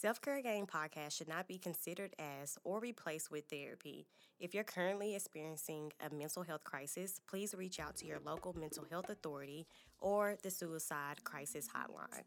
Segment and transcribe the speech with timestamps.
[0.00, 4.06] Self Care Gang podcast should not be considered as or replaced with therapy.
[4.38, 8.86] If you're currently experiencing a mental health crisis, please reach out to your local mental
[8.90, 9.66] health authority
[9.98, 12.24] or the suicide crisis hotline.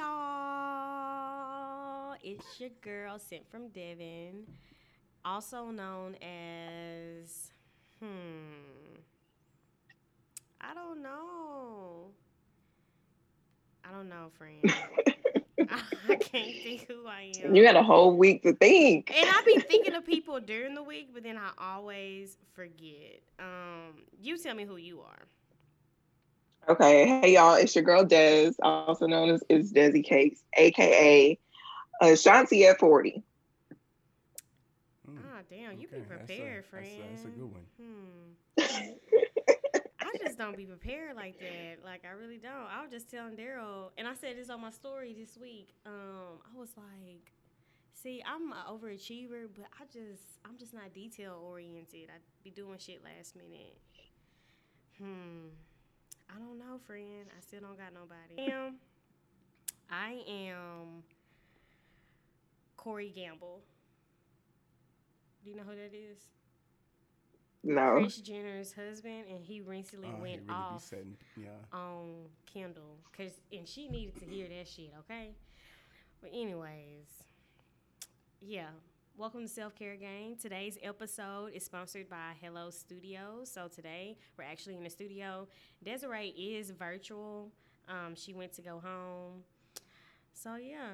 [0.00, 1.36] Y'all,
[2.22, 4.44] it's your girl sent from Devyn,
[5.26, 7.52] also known as,
[8.00, 8.96] hmm,
[10.58, 12.12] I don't know.
[13.84, 14.72] I don't know, friend.
[16.08, 17.54] I can't think who I am.
[17.54, 19.12] You had a whole week to think.
[19.14, 23.20] And I've been thinking of people during the week, but then I always forget.
[23.38, 25.26] Um, you tell me who you are.
[26.68, 31.38] Okay, hey y'all, it's your girl Des, also known as is Desi Cakes, aka
[32.00, 33.22] uh, Shanti at 40.
[35.08, 36.86] Mm, Ah, damn, you be okay, that's a- prepared, that's friend.
[36.86, 37.66] a- That's a good one.
[37.80, 38.92] Hmm.
[40.02, 41.78] I just don't be prepared like that.
[41.84, 42.52] Like I really don't.
[42.70, 45.74] I was just telling Darryl, and I said this on my story this week.
[45.86, 47.32] Um, I was like,
[47.94, 52.10] see, I'm an overachiever, but I just, I'm just not detail oriented.
[52.10, 53.76] I be doing shit last minute.
[54.98, 55.48] Hmm.
[56.34, 57.26] I don't know, friend.
[57.36, 58.50] I still don't got nobody.
[58.50, 58.74] I Am
[59.90, 61.02] I am
[62.76, 63.60] Corey Gamble.
[65.44, 66.18] Do you know who that is?
[67.62, 67.98] No.
[68.00, 71.48] Kris Jenner's husband, and he recently Oh, he went really off setting- yeah.
[71.72, 75.34] on Kendall, cause and she needed to hear that shit, okay?
[76.22, 77.24] But anyways,
[78.40, 78.70] yeah.
[79.16, 80.36] Welcome to Self Care Gang.
[80.40, 83.50] Today's episode is sponsored by Hello Studios.
[83.50, 85.46] So today we're actually in the studio.
[85.84, 87.50] Desiree is virtual.
[87.88, 89.42] Um, she went to go home.
[90.32, 90.92] So yeah,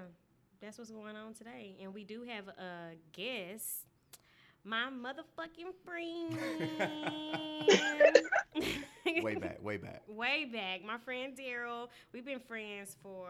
[0.60, 1.76] that's what's going on today.
[1.80, 3.86] And we do have a guest,
[4.64, 6.36] my motherfucking friend.
[9.22, 10.02] Way back, way back.
[10.08, 10.84] way back.
[10.84, 11.88] My friend Darryl.
[12.12, 13.28] We've been friends for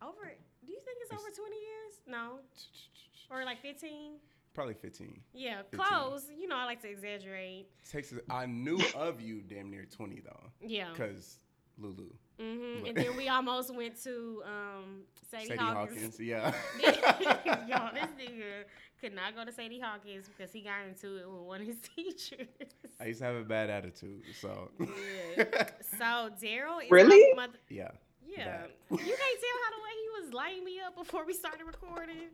[0.00, 0.32] over.
[0.64, 2.00] Do you think it's over twenty years?
[2.06, 2.38] No,
[3.30, 4.12] or like fifteen?
[4.54, 5.20] Probably 15.
[5.32, 5.80] Yeah, 15.
[5.80, 6.26] close.
[6.38, 7.66] You know, I like to exaggerate.
[7.90, 10.90] Texas, I knew of you damn near 20 though, Yeah.
[10.92, 11.38] because
[11.76, 12.08] Lulu.
[12.38, 15.96] hmm And then we almost went to um, Sadie, Sadie Hawkins.
[15.96, 16.54] Hawkins, yeah.
[17.68, 18.62] Y'all, this nigga
[19.00, 21.78] could not go to Sadie Hawkins because he got into it with one of his
[21.96, 22.46] teachers.
[23.00, 24.70] I used to have a bad attitude, so.
[24.78, 25.66] Yeah.
[25.98, 27.34] So Darryl Really?
[27.34, 27.58] my mother.
[27.68, 27.90] yeah.
[28.24, 28.44] Yeah.
[28.46, 28.70] Bad.
[28.90, 32.30] You can't tell how the way he was lighting me up before we started recording.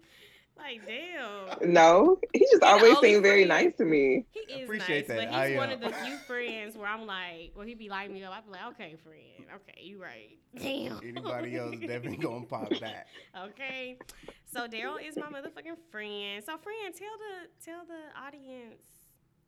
[0.60, 1.72] Like, damn.
[1.72, 4.26] No, he just the always only seemed very nice to me.
[4.30, 5.30] He is appreciate nice, that.
[5.32, 7.88] but he's I, one uh, of the few friends where I'm like, well, he be
[7.88, 8.32] lighting me up.
[8.32, 9.46] I be like, okay, friend.
[9.56, 10.38] Okay, you right.
[10.56, 11.00] Damn.
[11.02, 13.06] Anybody else definitely gonna pop back.
[13.46, 13.96] okay.
[14.44, 16.42] So Darryl is my motherfucking friend.
[16.44, 18.82] So friend, tell the tell the audience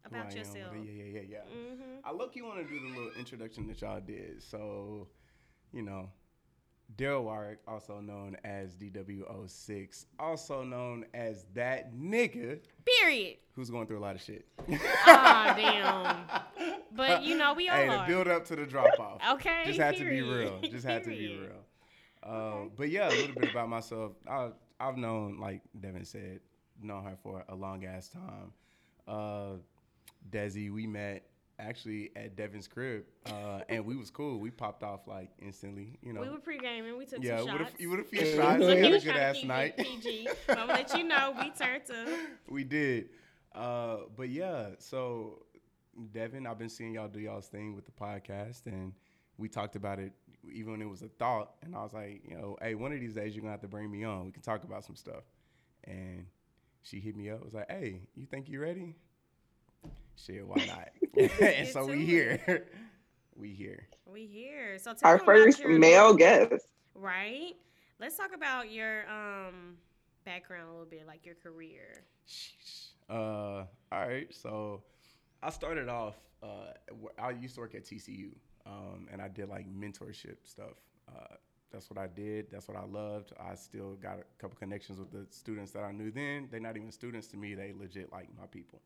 [0.09, 0.75] who I about am, yourself.
[0.77, 1.39] what- Yeah, yeah, yeah, yeah.
[1.57, 2.05] Mm-hmm.
[2.05, 4.43] I look you want to do the little introduction that y'all did.
[4.43, 5.09] So,
[5.73, 6.09] you know,
[6.97, 13.37] Darryl Warwick, also known as DW06, also known as that nigga Period.
[13.55, 14.47] who's going through a lot of shit.
[15.07, 16.43] Ah, damn.
[16.95, 18.07] But you know, we all hey, are.
[18.07, 19.21] the build up to the drop off.
[19.33, 20.61] Okay, Just had to be real.
[20.61, 21.63] Just had to be real.
[22.23, 24.13] Uh, But yeah, a little bit about myself.
[24.29, 26.41] I, I've known, like Devyn said,
[26.83, 28.53] known her for a long ass time.
[29.09, 29.57] Uh,
[30.31, 31.25] Desi, we met
[31.63, 34.39] actually at Devyn's crib, uh, and we was cool.
[34.39, 36.21] We popped off like instantly, you know.
[36.21, 36.99] We were pre-gaming.
[36.99, 37.75] We took yeah, two with shots.
[37.81, 38.37] a, with a few Mhm.
[38.37, 38.63] shots.
[38.63, 39.77] So We had a good ass night.
[39.77, 40.29] PG.
[40.47, 42.19] But I'm gonna let you know we turned to.
[42.49, 43.11] we did.
[43.55, 45.45] Uh, but yeah, so
[46.13, 48.93] Devin, I've been seeing y'all do y'all's thing with the podcast, and
[49.39, 50.13] we talked about it
[50.51, 51.53] even when it was a thought.
[51.63, 53.69] And I was like, you know, hey, one of these days you're gonna have to
[53.69, 54.25] bring me on.
[54.27, 55.23] We can talk about some stuff.
[55.85, 56.27] And
[56.83, 57.45] she hit me up.
[57.45, 58.97] Was like, hey, you think you ready?
[60.17, 60.89] Shit, why not?
[61.41, 62.07] and so we it.
[62.07, 62.67] here.
[63.37, 63.89] we here.
[64.07, 64.79] We here.
[64.79, 66.67] So tell Our first your- male guest.
[66.95, 67.55] Right.
[68.01, 69.77] Let's talk about your um
[70.25, 72.05] background a little bit, like your career.
[73.09, 74.33] Uh, all right.
[74.35, 74.83] So
[75.43, 76.15] I started off.
[76.43, 76.73] Uh,
[77.19, 78.31] I used to work at TCU,
[78.67, 80.75] um, and I did like mentorship stuff.
[81.09, 81.35] Uh,
[81.73, 82.51] that's what I did.
[82.51, 83.33] That's what I loved.
[83.41, 86.49] I still got a couple connections with the students that I knew then.
[86.51, 87.55] They're not even students to me.
[87.55, 88.81] They legit like my people.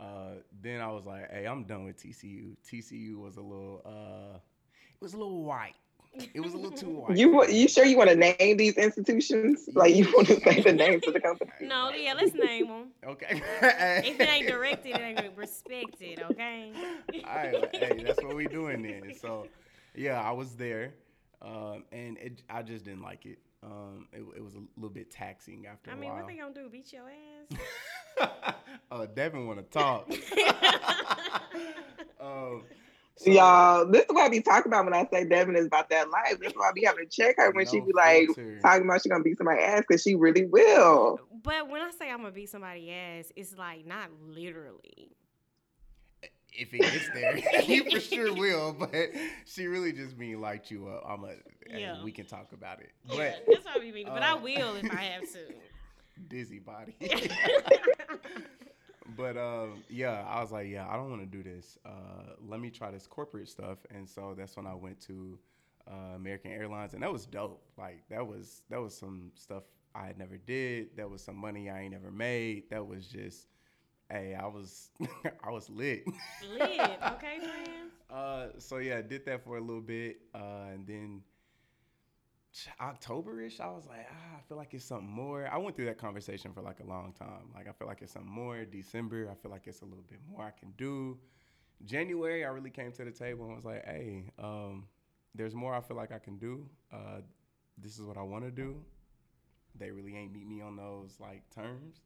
[0.00, 2.56] Uh, then I was like, hey, I'm done with TCU.
[2.70, 5.74] TCU was a little, uh, it was a little white.
[6.32, 7.16] It was a little too white.
[7.16, 9.68] You you sure you want to name these institutions?
[9.74, 11.50] Like you want to say the names of the company?
[11.60, 12.88] No, yeah, let's name them.
[13.04, 13.42] Okay.
[14.04, 16.22] If it ain't directed, it ain't respected.
[16.30, 16.72] Okay.
[17.24, 19.12] All right, hey, that's what we doing then.
[19.14, 19.48] So,
[19.94, 20.94] yeah, I was there.
[21.42, 23.38] um, and it, I just didn't like it.
[23.64, 26.18] Um, it, it was a little bit taxing after I a mean, while.
[26.18, 26.68] what they gonna do?
[26.68, 28.28] Beat your ass?
[28.90, 30.06] oh, Devyn want to talk.
[32.20, 32.62] um,
[33.16, 35.88] so- Y'all, this is what I be talking about when I say Devyn is about
[35.90, 36.38] that life.
[36.40, 38.58] This is why I be having to check her when she be like filter.
[38.60, 41.20] talking about she gonna beat somebody's ass because she really will.
[41.42, 45.16] but when I say I'm gonna beat somebody ass, it's like not literally.
[46.54, 48.72] If it gets there, you for sure will.
[48.72, 49.10] But
[49.44, 51.04] she really just mean light you up.
[51.08, 51.34] I'm a.
[51.68, 52.02] Yeah.
[52.02, 52.90] we can talk about it.
[53.08, 54.06] Yeah, But that's what I mean.
[54.06, 55.38] But I uh, will if I have to.
[56.28, 56.94] dizzy body.
[59.16, 61.78] but um, yeah, I was like, yeah, I don't want to do this.
[61.84, 65.38] Uh, let me try this corporate stuff, and so that's when I went to
[65.90, 67.62] uh, American Airlines, and that was dope.
[67.76, 69.64] Like that was that was some stuff
[69.94, 70.96] I had never did.
[70.96, 72.70] That was some money I ain't never made.
[72.70, 73.46] That was just,
[74.10, 74.90] hey, I was
[75.44, 76.04] I was lit.
[76.52, 76.60] Lit,
[77.12, 77.90] okay, friend.
[78.10, 81.22] Uh, so yeah, I did that for a little bit, uh, and then
[82.80, 85.48] October-ish, I was like, ah, I feel like it's something more.
[85.52, 87.50] I went through that conversation for like a long time.
[87.54, 88.64] Like, I feel like it's something more.
[88.64, 91.18] December, I feel like it's a little bit more I can do.
[91.84, 94.86] January, I really came to the table and was like, hey, um,
[95.34, 96.66] there's more I feel like I can do.
[96.92, 97.20] Uh,
[97.76, 98.76] this is what I want to do.
[99.76, 102.00] They really ain't meet me on those like terms.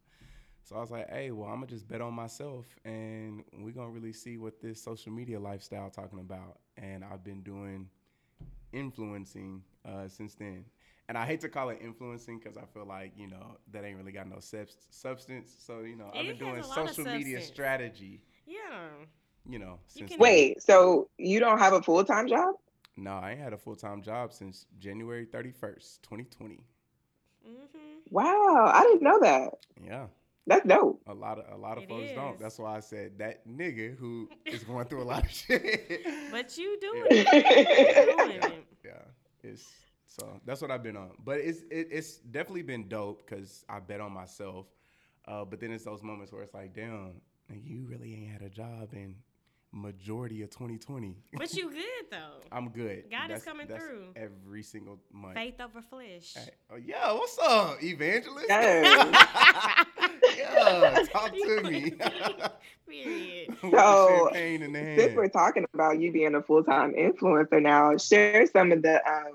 [0.69, 3.89] So I was like, hey, well, I'm gonna just bet on myself and we're gonna
[3.89, 6.59] really see what this social media lifestyle talking about.
[6.77, 7.89] And I've been doing
[8.75, 10.67] influencing uh, since then.
[11.09, 13.97] And I hate to call it influencing because I feel like, you know, that ain't
[13.97, 15.57] really got no subs- substance.
[15.59, 18.91] So, you know, I've been doing a lot of social media strategy, Yeah.
[19.49, 22.57] you know, since can- Wait, so you don't have a full time job?
[22.95, 26.61] No, I ain't had a full time job since January 31st, 2020.
[27.49, 27.79] Mm-hmm.
[28.11, 29.55] Wow, I didn't know that.
[29.83, 30.09] Yeah.
[30.49, 31.03] That's dope.
[31.07, 32.41] A lot of a lot of It folks don't.
[32.41, 36.07] That's why I said that nigga who is going through a lot of shit.
[36.33, 37.25] But you doing Yeah.
[37.33, 38.27] it.
[38.35, 38.67] You doing it.
[38.85, 38.93] yeah,
[39.43, 39.65] it's
[40.07, 41.11] so that's what I've been on.
[41.25, 44.67] But it's it, it's definitely been dope because I bet on myself.
[45.27, 47.21] Uh, but then it's those moments where it's like, damn,
[47.53, 49.15] you really ain't had a job in
[49.71, 51.15] majority of 2020.
[51.35, 52.41] But you good though.
[52.51, 53.05] I'm good.
[53.11, 54.05] God is coming that's through.
[54.17, 55.35] every single month.
[55.35, 56.33] Faith over flesh.
[56.35, 58.47] Hey, oh, yeah, what's up, evangelist?
[58.49, 59.87] Yes.
[60.55, 61.93] yeah, talk to me.
[62.89, 63.49] Period.
[63.63, 64.97] With the So, champagne in the.
[64.99, 69.07] Since we're talking about you being a full time influencer now, share some of the
[69.07, 69.33] um,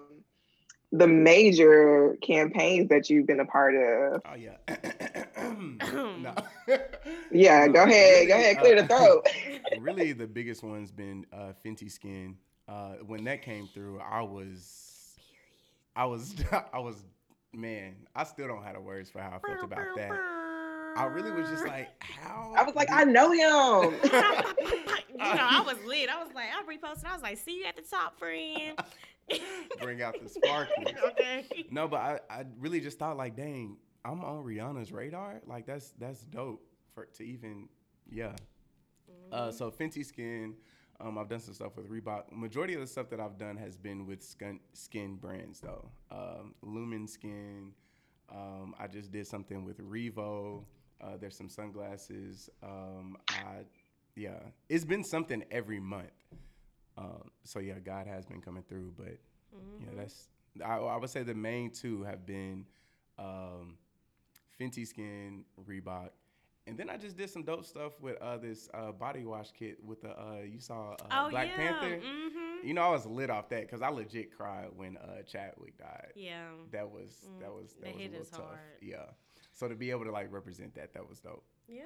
[0.92, 4.22] the major campaigns that you've been a part of.
[4.26, 4.58] Oh yeah.
[7.32, 9.28] Yeah, go ahead, go ahead, clear uh, the throat.
[9.80, 12.38] really, the biggest one's been uh, Fenty Skin.
[12.68, 15.16] Uh, when that came through, I was,
[15.96, 16.36] I was,
[16.74, 17.04] I was,
[17.54, 17.96] man.
[18.16, 20.12] I still don't have the words for how I felt about that.
[20.96, 22.54] I really was just like, how?
[22.56, 23.94] I was like, I know him.
[24.04, 24.10] you
[25.18, 26.10] know, I was lit.
[26.10, 27.06] I was like, I reposted.
[27.06, 28.80] I was like, see you at the top, friend.
[29.82, 30.88] bring out the sparkles.
[31.06, 31.46] okay.
[31.72, 35.42] No, but I, I really just thought like, dang, I'm on Rihanna's radar.
[35.48, 36.64] Like that's that's dope
[36.94, 37.70] for to even,
[38.10, 38.34] yeah.
[39.32, 40.54] Uh, so Fenty Skin,
[41.00, 42.32] um, I've done some stuff with Reebok.
[42.32, 45.90] Majority of the stuff that I've done has been with skin, skin brands though.
[46.12, 47.72] Um, Lumin Skin.
[48.32, 50.64] Um, I just did something with Revo.
[51.04, 52.50] Uh, there's some sunglasses.
[52.64, 53.66] Um, I,
[54.16, 54.40] yeah,
[54.70, 56.12] it's been something every month.
[56.98, 59.18] Um, so yeah, God has been coming through, but
[59.80, 60.30] yeah, that's
[60.64, 62.66] I, I would say the main two have been
[63.18, 63.78] um,
[64.60, 66.10] Fenty Skin, Reebok,
[66.68, 69.84] and then I just did some dope stuff with uh, this uh, body wash kit
[69.84, 71.56] with the uh, you saw uh, Oh Black yeah.
[71.56, 71.98] Panther.
[71.98, 72.68] Mm-hmm.
[72.68, 76.14] You know, I was lit off that because I legit cried when uh, Chadwick died.
[76.16, 76.46] Yeah.
[76.72, 78.40] That was that Mm, was that that was a little tough.
[78.46, 78.60] hard.
[78.82, 79.06] Yeah.
[79.54, 81.44] So to be able to like represent that, that was dope.
[81.68, 81.84] Yeah.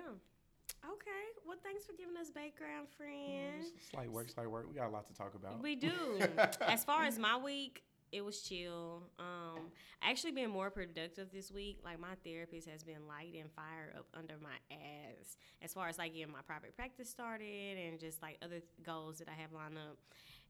[0.85, 1.25] Okay.
[1.45, 3.63] Well, thanks for giving us background, friend.
[3.75, 4.67] It's like work, like work.
[4.69, 5.61] We got a lot to talk about.
[5.61, 6.19] We do.
[6.61, 9.03] as far as my week, it was chill.
[9.19, 9.67] Um,
[10.01, 11.79] I actually been more productive this week.
[11.83, 15.37] Like my therapist has been lighting fire up under my ass.
[15.61, 19.27] As far as like getting my private practice started and just like other goals that
[19.27, 19.97] I have lined up.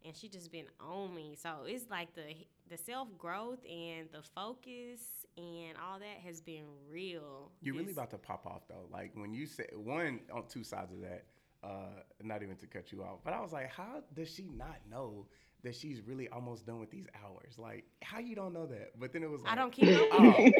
[0.05, 1.35] And she just been on me.
[1.41, 2.35] So it's like the
[2.69, 7.51] the self growth and the focus and all that has been real.
[7.61, 8.87] You're really about to pop off though.
[8.91, 11.25] Like when you say one on two sides of that,
[11.63, 14.77] uh, not even to cut you off, but I was like, how does she not
[14.89, 15.27] know
[15.63, 17.57] that she's really almost done with these hours?
[17.57, 18.91] Like, how you don't know that?
[18.99, 20.51] But then it was like, I don't keep up Oh, hey,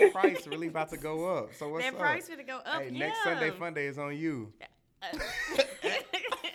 [0.00, 1.54] that price really about to go up.
[1.54, 2.00] So what's that up?
[2.00, 2.82] price gonna go up.
[2.82, 2.98] hey, yeah.
[2.98, 4.52] next Sunday Fun Day is on you.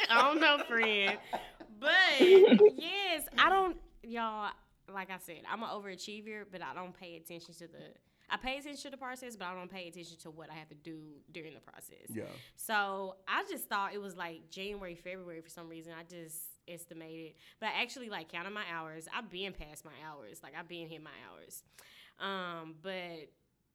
[0.10, 1.18] I don't know, friend.
[1.80, 4.52] But yes, I don't, y'all.
[4.92, 7.80] Like I said, I'm an overachiever, but I don't pay attention to the.
[8.30, 10.70] I pay attention to the process, but I don't pay attention to what I have
[10.70, 11.00] to do
[11.34, 12.08] during the process.
[12.08, 12.24] Yeah.
[12.56, 15.92] So I just thought it was like January, February for some reason.
[16.00, 17.34] I just estimated.
[17.60, 19.08] But I actually like counted my hours.
[19.14, 20.40] I've been past my hours.
[20.42, 21.64] Like I've been hit my hours.
[22.20, 23.30] Um, but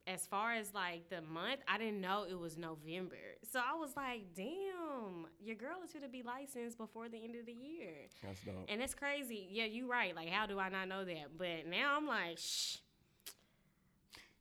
[0.07, 3.17] as far as like the month, I didn't know it was November.
[3.51, 7.35] So I was like, damn, your girl is going to be licensed before the end
[7.35, 7.93] of the year.
[8.23, 8.65] That's dope.
[8.69, 9.47] And that's crazy.
[9.51, 10.15] Yeah, you're right.
[10.15, 11.37] Like, how do I not know that?
[11.37, 12.77] But now I'm like, shh.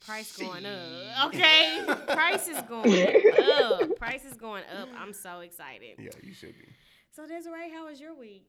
[0.07, 1.27] Price going up.
[1.27, 1.83] Okay.
[2.07, 3.17] Price is going
[3.51, 3.97] up.
[3.97, 4.89] Price is going up.
[4.97, 5.97] I'm so excited.
[5.99, 6.69] Yeah, you should be.
[7.11, 8.47] So Desiree, how was your week?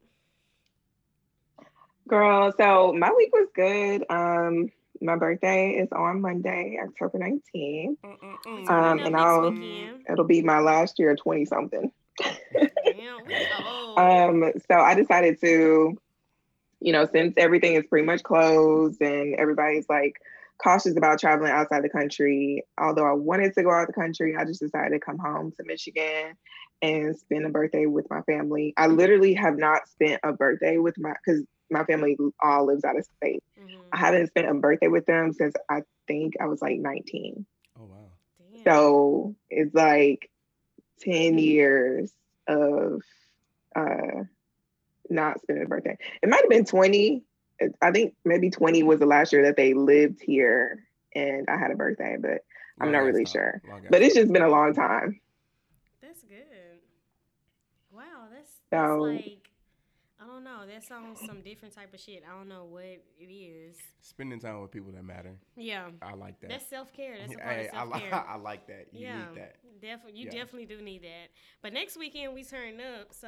[2.07, 4.05] Girl, so my week was good.
[4.09, 4.69] Um,
[5.01, 7.97] my birthday is on Monday, October 19th.
[8.03, 8.09] We
[8.51, 10.05] Um, turning up and I'll- weekend.
[10.09, 11.91] It'll be my last year, 20 something.
[12.21, 13.35] Damn, we
[13.65, 13.99] old.
[13.99, 15.97] Um, so I decided to,
[16.79, 20.13] you know, since everything is pretty much closed and everybody's like
[20.61, 24.45] cautious about traveling outside the country, although I wanted to go out the country, I
[24.45, 26.35] just decided to come home to Michigan
[26.81, 28.73] and spend a birthday with my family.
[28.77, 32.97] I literally have not spent a birthday with my because my family all lives out
[32.97, 33.43] of state.
[33.59, 33.79] Mhm.
[33.91, 37.45] I haven't spent a birthday with them since I think I was like 19.
[37.79, 38.11] Oh wow.
[38.53, 38.63] Damn.
[38.63, 40.29] So it's like
[41.01, 42.11] 10 years
[42.47, 43.01] of
[43.75, 44.23] uh
[45.09, 45.97] not spending a birthday.
[46.21, 47.23] It might have been 20.
[47.81, 50.83] I think maybe 20 was the last year that they lived here
[51.15, 52.43] and I had a birthday, but
[52.79, 53.31] I'm not really time.
[53.31, 53.61] sure.
[53.67, 55.19] Long but it's just been a long time.
[56.01, 56.43] That's good.
[57.91, 59.46] Wow, that's, that's So- like I
[60.37, 60.71] don't know.
[60.71, 62.23] That's on some different type of shit.
[62.29, 63.75] I don't know what it is.
[64.01, 65.35] spending time with people that matter.
[65.55, 66.49] Yeah, I like that.
[66.49, 67.15] that's self care.
[67.19, 68.13] That's a part hey, of I, self li- care.
[68.29, 68.87] I like that.
[68.91, 69.55] You yeah, need that.
[69.81, 70.19] definitely.
[70.19, 70.31] You Yeah.
[70.31, 71.29] definitely do need that.
[71.61, 73.13] But next weekend we turn up.
[73.13, 73.27] So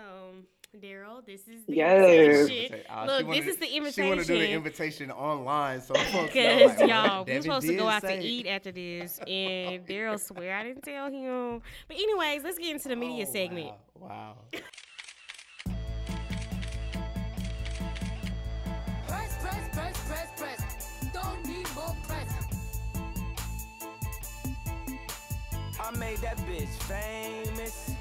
[0.78, 2.06] Darryl, this is the Yes.
[2.50, 2.80] invitation.
[2.90, 4.04] Uh, she Look, wanna this do- is the invitation.
[4.04, 5.06] She want to do the invitation.
[5.08, 8.22] invitation online, so folks know, Because like, y'all, we Devyn supposed to go out to
[8.22, 11.62] eat after this, and Darryl swear I didn't tell him.
[11.88, 13.74] But anyways, let's get into the media Oh, segment.
[13.96, 14.38] Wow.
[14.54, 14.60] wow.
[25.90, 27.96] I made that bitch famous.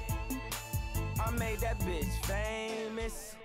[1.25, 3.35] I made that bitch famous.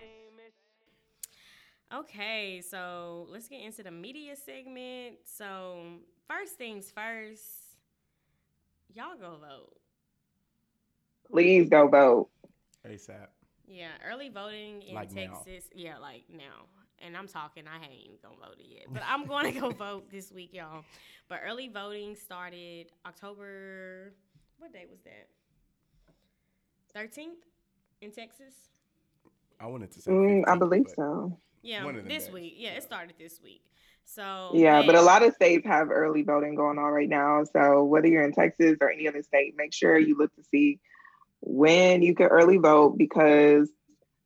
[1.94, 5.14] Okay, so let's get into the media segment.
[5.24, 5.78] So
[6.28, 7.42] first things first,
[8.92, 9.72] y'all go vote.
[11.30, 12.28] Please go vote.
[12.86, 13.28] ASAP.
[13.66, 15.42] Yeah, early voting in Like now.
[15.42, 15.70] Texas.
[15.74, 16.66] Yeah, like now.
[16.98, 18.84] And I'm talking, I ain't even gonna vote it yet.
[18.92, 20.84] But I'm gonna go vote this week, y'all.
[21.30, 24.12] But early voting started October
[24.58, 25.28] what day was that?
[26.92, 27.38] Thirteenth
[28.00, 28.54] in Texas?
[29.60, 30.10] I wanted to say.
[30.10, 31.38] Mm, I believe so.
[31.62, 32.34] Yeah, One of them this days.
[32.34, 32.54] week.
[32.56, 32.76] Yeah, Yeah.
[32.78, 33.62] it started this week.
[34.04, 37.42] So Yeah, but a lot of states have early voting going on right now.
[37.44, 40.78] So whether you're in Texas or any other state, make sure you look to see
[41.40, 43.70] when you can early vote because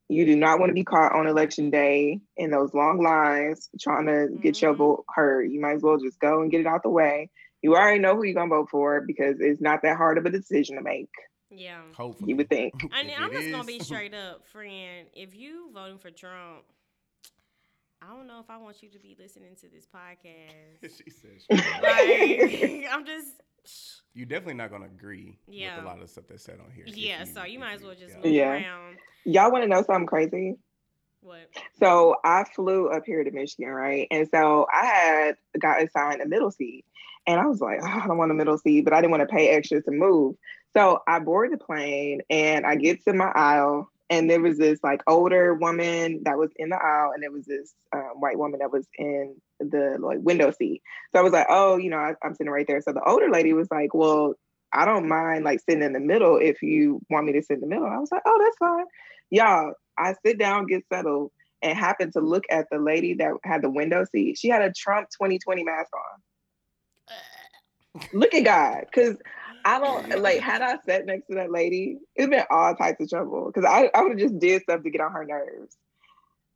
[0.09, 4.07] you do not want to be caught on election day in those long lines trying
[4.07, 4.79] to get your Mhm.
[4.79, 5.51] vote heard.
[5.53, 7.31] You might as well just go and get it out the way.
[7.63, 10.31] You already know who you're gonna vote for because it's not that hard of a
[10.31, 11.11] decision to make.
[11.51, 11.81] Yeah.
[11.97, 12.31] Hopefully.
[12.31, 12.75] You would think.
[12.95, 15.09] And If I'm it just gonna be straight up, friend.
[15.15, 16.63] If you voting for Trump,
[18.01, 20.97] I don't know if I want you to be listening to this podcast.
[20.97, 21.59] she said.
[21.83, 23.27] like, I'm just,
[24.15, 25.77] You're definitely not gonna agree Yeah.
[25.77, 26.85] with a lot of stuff that's said on here.
[26.87, 27.25] if yeah.
[27.25, 28.23] So you if might as well just yeah.
[28.25, 28.51] move Yeah.
[28.53, 28.97] around.
[29.25, 30.57] Y'all want to know something crazy?
[31.21, 31.49] What?
[31.79, 34.07] So I flew up here to Michigan, right?
[34.11, 36.85] And so I had got assigned a middle seat.
[37.27, 39.29] And I was like, oh, I don't want a middle seat, but I didn't want
[39.29, 40.37] to pay extra to move.
[40.75, 43.91] So I board the plane and I get to my aisle.
[44.11, 47.45] And there was this like older woman that was in the aisle, and there was
[47.45, 50.81] this um, white woman that was in the like window seat.
[51.13, 52.81] So I was like, oh, you know, I, I'm sitting right there.
[52.81, 54.33] So the older lady was like, well,
[54.73, 57.61] I don't mind like sitting in the middle if you want me to sit in
[57.61, 57.87] the middle.
[57.87, 58.87] I was like, oh, that's fine.
[59.31, 61.33] Y'all, I sit down, get settled,
[61.63, 64.39] and happened to look at the lady that had the window seat.
[64.39, 66.21] She had a Trump 2020 mask on.
[68.13, 69.17] Look at God, because
[69.65, 70.41] I don't like.
[70.41, 73.47] Had I sat next to that lady, it'd been all types of trouble.
[73.47, 75.77] Because I, I would have just did stuff to get on her nerves.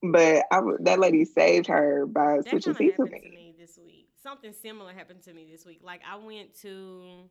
[0.02, 3.30] But I would, that lady saved her by That switching seats with to me.
[3.34, 4.08] me this week.
[4.22, 5.80] Something similar happened to me this week.
[5.82, 7.28] Like I went to,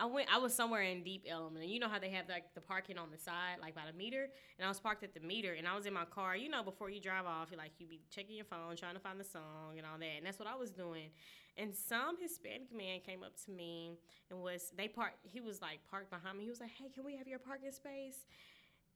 [0.00, 2.54] I went, I was somewhere in Deep Ellum, and you know how they have like
[2.54, 4.28] the parking on the side, like by the meter,
[4.58, 6.36] and I was parked at the meter, and I was in my car.
[6.36, 9.00] You know, before you drive off, you like you be checking your phone, trying to
[9.00, 11.10] find the song and all that, and that's what I was doing.
[11.56, 13.98] And some Hispanic man came up to me
[14.30, 15.16] and was they parked.
[15.24, 16.44] He was like parked behind me.
[16.44, 18.26] He was like, "Hey, can we have your parking space?"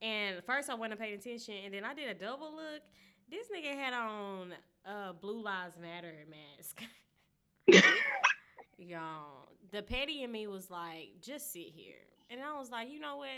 [0.01, 2.83] And first I wasn't paying attention, and then I did a double look.
[3.29, 4.53] This nigga had on
[4.85, 6.81] a Blue Lives Matter mask.
[8.79, 11.95] Y'all, the petty in me was like, just sit here.
[12.31, 13.29] And I was like, you know what?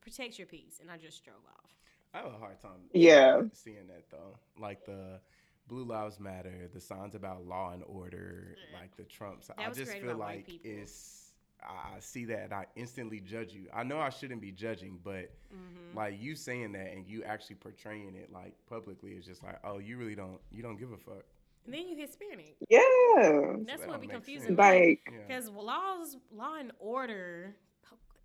[0.00, 0.78] Protect your peace.
[0.80, 1.70] And I just drove off.
[2.14, 2.88] I have a hard time.
[2.92, 3.38] Yeah.
[3.38, 4.38] seeing- seeing that though.
[4.58, 5.20] Like the
[5.68, 9.50] Blue Lives Matter, the signs about law and order, like the Trumps.
[9.58, 11.22] I was just feel like it's.
[11.62, 13.66] I I see that and I instantly judge you.
[13.74, 15.96] I know I shouldn't be judging, but Mm-hmm.
[15.96, 19.78] like you saying that and you actually portraying it like publicly is just like, oh,
[19.78, 21.24] you really don't, you don't give a fuck.
[21.66, 22.56] And then you Hispanic.
[22.68, 22.80] Yeah.
[23.66, 24.48] That's that what be don't confusing.
[24.50, 24.58] sense.
[24.58, 25.18] Like, Yeah.
[25.26, 27.54] Because laws, law and order,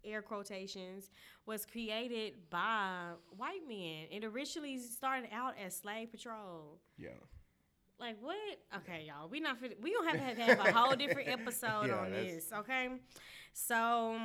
[0.06, 1.10] air quotations,
[1.46, 4.06] was created by white men.
[4.12, 6.80] It originally started out as slave patrol.
[6.98, 7.10] yeah.
[8.00, 8.36] Like what?
[8.78, 9.30] Okay, y'all.
[9.30, 12.52] We not fit, we gonna have to have a whole different episode Yeah, on this.
[12.52, 12.90] Okay,
[13.54, 14.18] so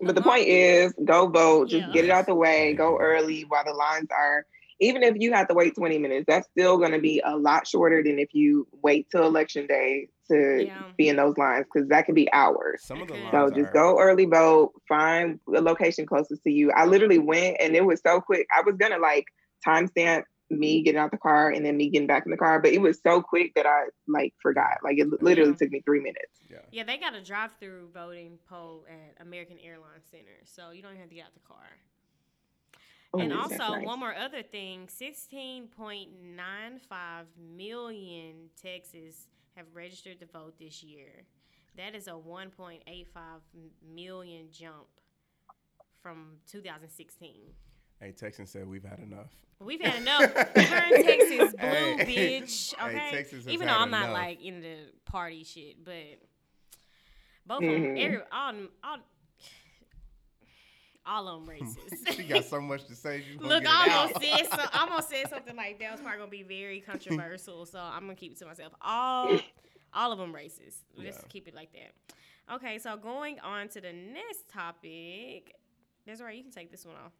[0.00, 1.70] But the point is, go vote.
[1.70, 1.92] Just Yeah.
[1.92, 2.72] get it out the way.
[2.74, 4.46] Go early while the lines are.
[4.80, 7.66] Even if you have to wait 20 minutes, that's still going to be a lot
[7.66, 10.82] shorter than if you wait till election day to Yeah.
[10.96, 12.82] be in those lines because that could be hours.
[12.84, 13.22] Some of the Okay.
[13.24, 14.72] lines So are, just go early vote.
[14.88, 16.70] Find a location closest to you.
[16.72, 18.46] I literally went and it was so quick.
[18.54, 19.26] I was gonna like
[19.66, 22.72] timestamp me getting out the car and then me getting back in the car, but
[22.72, 24.78] it was so quick that I like forgot.
[24.82, 25.56] Like it literally Yeah.
[25.56, 26.40] took me three minutes.
[26.50, 26.58] Yeah.
[26.70, 31.00] yeah, they got a drive-through voting poll at American Airlines Center, so you don't even
[31.00, 31.66] have to get out the car.
[33.20, 33.84] And also, that's nice.
[33.86, 40.82] one more other thing: sixteen point nine five million Texas have registered to vote this
[40.82, 41.24] year.
[41.76, 43.40] That is a one point eight five
[43.94, 44.86] million jump
[46.02, 47.30] from 2016.
[48.00, 49.30] Hey, Texans said we've had enough.
[49.60, 50.20] We've had enough.
[50.56, 51.68] We're in Texas, blue
[52.04, 52.40] Hey.
[52.42, 52.74] bitch.
[52.78, 54.12] Hey, Okay, Texas has even though had I'm not enough.
[54.14, 55.94] like into party shit, but
[57.46, 58.04] both of them, Mhm.
[58.04, 58.52] every, all,
[58.82, 58.98] all,
[61.06, 62.12] all of them racist.
[62.16, 63.24] she got so much to say.
[63.40, 64.68] Look, I almost said so.
[64.72, 68.14] I almost said something like that was probably gonna be very controversial, so I'm gonna
[68.14, 68.72] keep it to myself.
[68.80, 69.38] All,
[69.92, 70.78] all of them racist.
[70.96, 71.28] Let's Yeah.
[71.28, 72.54] keep it like that.
[72.56, 75.54] Okay, so going on to the next topic.
[76.06, 76.36] That's right.
[76.36, 77.12] You can take this one off.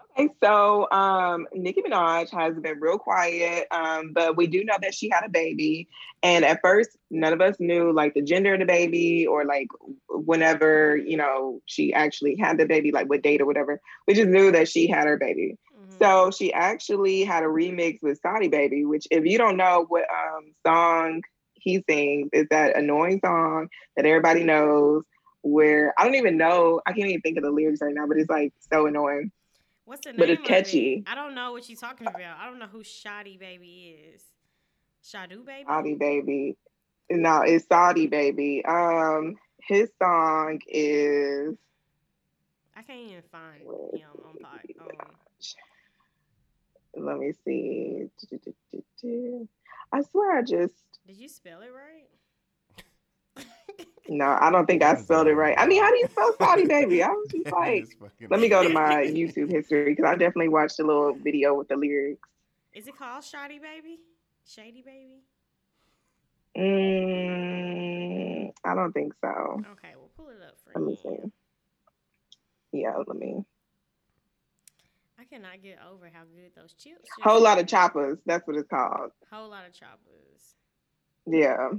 [0.00, 4.94] Okay, so um, Nicki Minaj has been real quiet, um, but we do know that
[4.94, 5.88] she had a baby.
[6.22, 9.68] And at first, none of us knew like the gender of the baby or like
[10.08, 13.80] whenever you know she actually had the baby, like what date or whatever.
[14.06, 15.56] We just knew that she had her baby.
[15.76, 15.98] Mhm.
[16.02, 20.04] So she actually had a remix with Sada Baby, which if you don't know what
[20.10, 21.22] um, song
[21.54, 25.04] he sings, is that annoying song that everybody knows.
[25.42, 28.18] Where I don't even know, I can't even think of the lyrics right now, but
[28.18, 29.30] it's like so annoying.
[29.88, 30.18] What's the name?
[30.18, 30.94] But it's of catchy.
[30.96, 31.04] it?
[31.10, 32.36] I don't know what you're talking about.
[32.38, 34.22] I don't know who Shoddy Baby is.
[35.02, 35.64] Shadu Baby.
[35.66, 36.58] Sada baby.
[37.08, 38.62] No, it's Sada baby.
[38.66, 41.56] Um, his song is
[42.76, 44.60] I can't even find him on pod.
[46.94, 48.10] Um, let me see.
[49.90, 50.74] I swear I just
[51.06, 52.08] did you spell it right?
[54.08, 55.54] No, I don't think I spelled it right.
[55.58, 57.02] I mean, how do you spell Sada baby?
[57.02, 57.86] I was just like,
[58.30, 61.68] let me go to my YouTube history because I definitely watched a little video with
[61.68, 62.26] the lyrics.
[62.72, 63.98] Is it called Shoddy Baby?
[64.46, 65.24] Shady Baby?
[66.56, 69.62] Mm, I don't think so.
[69.72, 71.30] Okay, we'll pull it up for Let me see.
[72.72, 73.44] Yeah, let me.
[75.20, 77.02] I cannot get over how good those chips.
[77.02, 78.18] just Whole lot of choppers.
[78.24, 79.10] That's what it's called.
[79.30, 80.54] Whole lot of choppers.
[81.26, 81.70] Yeah.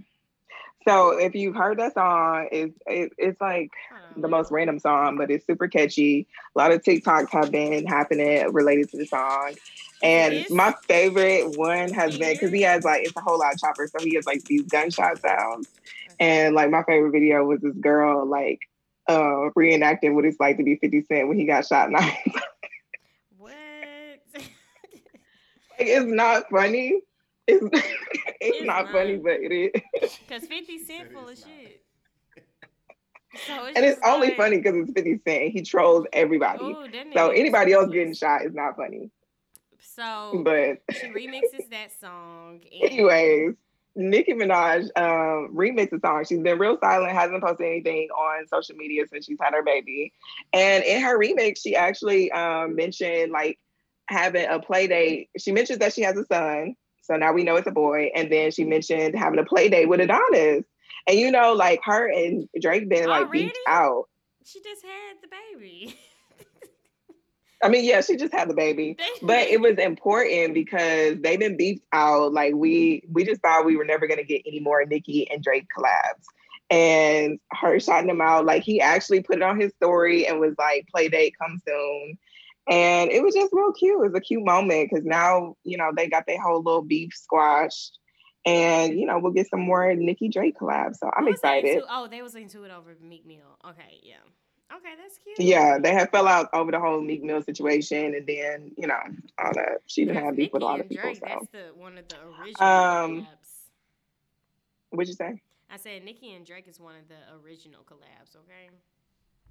[0.88, 3.71] So if you've heard that song, it's it, it's like
[4.15, 6.27] the most random song, but it's super catchy.
[6.55, 9.55] A lot of TikToks have been happening related to the song.
[10.01, 13.59] And my favorite one has been because he has like it's a whole lot of
[13.59, 15.69] choppers, so he has like these gunshot sounds.
[16.19, 18.59] And like my favorite video was this girl like
[19.07, 22.13] uh reenacting what it's like to be 50 Cent when he got shot in the.
[23.38, 23.53] What?
[24.33, 24.43] like,
[25.79, 27.01] it's not funny.
[27.51, 27.65] It's
[28.41, 28.91] it's, It's not, not.
[28.93, 30.17] funny, but it is.
[30.27, 31.38] Because 50 Cent full of not.
[31.38, 31.81] shit.
[33.45, 35.51] So it's And it's only like, funny because it's 50 Cent.
[35.51, 36.63] He trolls everybody.
[36.65, 39.12] ooh, So anybody else getting shot is not funny.
[39.79, 42.62] So But she remixes that song.
[42.71, 43.53] And anyways,
[43.95, 46.25] Nicki Minaj um, remixed the song.
[46.27, 50.12] She's been real silent, hasn't posted anything on social media since she's had her baby.
[50.53, 53.59] And in her remix, she actually um, mentioned like
[54.07, 55.29] having a play date.
[55.38, 56.75] She mentions that she has a son.
[57.09, 58.11] So now we know it's a boy.
[58.15, 60.63] And then she mentioned having a play date with Adonis.
[61.07, 63.83] And you know, like her and Drake been like beefed Already?
[63.83, 64.05] out.
[64.45, 65.95] she just had the baby.
[67.61, 68.95] I mean, yeah, she just had the baby.
[69.21, 72.31] But it was important because they've been beefed out.
[72.31, 75.67] Like we we just thought we were never gonna get any more Nicki and Drake
[75.77, 76.23] collabs.
[76.69, 80.53] And her shouting them out, like he actually put it on his story and was
[80.57, 82.17] like, "Play date come soon."
[82.69, 83.95] And it was just real cute.
[83.99, 87.13] It was a cute moment because now you know they got their whole little beef
[87.15, 87.97] squashed,
[88.45, 90.97] and you know we'll get some more Nicki Drake collabs.
[90.97, 91.69] So I'm excited.
[91.71, 93.58] into- Oh, they was into it over Meek Mill.
[93.67, 94.15] Okay, yeah.
[94.71, 95.39] Okay, that's cute.
[95.39, 98.99] Yeah, they had fell out over the whole Meek Mill situation, and then you know
[99.43, 99.79] all that.
[99.88, 101.05] She didn't have beef with a lot of people.
[101.05, 103.49] Drake, So, that's the one of the original Um, collabs.
[104.91, 105.41] what'd you say?
[105.71, 108.36] I said Nicki and Drake is one of the original collabs.
[108.36, 108.69] Okay.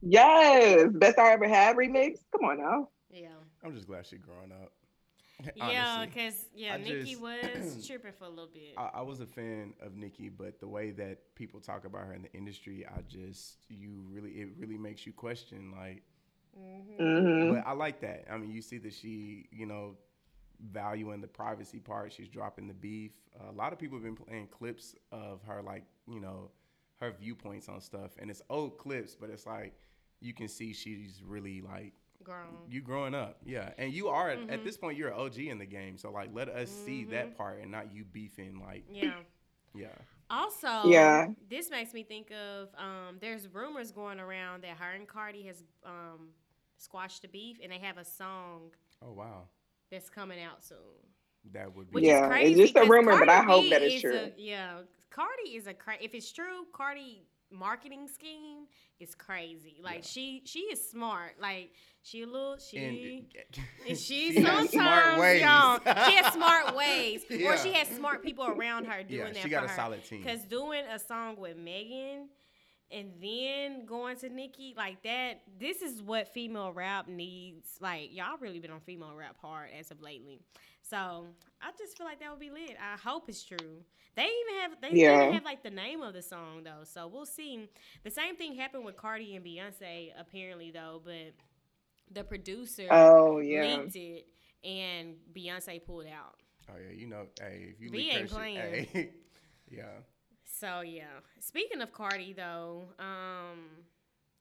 [0.03, 2.19] Yes, best I ever had remix.
[2.31, 2.89] Come on now.
[3.11, 3.29] Yeah.
[3.65, 4.73] I'm just glad she's growing up.
[5.55, 8.75] Yeah, because yeah, I Nicki just- was tripping for a little bit.
[8.77, 12.13] I, I was a fan of Nicki, but the way that people talk about her
[12.13, 16.03] in the industry, I just you really it really makes you question like.
[16.57, 18.25] hmm But I like that.
[18.31, 19.95] I mean, you see that she, you know,
[20.73, 22.13] valuing the privacy part.
[22.13, 23.13] She's dropping the beef.
[23.49, 26.51] a lot of people have been playing clips of her, like you know,
[26.97, 29.73] her viewpoints on stuff, and it's old clips, but it's like
[30.21, 31.93] you can see she's really like
[32.29, 32.59] Grown.
[32.71, 33.73] you growing up, yeah.
[33.79, 34.53] And you are Mhm.
[34.53, 37.37] at this point, you're an OG in the game, so like let us see that
[37.37, 39.21] part and not you beefing, like Yeah.
[39.75, 39.95] yeah.
[40.31, 41.29] Also, Yeah.
[41.49, 45.65] this makes me think of um, there's rumors going around that her and Cardi has
[45.85, 46.35] um,
[46.77, 49.49] squashed the beef, and they have a song Oh wow,
[49.91, 50.77] that's coming out soon.
[51.53, 53.81] that would be Which Yeah, is it's just a rumor, but I hope B that
[53.83, 54.17] it's is true.
[54.17, 58.67] a- yeah, Cardi is a cra- if it's true, Cardi marketing scheme
[59.01, 59.77] is crazy.
[59.83, 60.03] Like Yeah.
[60.03, 61.33] she she is smart.
[61.41, 63.27] Like she a little she.
[63.87, 65.43] And, she, has sometimes, smart ways.
[65.43, 67.49] y'all, she has smart ways, Yeah.
[67.53, 69.77] or she has smart people around her doing Yeah, that she got a her.
[69.77, 70.23] solid team.
[70.23, 72.29] Because doing a song with Megan
[72.91, 77.77] and then going to Nicki like that, this is what female rap needs.
[77.81, 80.41] Like y'all really been on female rap hard as of lately.
[80.83, 81.27] So
[81.61, 82.77] I just feel like that would be lit.
[82.81, 83.85] I hope it's true.
[84.17, 85.13] They even have they Yeah.
[85.13, 87.69] even have like the name of the song though, so we'll see.
[88.05, 91.35] The same thing happened with Cardi and Beyonce apparently though, but
[92.11, 93.85] the producer Oh yeah.
[93.87, 94.27] leaked it
[94.65, 96.37] and Beyonce pulled out.
[96.71, 98.87] Oh yeah, you know, hey, if you B leak her ain't shit, playing.
[98.93, 99.11] hey,
[99.71, 100.01] yeah.
[100.59, 101.05] So yeah.
[101.41, 103.59] Speaking of Cardi though, um,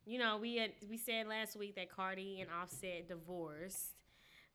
[0.06, 3.94] you know, we had we said last week that Cardi and Offset divorced,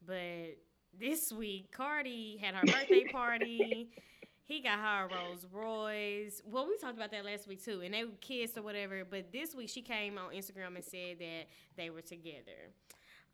[0.05, 0.57] but
[0.99, 3.91] this week Cardi had her birthday party.
[4.45, 6.43] He got her a Rolls Royce.
[6.45, 9.03] Well, we talked about that last week too, and they were kissed or whatever.
[9.09, 11.47] But this week she came on Instagram and said that
[11.77, 12.75] they were together.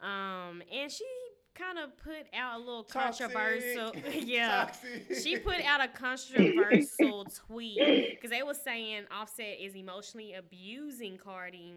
[0.01, 1.07] Um, and she
[1.55, 3.93] kind of put out a little controversial.
[4.13, 5.17] yeah, Toxic.
[5.23, 11.75] she put out a controversial tweet because they were saying Offset is emotionally abusing Cardi,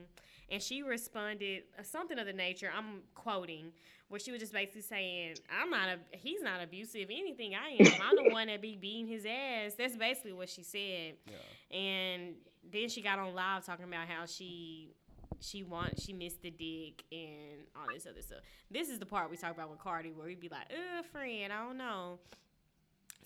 [0.50, 2.72] and she responded uh, something of the nature.
[2.76, 3.72] I'm quoting
[4.10, 7.08] where she was just basically saying, "I'm not a, he's not abusive.
[7.10, 10.64] Anything I am, I'm the one that be beating his ass." That's basically what she
[10.64, 11.16] said.
[11.26, 11.78] Yeah.
[11.78, 12.34] And
[12.70, 14.94] then she got on live talking about how she
[15.42, 18.40] she wants, she missed the dick and all this other stuff.
[18.70, 21.52] This is the part we talk about with Cardi where we'd be like, "Uh, friend,
[21.52, 22.20] I don't know."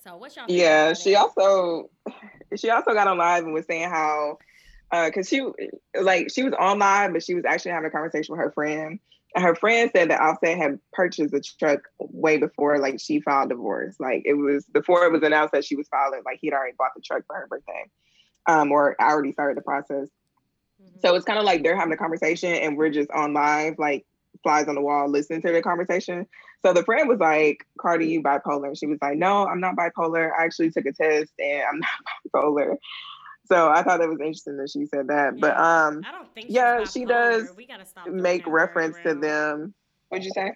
[0.03, 0.45] So what's y'all?
[0.47, 1.19] Yeah, she that?
[1.19, 1.89] also
[2.55, 4.37] she also got on live and was saying how
[4.91, 5.41] because she
[5.99, 8.99] like she was on live, but she was actually having a conversation with her friend.
[9.35, 13.49] And her friend said that Offset had purchased a truck way before like she filed
[13.49, 13.95] divorce.
[13.99, 16.91] Like it was before it was announced that she was filing, like he'd already bought
[16.95, 17.85] the truck for her birthday.
[18.47, 20.07] Um, or already started the process.
[20.85, 21.01] Mhm.
[21.01, 24.05] So it's kind of like they're having a conversation and we're just on live, like
[24.43, 26.27] flies on the wall, listening to the conversation.
[26.61, 28.67] So the friend was like, Cardi, you bipolar.
[28.67, 30.31] And she was like, No, I'm not bipolar.
[30.37, 31.79] I actually took a test and I'm
[32.33, 32.77] not bipolar.
[33.47, 35.39] So I thought that was interesting that she said that.
[35.39, 36.47] But um I don't think.
[36.49, 39.73] Yeah, she does We gotta stop make reference to them.
[40.09, 40.53] What'd you say?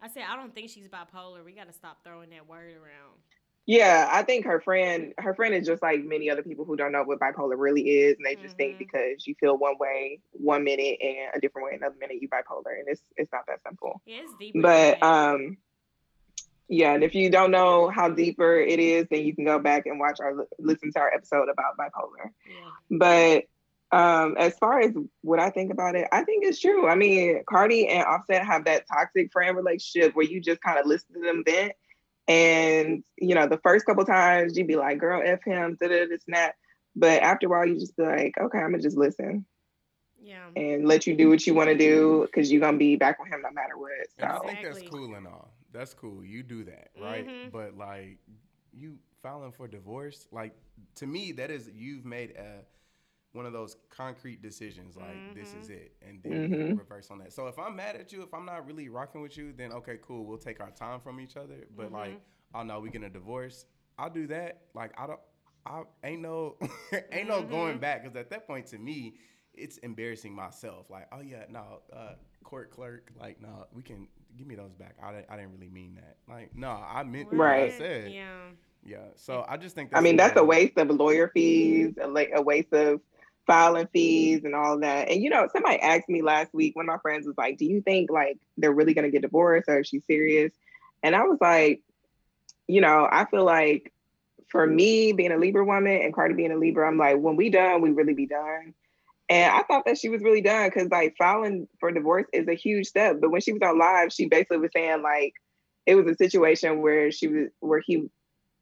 [0.00, 1.44] I said I don't think she's bipolar.
[1.44, 3.20] We gotta stop throwing that word around.
[3.66, 6.92] Yeah, I think her friend, her friend is just like many other people who don't
[6.92, 8.58] know what bipolar really is, and they just Mhm.
[8.58, 12.28] think because you feel one way one minute and a different way another minute, you
[12.28, 14.02] bipolar, and it's it's not that simple.
[14.04, 14.60] Yeah, it's deeper.
[14.60, 15.56] but um
[16.68, 19.86] yeah and if you don't know how deeper it is then you can go back
[19.86, 22.70] and watch our listen to our episode about bipolar yeah.
[22.98, 23.44] but
[23.96, 27.42] um as far as what i think about it i think it's true i mean
[27.48, 31.20] cardi and offset have that toxic friend relationship where you just kind of listen to
[31.20, 31.72] them vent
[32.28, 36.06] and you know the first couple times you'd be like girl f him da da
[36.06, 36.54] this and that
[36.96, 39.44] but after a while you just be like okay i'm gonna just listen
[40.22, 40.46] Yeah.
[40.56, 43.28] and let you do what you want to do because you're gonna be back with
[43.28, 45.52] him no matter what And I so think that's cool and all.
[45.72, 46.24] That's cool.
[46.24, 47.26] You do that, right?
[47.26, 47.52] Mhm.
[47.52, 48.18] But like
[48.72, 50.54] you filing for divorce, like
[50.96, 52.64] to me, that is you've made a
[53.34, 54.96] one of those concrete decisions.
[54.96, 56.78] Like this is it, and then you Mhm.
[56.78, 57.32] reverse on that.
[57.32, 59.98] So if I'm mad at you, if I'm not really rocking with you, then okay,
[60.02, 60.24] cool.
[60.24, 61.66] We'll take our time from each other.
[61.76, 62.20] But like, Mhm.
[62.54, 63.66] oh no, we're gonna divorce.
[63.98, 64.62] I'll do that.
[64.74, 65.20] Like I don't.
[65.66, 66.56] I ain't no
[67.12, 67.80] ain't no going Mhm.
[67.80, 69.14] back because at that point to me
[69.54, 74.46] it's embarrassing myself like oh yeah no uh court clerk like no we can give
[74.46, 77.46] me those back I, didn't- I didn't really mean that like no I meant what
[77.46, 78.50] I said Yeah.
[78.84, 82.42] yeah so I just think I mean, that's a waste of lawyer fees, a, a
[82.42, 83.00] waste of
[83.46, 84.46] filing fees mm-hmm.
[84.46, 85.08] and all that.
[85.08, 87.64] And you know, somebody asked me last week, one of my friends was like, Do
[87.64, 90.52] you think like they're really gonna get divorced or is she serious?
[91.02, 91.82] And I was like,
[92.66, 93.92] you know, I feel like
[94.48, 94.76] for mm-hmm.
[94.76, 97.82] me being a Libra woman and Cardi being a Libra, I'm like, when we done,
[97.82, 98.74] we really be done.
[99.28, 102.54] And I thought that she was really done because like filing for divorce is a
[102.54, 103.20] huge step.
[103.20, 105.34] But when she was on live, she basically was saying like
[105.86, 108.10] it was a situation where she was where he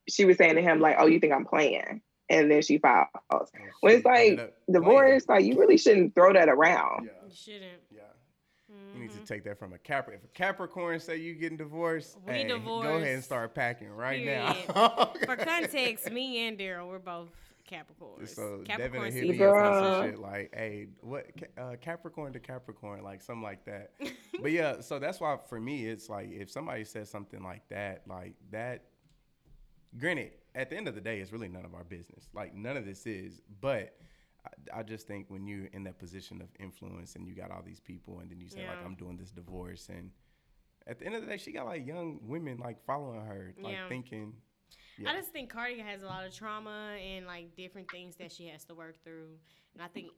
[0.08, 2.00] she was saying to him like, "Oh, you think I'm playing?"
[2.32, 3.08] And then she files.
[3.30, 3.46] Oh,
[3.80, 6.96] When it's she ended like divorce, like you really shouldn't throw that around.
[7.06, 7.10] playing.
[7.28, 7.62] You shouldn't.
[7.90, 8.00] Yeah,
[8.68, 8.74] yeah.
[8.94, 9.26] You need to Mhm.
[9.26, 10.18] take that from a Capricorn.
[10.24, 14.22] If a Capricorn say you getting divorced, We hey, Go ahead and start packing right
[14.22, 14.54] Period.
[14.74, 15.12] now.
[15.26, 17.28] For context, me and Darryl, we're both
[17.70, 18.28] Capricorns.
[18.30, 21.26] So Devyn Capricorn had hit me up some shit like, "Hey, what
[21.58, 23.92] uh, Capricorn to Capricorn, like something like that."
[24.40, 28.02] but yeah, so that's why for me, it's like if somebody says something like that,
[28.08, 28.84] like that.
[29.98, 32.28] Granted, at the end of the day, it's really none of our business.
[32.34, 33.94] Like none of this is, but.
[34.44, 37.62] I, I just think when you're in that position of influence and you got all
[37.64, 40.10] these people, and then you say like, "I'm doing this divorce," and
[40.88, 43.74] at the end of the day, she got like young women like following her, like
[43.74, 43.88] Yeah.
[43.88, 44.34] thinking.
[45.06, 48.46] I just think Cardi has a lot of trauma and like different things that she
[48.48, 49.38] has to work through,
[49.74, 50.08] and I think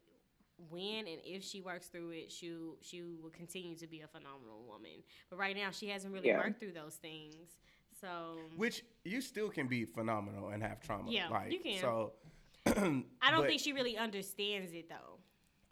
[0.70, 4.64] when and if she works through it, she she will continue to be a phenomenal
[4.66, 5.02] woman.
[5.28, 6.38] But right now, she hasn't really Yeah.
[6.38, 7.58] worked through those things.
[8.04, 11.10] So Which you still can be phenomenal and have trauma.
[11.10, 11.80] Yeah, like, you can.
[11.80, 12.12] So
[12.66, 15.18] I don't think she really understands it though.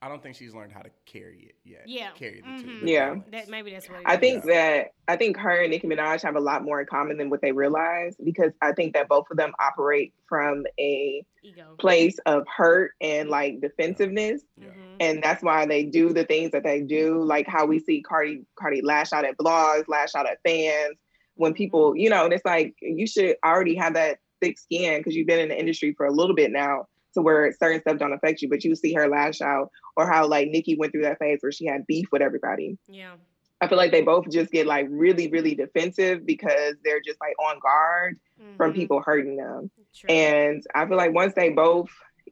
[0.00, 1.82] I don't think she's learned how to carry it yet.
[1.86, 2.10] Yeah.
[2.12, 2.80] carry the Mhm.
[2.80, 2.86] two.
[2.90, 3.16] Yeah.
[3.30, 4.20] That maybe that's what it I is.
[4.20, 7.28] think that I think her and Nicki Minaj have a lot more in common than
[7.30, 11.76] what they realize because I think that both of them operate from a ego.
[11.78, 14.42] place of hurt and like defensiveness.
[14.56, 14.68] Yeah.
[14.70, 14.96] Mhm.
[15.00, 18.44] And that's why they do the things that they do, like how we see Cardi
[18.56, 20.96] Cardi lash out at blogs, lash out at fans.
[21.34, 25.14] When people, you know, and it's like you should already have that thick skin because
[25.14, 28.12] you've been in the industry for a little bit now to where certain stuff don't
[28.12, 31.18] affect you, but you see her lash out or how like Nicki went through that
[31.18, 32.78] phase where she had beef with everybody.
[32.88, 33.14] Yeah.
[33.60, 37.34] I feel like they both just get like really, really defensive because they're just like
[37.38, 38.18] on guard
[38.56, 38.74] from Mhm.
[38.74, 39.70] people hurting them.
[39.94, 40.08] True.
[40.10, 41.90] And I feel like once they both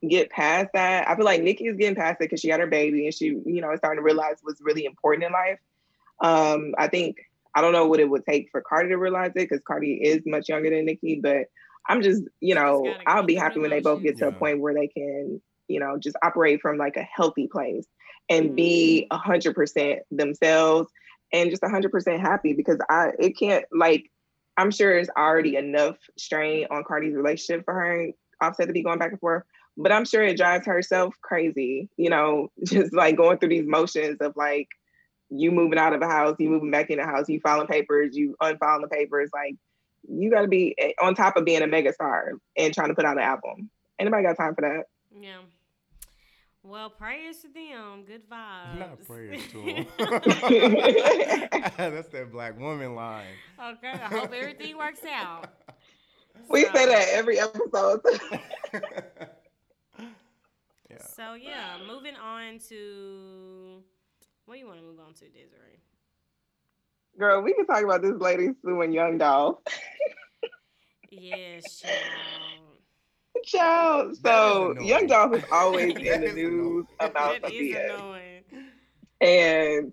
[0.09, 2.67] get past that, I feel like Nicki is getting past it because she had her
[2.67, 5.61] baby and she, you know, is starting to realize what's really important in life.
[6.21, 7.19] Um, I think
[7.55, 10.23] I don't know what it would take for Cardi to realize it because Cardi is
[10.27, 11.47] much younger than Nicki, but
[11.89, 14.75] I'm just, you know, I'll be happy when they both get to a point where
[14.75, 17.87] they can, you know, just operate from like a healthy place
[18.29, 19.15] and be Mm-hmm.
[19.15, 20.91] a hundred percent themselves
[21.33, 24.11] and just a hundred percent happy because I it can't like
[24.57, 28.83] I'm sure it's already enough strain on Cardi's relationship for her and Offset to be
[28.83, 29.45] going back and forth.
[29.77, 34.19] But I'm sure it drives herself crazy, you know, just like going through these motions
[34.21, 34.69] of like
[35.31, 38.17] you moving out of a house, you moving back in the house, you filing papers,
[38.17, 39.31] you unfiling the papers.
[39.33, 39.57] Like
[40.09, 42.95] you got to be eh, on top of being a mega star and trying to
[42.95, 43.71] put out an album.
[43.99, 44.85] Anybody got time for that?
[45.21, 45.39] Yeah.
[46.63, 48.05] Well, prayers to them.
[48.07, 48.79] Good vibes.
[48.79, 49.87] Not prayers to him.
[51.77, 53.25] That's that black woman line.
[53.59, 53.89] okay.
[53.93, 55.49] I hope everything works out.
[56.49, 58.01] We So- say that every episode.
[60.89, 61.07] yeah.
[61.15, 63.83] So yeah, moving on to
[64.51, 65.79] what do you want to move on to, Desiree?
[67.17, 69.59] Girl, we can talk about this lady suing Young Dolph.
[71.09, 71.95] Yes, child.
[73.45, 74.17] Child.
[74.17, 74.75] So.
[74.81, 77.95] Young Dolph is always in the news about that is Sophia.
[77.95, 78.43] annoying.
[79.21, 79.93] And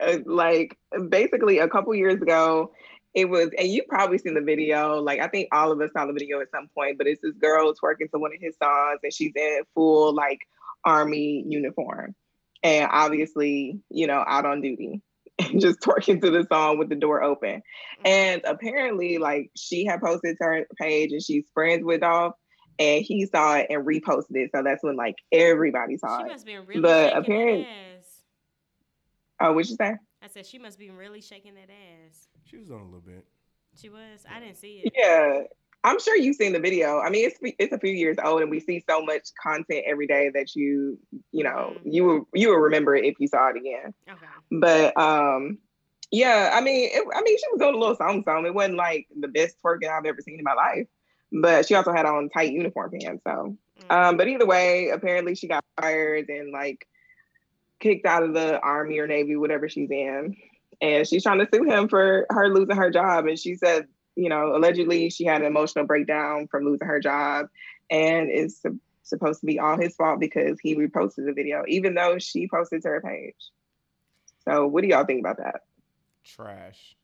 [0.00, 0.76] uh, like
[1.08, 2.72] basically a couple years ago,
[3.14, 5.00] it was, and you probably seen the video.
[5.00, 7.32] Like I think all of us saw the video at some point, but it's this
[7.40, 10.40] girl twerking to one of his songs, and she's in full like
[10.84, 12.14] army uniform,
[12.62, 15.00] and obviously, you know, out on duty,
[15.38, 17.62] and just twerking to the song with the door open.
[18.04, 22.34] And apparently, like she had posted to her page, and she's friends with Dolph,
[22.78, 24.50] and he saw it and reposted it.
[24.54, 26.28] So that's when like everybody saw She it.
[26.28, 28.22] must be really But apparently, apparent- that ass.
[29.40, 29.94] Oh, what'd you say?
[30.20, 32.26] I said she must be really shaking that ass.
[32.44, 33.24] She was on a little bit.
[33.80, 34.24] She was.
[34.28, 34.92] I didn't see it.
[34.96, 35.42] Yeah,
[35.88, 37.00] I'm sure you've seen the video.
[37.00, 40.06] I mean, it's it's a few years old, and we see so much content every
[40.06, 40.98] day that you
[41.32, 41.92] you know Mhm.
[41.94, 43.94] you will you will remember it if you saw it again.
[44.08, 44.26] Okay.
[44.50, 45.58] But um,
[46.10, 48.46] yeah, I mean, it, I mean, she was doing a little song song.
[48.46, 50.86] It wasn't like the best twerking I've ever seen in my life,
[51.32, 53.22] but she also had on tight uniform pants.
[53.24, 53.94] So, Mm.
[53.94, 56.86] um, but either way, apparently she got fired and like
[57.80, 60.36] kicked out of the army or navy, whatever she's in,
[60.80, 63.26] and she's trying to sue him for her losing her job.
[63.26, 63.86] And she said,
[64.18, 67.46] you know, allegedly she had an emotional breakdown from losing her job,
[67.88, 68.72] and it's sup-
[69.04, 72.82] supposed to be all his fault because he reposted the video, even though she posted
[72.82, 73.36] to her page.
[74.44, 75.60] So, what do y'all think about that?
[76.24, 76.96] Trash.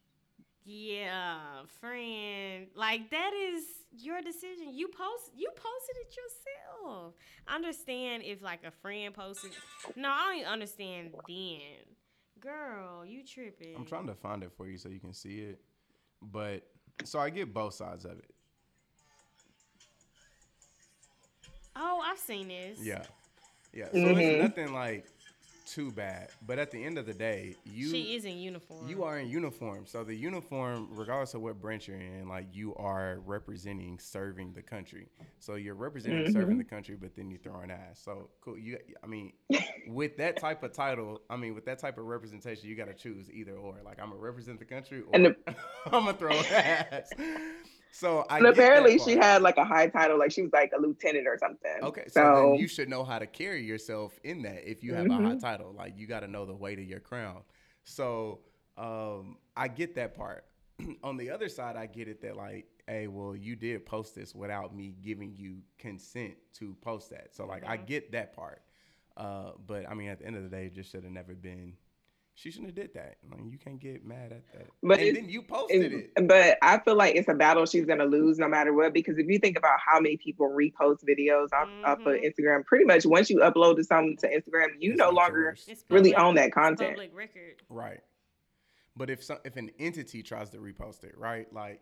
[0.65, 2.67] Yeah, friend.
[2.75, 4.73] Like that is your decision.
[4.73, 7.15] You post you posted it yourself.
[7.47, 9.53] I understand if like a friend posted
[9.95, 11.95] No, I don't even understand then.
[12.41, 13.77] Girl, you tripping.
[13.77, 15.61] I'm trying to find it for you so you can see it.
[16.21, 16.67] But
[17.03, 18.31] so I get both sides of it.
[21.77, 22.79] Oh, I've seen this.
[22.81, 23.03] Yeah.
[23.73, 23.91] Yeah.
[23.91, 24.17] So Mhm.
[24.19, 25.07] it's nothing like
[25.65, 26.31] too bad.
[26.47, 28.89] But at the end of the day, you she is in uniform.
[28.89, 29.87] you are in uniform.
[29.87, 34.63] So the uniform, regardless of what branch you're in, like you are representing serving the
[34.63, 35.09] country.
[35.39, 36.33] So you're representing mm-hmm.
[36.33, 38.01] serving the country, but then you throwing ass.
[38.05, 38.59] So cool.
[38.59, 39.33] You I mean,
[39.89, 43.31] with that type of title, I mean with that type of representation, you gotta choose
[43.31, 43.81] either or.
[43.85, 45.37] Like I'm gonna represent the country or And the-
[45.87, 47.11] I'm gonna throw ass.
[47.95, 51.27] So I apparently she had like a high title, like she was like a lieutenant
[51.29, 51.71] or something.
[51.83, 54.95] Okay, so, So, then you should know how to carry yourself in that if you
[54.95, 55.21] have a Mm-hmm.
[55.21, 55.73] high title.
[55.73, 57.43] Like you got to know the weight of your crown.
[57.85, 58.41] So
[58.77, 60.47] um, I get that part.
[61.05, 64.35] On the other side, I get it that like, hey, well, you did post this
[64.35, 67.35] without me giving you consent to post that.
[67.35, 68.63] So like, I get that part.
[69.17, 71.35] Uh, but I mean, at the end of the day, it just should have never
[71.35, 71.75] been.
[72.37, 73.19] She shouldn't have did that.
[73.31, 74.67] Like, you can't get mad at that.
[74.83, 76.27] But and then you posted it- it.
[76.29, 78.93] but I feel like it's a battle she's gonna lose no matter what.
[78.93, 82.25] Because if you think about how many people repost videos off, off of Mhm.
[82.35, 85.85] Instagram, pretty much once you upload to something to Instagram, you It's no longer yours.
[85.89, 86.91] Really public- own that content.
[86.91, 87.63] Public record.
[87.69, 88.01] Right.
[88.97, 91.53] But if some, if an entity tries to repost it, right?
[91.53, 91.81] Like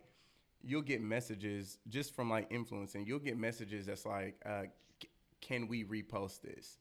[0.62, 3.06] you'll get messages just from like influencing.
[3.06, 4.64] You'll get messages that's like, uh,
[5.02, 5.08] c-
[5.40, 6.78] "Can we repost this?"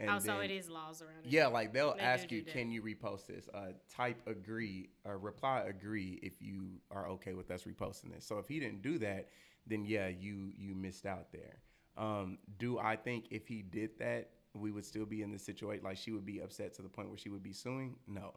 [0.00, 1.30] And oh, so then- it is laws around it.
[1.30, 2.52] Yeah, like they'll They ask do you, that.
[2.54, 7.50] "Can you repost this?" Uh, type agree or reply agree if you are okay with
[7.50, 8.24] us reposting this.
[8.24, 9.28] So if he didn't do that,
[9.66, 11.60] then yeah, you you missed out there.
[11.98, 15.84] Um, do I think if he did that, we would still be in this situation?
[15.84, 17.96] Like she would be upset to the point where she would be suing?
[18.06, 18.32] No.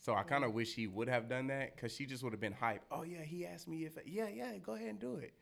[0.00, 2.40] So I kind of wish he would have done that because she just would have
[2.40, 2.84] been hype.
[2.90, 5.32] Oh yeah, he asked me if yeah yeah go ahead and do it.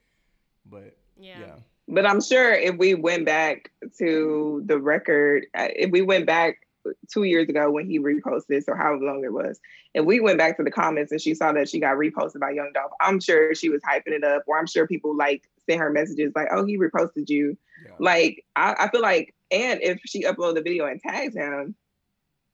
[0.65, 1.41] But Yeah.
[1.41, 1.57] yeah.
[1.89, 6.67] But I'm sure if we went back to the record, uh, if we went back
[7.11, 9.59] two years ago when he reposted this or however long it was,
[9.95, 12.51] if we went back to the comments and she saw that she got reposted by
[12.51, 15.81] Young Dolph, I'm sure she was hyping it up, or I'm sure people like sent
[15.81, 17.93] her messages like, "Oh, he reposted you." yeah.
[17.99, 21.75] Like I, I feel like, and if she uploaded the video and tags him,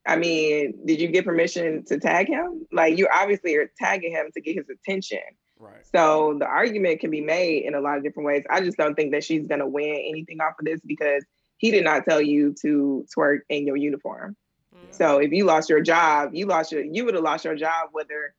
[0.06, 2.66] I mean, did you get permission to tag him?
[2.70, 5.18] Like you obviously are tagging him to get his attention.
[5.58, 5.86] Right.
[5.92, 8.44] So the argument can be made in a lot of different ways.
[8.48, 11.24] I just don't think that she's gonna win anything off of this because
[11.58, 14.36] he did not tell you to twerk in your uniform.
[14.74, 14.94] Mm.
[14.94, 17.90] So if you lost your job, you lost your you would have lost your job
[17.92, 18.34] whether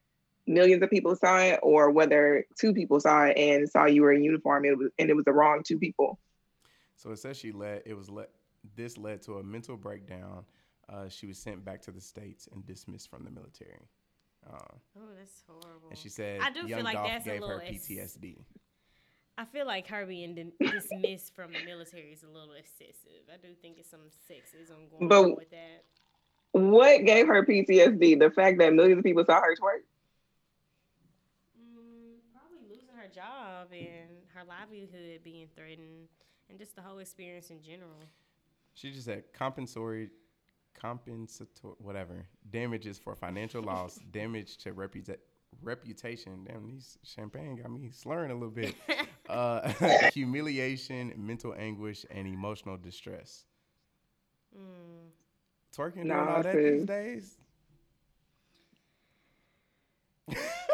[0.47, 4.11] millions of people saw it or whether two people saw it and saw you were
[4.11, 4.65] in uniform.
[4.65, 6.19] It was and it was the wrong two people.
[6.95, 7.83] So it says she led.
[7.85, 8.29] It was let.
[8.75, 10.43] This led to a mental breakdown.
[10.89, 13.87] Uh, she was sent back to the states and dismissed from the military.
[14.47, 14.57] Uh,
[14.97, 15.89] Oh, that's horrible.
[15.89, 17.87] and she said, I do feel "Young like Dolph that's a gave her little ex-
[17.87, 18.37] PTSD."
[19.37, 23.23] I feel like her being di- dismissed from the military is a little excessive.
[23.33, 25.83] I do think it's some sexism going But- on with that.
[26.51, 28.17] What gave her PTSD?
[28.17, 29.81] The fact that millions of people saw her twerk.
[31.59, 36.07] Mm, probably losing her job and her livelihood being threatened,
[36.49, 37.99] and just the whole experience in general.
[38.73, 40.11] She just said compensatory,
[40.79, 45.17] compensatory, whatever damages for financial loss, damage to reputa-
[45.61, 46.45] reputation.
[46.47, 48.75] Damn, these champagne got me slurring a little bit.
[49.29, 49.67] uh,
[50.13, 53.45] humiliation, mental anguish, and emotional distress.
[54.55, 55.09] Mm.
[55.75, 57.37] Twerking doing Nah, all that these days.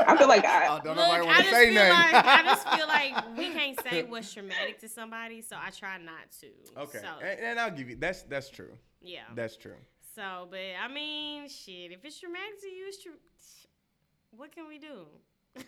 [0.07, 2.13] I feel like I- oh, don't Look, nobody I want to say feel nothing.
[2.13, 5.97] like I just feel like we can't say what's traumatic to somebody, so I try
[5.97, 6.47] not to.
[6.81, 8.77] Okay, So, and, and I'll give you that's that's true.
[9.01, 9.21] Yeah.
[9.35, 9.75] That's true.
[10.15, 11.91] So, but I mean, shit.
[11.91, 13.13] If it's traumatic to you, it's true.
[14.31, 15.05] What can we do?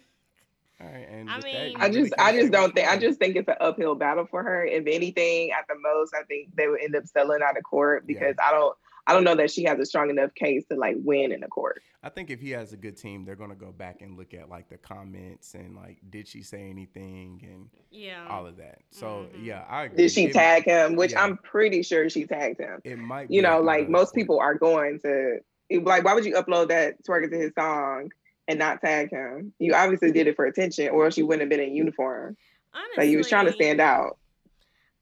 [0.81, 3.19] All right, and I with that, mean- I just I just don't think I just
[3.19, 4.65] think it's an uphill battle for her.
[4.65, 8.03] If anything, at the most, I think they would end up settling out of court
[8.07, 8.13] Yeah.
[8.13, 10.95] because I don't I don't know that she has a strong enough case to like
[10.99, 11.81] win in the court.
[12.01, 14.49] I think if he has a good team, they're gonna go back and look at
[14.49, 18.25] like the comments and like did she say anything and Yeah.
[18.29, 18.79] all of that.
[18.91, 19.45] So Mhm.
[19.45, 19.97] yeah, I agree.
[19.97, 20.95] Did she It- tag him?
[20.95, 21.23] Which yeah.
[21.23, 22.81] I'm pretty sure she tagged him.
[22.85, 23.29] It might.
[23.29, 24.15] You be know, like most court.
[24.15, 25.39] people are going to
[25.81, 28.11] like why would you upload that twerking to his song
[28.47, 29.53] and not tag him?
[29.59, 32.38] You obviously did it for attention, or else you wouldn't have been in uniform.
[32.73, 34.17] Honestly, Like you was trying to stand out.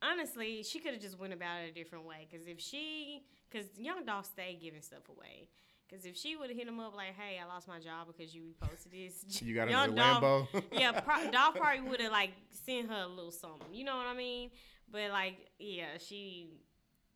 [0.01, 2.28] Honestly, she could have just went about it a different way.
[2.32, 5.49] Cause if she, cause Young Dolph stay giving stuff away.
[5.89, 8.34] Cause if she would have hit him up like, "Hey, I lost my job because
[8.34, 10.64] you reposted this," You got Young another Dolph- Lambo.
[10.80, 13.68] yeah, pro- Dolph probably would have like sent her a little something.
[13.74, 14.52] You know what I mean?
[14.89, 16.47] But like, yeah, she,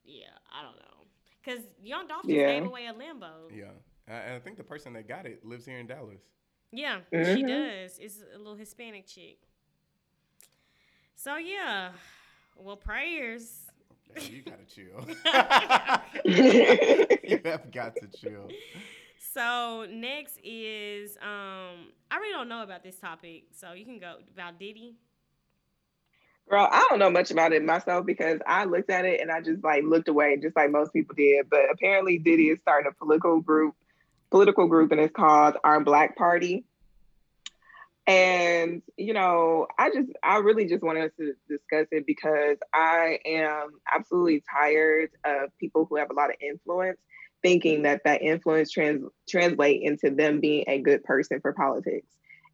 [0.03, 1.05] yeah, I don't know.
[1.45, 2.59] Cause Young Dolph just Yeah.
[2.59, 3.49] gave away a Lambo.
[3.55, 3.65] yeah,
[4.13, 6.19] I, I think the person that got it lives here in Dallas.
[6.73, 7.47] Yeah, she Mhm.
[7.47, 7.97] does.
[7.99, 9.37] It's a little Hispanic chick.
[11.15, 11.91] So yeah,
[12.57, 13.64] well, prayers.
[14.15, 15.05] Yeah, you gotta chill.
[17.25, 18.49] You have got to chill.
[19.33, 24.15] So next is um, I really don't know about this topic, so you can go
[24.33, 24.95] about Diddy.
[26.49, 29.41] Girl, I don't know much about it myself because I looked at it and I
[29.41, 31.49] just like looked away, just like most people did.
[31.49, 33.75] But apparently, Diddy is starting a political group,
[34.29, 36.63] political group, and it's called Our Black Party.
[38.07, 43.69] And you know, I just, I really just wanted to discuss it because I am
[43.91, 46.99] absolutely tired of people who have a lot of influence
[47.45, 52.07] thinking that that influence trans translate into them being a good person for politics.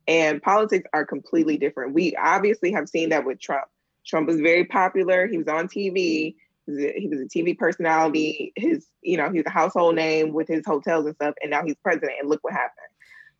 [0.05, 1.93] And politics are completely different.
[1.93, 3.65] We obviously have seen that with Trump.
[4.05, 5.27] Trump was very popular.
[5.27, 6.35] He was on TV.
[6.65, 8.51] He was a, he was a TV personality.
[8.57, 11.35] His, you know, he's a household name with his hotels and stuff.
[11.41, 12.13] And now he's president.
[12.19, 12.87] And look what happened.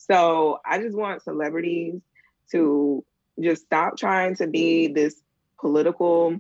[0.09, 2.01] So I just want celebrities
[2.51, 3.05] to
[3.39, 5.21] just stop trying to be this
[5.59, 6.39] political,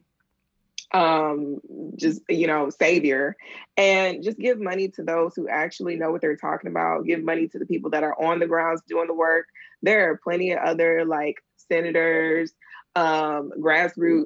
[0.93, 1.61] um,
[1.95, 3.37] just you know, savior,
[3.77, 7.05] and just give money to those who actually know what they're talking about.
[7.05, 9.45] Give money to the people that are on the grounds doing the work.
[9.83, 12.51] There are plenty of other like senators,
[12.95, 14.25] um, grassroots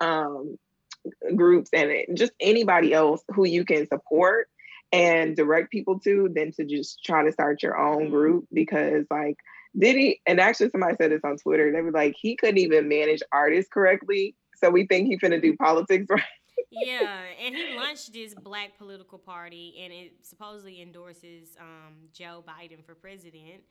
[0.00, 0.58] um,
[1.34, 4.48] groups, and just anybody else who you can support
[4.94, 8.10] and direct people to than to just try to start your own Mhm.
[8.10, 9.36] group because like
[9.76, 13.22] Diddy and actually somebody said this on twitter they were like he couldn't even manage
[13.32, 16.22] artists correctly so we think he's gonna do politics right
[16.70, 22.84] yeah, and he launched this black political party, and it supposedly endorses um, Joe Biden
[22.84, 23.62] for president.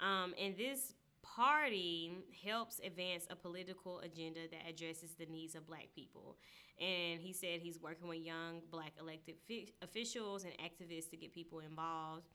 [0.00, 2.12] Um, and this party
[2.44, 6.36] helps advance a political agenda that addresses the needs of black people.
[6.80, 11.32] And he said he's working with young black elected fi- officials and activists to get
[11.32, 12.26] people involved.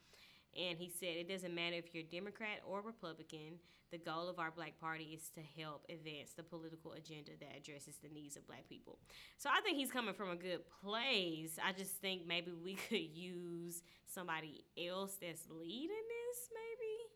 [0.57, 3.59] And he said it doesn't matter if you're Democrat or Republican,
[3.91, 7.97] the goal of our black party is to help advance the political agenda that addresses
[8.01, 8.97] the needs of black people.
[9.37, 11.57] So I think he's coming from a good place.
[11.63, 17.09] I just think maybe we could use somebody else that's leading this, maybe.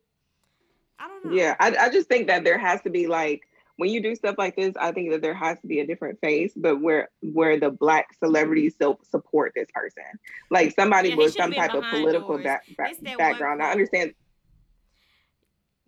[1.00, 1.32] I don't know.
[1.32, 3.48] yeah I, I just think that there has to be like
[3.78, 6.20] when you do stuff like this i think that there has to be a different
[6.22, 10.04] face but where where the black celebrities still support this person
[10.50, 12.44] like somebody Yeah, with some type of political doors.
[12.44, 14.14] back, back, It's that one background i understand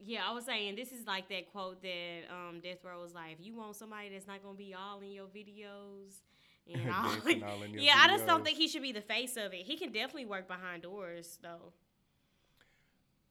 [0.08, 3.32] Yeah, I was saying this is like that quote that um, Death Row was like,
[3.40, 6.22] if you want somebody that's not gonna be all in your videos
[6.72, 9.02] and all, Dancing all in your yeah, I just don't think he should be the
[9.02, 9.66] face of it.
[9.66, 11.74] He can definitely work behind doors though.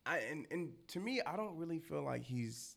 [0.07, 2.76] I, and and to me, I don't really feel like he's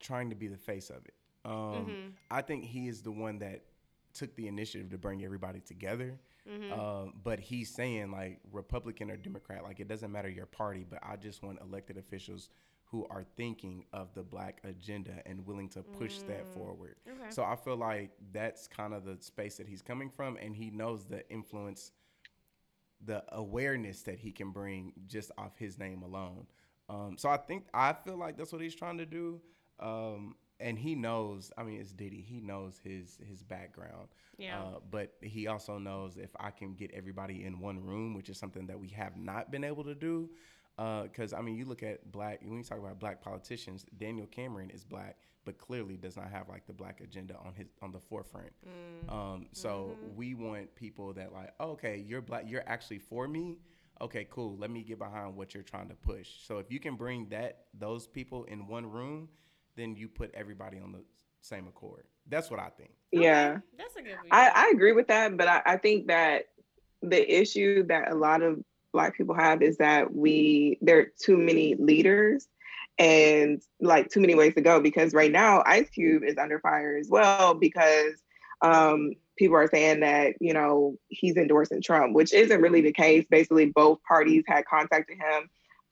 [0.00, 1.14] trying to be the face of it.
[1.44, 2.12] Um, Mhm.
[2.30, 3.64] I think he is the one that
[4.12, 6.18] took the initiative to bring everybody together.
[6.46, 6.72] Mhm.
[6.72, 10.98] Um, but he's saying like Republican or Democrat, like it doesn't matter your party, but
[11.02, 12.48] I just want elected officials
[12.86, 16.54] who are thinking of the black agenda and willing to push that Mm.
[16.54, 16.96] forward.
[17.06, 17.30] Okay.
[17.30, 20.70] So I feel like that's kind of the space that he's coming from, and he
[20.70, 21.92] knows the influence,
[23.00, 26.46] the awareness that he can bring just off his name alone.
[26.88, 29.40] Um, so I think I feel like that's what he's trying to do,
[29.80, 31.52] um, and he knows.
[31.56, 32.20] I mean, it's Diddy.
[32.20, 34.08] He knows his his background,
[34.38, 34.60] Yeah.
[34.60, 38.38] uh, but he also knows if I can get everybody in one room, which is
[38.38, 40.30] something that we have not been able to do.
[40.76, 43.84] Because I mean, you look at black when you talk about black politicians.
[43.98, 47.66] Daniel Cameron is black, but clearly does not have like the black agenda on his
[47.82, 48.52] on the forefront.
[48.66, 49.12] Mm.
[49.12, 53.58] Um, so we want people that like, oh, okay, you're black, you're actually for me.
[54.00, 54.56] Okay, cool.
[54.56, 56.28] Let me get behind what you're trying to push.
[56.46, 59.28] So if you can bring that those people in one room,
[59.78, 61.02] then you put everybody on the
[61.40, 62.04] same accord.
[62.28, 62.90] That's what I think.
[63.12, 64.30] yeah Okay, That's a good view.
[64.30, 66.44] I, I agree with that, but I, I think that
[67.02, 68.58] the issue that a lot of
[68.92, 72.48] black people have is that we there are too many leaders
[72.98, 76.96] and like too many ways to go because right now Ice Cube is under fire
[76.96, 78.14] as well because
[78.60, 83.24] um, people are saying that you know he's endorsing Trump, which isn't really the case.
[83.30, 85.48] Basically, both parties had contacted him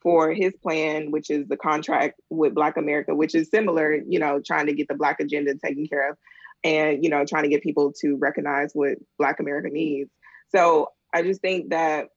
[0.07, 4.39] for his plan, which is the contract with Black America, which is similar, you know,
[4.39, 6.17] trying to get the Black agenda taken care of
[6.63, 10.09] and you know trying to get people to recognize what black america needs.
[10.49, 12.09] So i just think that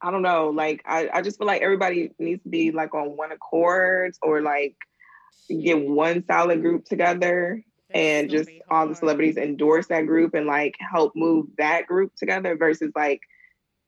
[0.00, 3.16] i don't know like i, I just feel like everybody needs to be like on
[3.16, 4.76] one accord or like
[5.48, 10.74] get one solid group together and just all the celebrities endorse that group and like
[10.80, 13.20] help move that group together versus like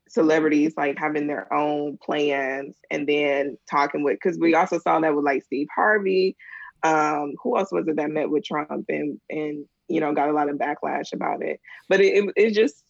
[0.09, 5.15] celebrities like having their own plans and then talking with because we also saw that
[5.15, 6.35] with like Steve Harvey.
[6.83, 10.33] Um, who else was it that met with Trump and and you know got a
[10.33, 11.59] lot of backlash about it?
[11.89, 12.83] But it, it it's just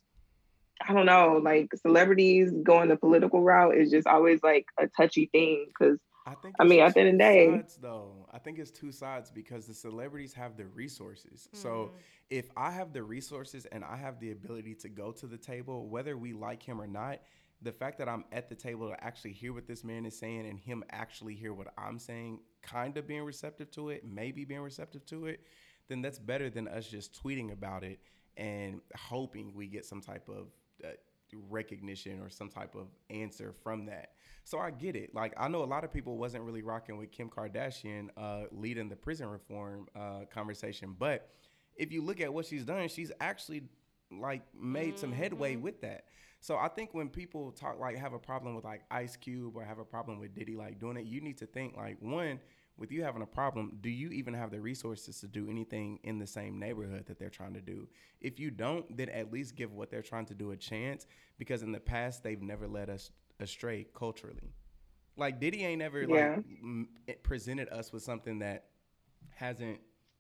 [0.87, 5.27] I don't know, like celebrities going the political route is just always like a touchy
[5.31, 5.97] thing because
[6.27, 6.55] I think.
[6.59, 8.91] I mean, it's at the end of the day- sides, though, I think it's two
[8.91, 11.47] sides because the celebrities have the resources.
[11.53, 11.99] So Mhm.
[12.29, 15.87] if I have the resources and I have the ability to go to the table,
[15.87, 17.21] whether we like him or not,
[17.61, 20.45] the fact that I'm at the table to actually hear what this man is saying
[20.45, 24.61] and him actually hear what I'm saying, kind of being receptive to it, maybe being
[24.61, 25.39] receptive to it,
[25.87, 27.99] then that's better than us just tweeting about it
[28.35, 30.51] and hoping we get some type of
[30.83, 30.89] uh,
[31.49, 34.11] recognition or some type of answer from that.
[34.43, 35.13] So I get it.
[35.13, 38.89] Like I know a lot of people wasn't really rocking with Kim Kardashian uh, leading
[38.89, 41.29] the prison reform uh, conversation, but
[41.75, 43.63] if you look at what she's done, she's actually
[44.11, 46.05] like made some headway with that.
[46.39, 49.63] So I think when people talk like have a problem with like Ice Cube or
[49.63, 52.39] have a problem with Diddy like doing it, you need to think like one
[52.77, 56.19] with you having a problem, do you even have the resources to do anything in
[56.19, 57.87] the same neighborhood that they're trying to do?
[58.21, 61.07] If you don't, then at least give what they're trying to do a chance
[61.37, 64.53] because in the past they've never led us astray culturally.
[65.15, 66.35] Like Diddy ain't ever Yeah.
[66.35, 66.89] like m-
[67.23, 68.65] presented us with something that
[69.35, 69.79] hasn't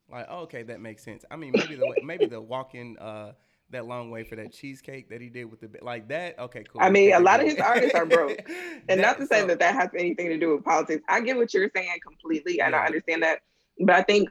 [0.09, 1.25] like oh, okay that makes sense.
[1.29, 3.33] I mean maybe the maybe the walking uh
[3.71, 6.81] that long way for that cheesecake that he did with the like that okay cool.
[6.81, 8.39] I mean, a lot of his artists are broke.
[8.89, 11.03] And not to say so- that that has anything to do with politics.
[11.09, 12.79] I get what you're saying completely, and Yeah.
[12.81, 13.39] I understand that.
[13.79, 14.29] But I think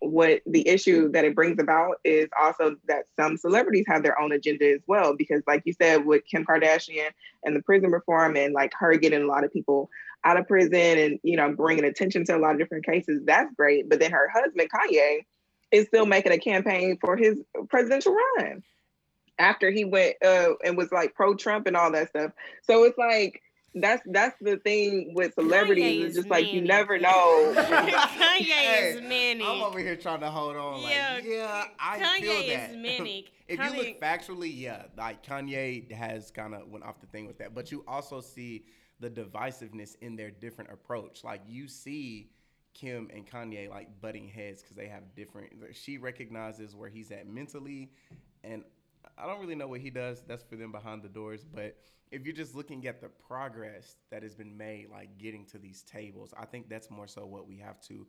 [0.00, 4.32] what the issue that it brings about is also that some celebrities have their own
[4.32, 5.14] agenda as well.
[5.14, 7.10] Because, like you said, with Kim Kardashian
[7.44, 9.88] and the prison reform, and like her getting a lot of people
[10.24, 13.52] out of prison and you know bringing attention to a lot of different cases, that's
[13.54, 13.88] great.
[13.88, 15.18] But then her husband Kanye
[15.70, 17.36] is still making a campaign for his
[17.68, 18.62] presidential run
[19.38, 22.32] after he went uh, and was like pro Trump and all that stuff.
[22.62, 23.42] So it's like
[23.74, 25.84] that's that's the thing with celebrities.
[25.84, 27.52] Kanye It's is just like you never know.
[27.56, 29.46] Kanye Hey, is manic.
[29.46, 30.82] I'm over here trying to hold on.
[30.82, 32.76] Yeah, like, yeah, I Kanye feel is that.
[32.78, 33.30] manic.
[33.46, 37.26] if Kanye- you look factually, yeah, like Kanye has kind of went off the thing
[37.26, 38.64] with that, but you also see
[39.00, 41.22] the divisiveness in their different approach.
[41.22, 42.30] Like you see
[42.74, 45.52] Kim and Kanye like butting heads because they have different.
[45.72, 47.90] She recognizes where he's at mentally,
[48.42, 48.64] and
[49.16, 50.22] I don't really know what he does.
[50.26, 51.76] That's for them behind the doors, but.
[52.10, 55.82] If you're just looking at the progress that has been made, like getting to these
[55.82, 58.06] tables, I think that's more so what we have to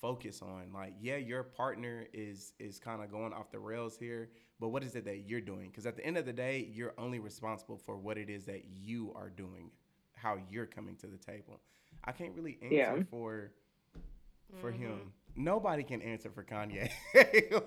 [0.00, 4.30] focus on like yeah your partner is is kind of going off the rails here
[4.58, 6.94] but what is it that you're doing because at the end of the day you're
[6.96, 9.70] only responsible for what it is that you are doing
[10.14, 11.60] how you're coming to the table
[12.04, 13.02] i can't really answer Yeah.
[13.10, 13.52] for
[14.54, 14.82] for Mm-hmm.
[14.82, 16.90] him nobody can answer for kanye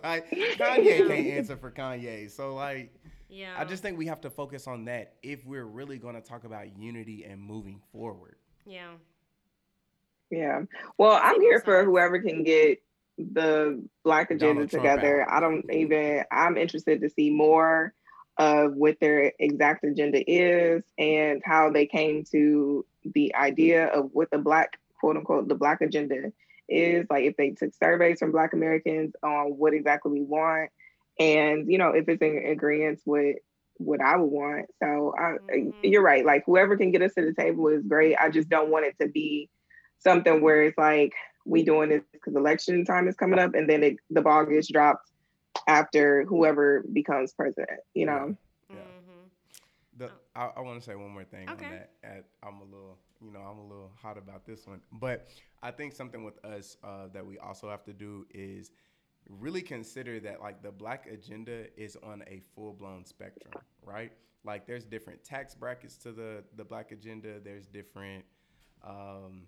[0.03, 2.93] like kanye can't answer for kanye so like
[3.29, 3.53] yeah.
[3.57, 6.43] i just think we have to focus on that if we're really going to talk
[6.43, 8.35] about unity and moving forward
[8.65, 8.93] yeah.
[10.29, 10.63] Yeah.
[10.97, 12.81] Well, I'm here for whoever can get
[13.17, 15.29] the black agenda Donald Trump together.
[15.29, 17.93] I don't even I'm interested to see more
[18.37, 22.83] of what their exact agenda is and how they came to
[23.13, 26.31] the idea of what the black quote unquote the black agenda
[26.73, 30.69] is like if they took surveys from black Americans on what exactly we want
[31.19, 33.37] and you know if it's in agreement with
[33.77, 34.67] what I would want.
[34.81, 35.73] So I, Mhm.
[35.83, 36.25] you're right.
[36.25, 38.15] Like whoever can get us to the table is great.
[38.17, 39.49] I just don't want it to be
[39.99, 41.13] something where it's like
[41.45, 44.71] we doing this because election time is coming up and then it, the ball gets
[44.71, 45.11] dropped
[45.67, 47.79] after whoever becomes president.
[47.93, 48.37] You know.
[49.99, 50.07] Yeah.
[50.07, 51.65] The, I, I want to say one more thing Okay.
[51.65, 51.91] on that.
[52.03, 55.27] At, I'm a little, you know, I'm a little hot about this one, but
[55.61, 58.71] I think something with us uh, that we also have to do is
[59.29, 63.53] really consider that like the black agenda is on a full blown spectrum,
[63.85, 64.11] right?
[64.43, 67.39] Like there's different tax brackets to the the black agenda.
[67.39, 68.25] There's different,
[68.83, 69.43] um,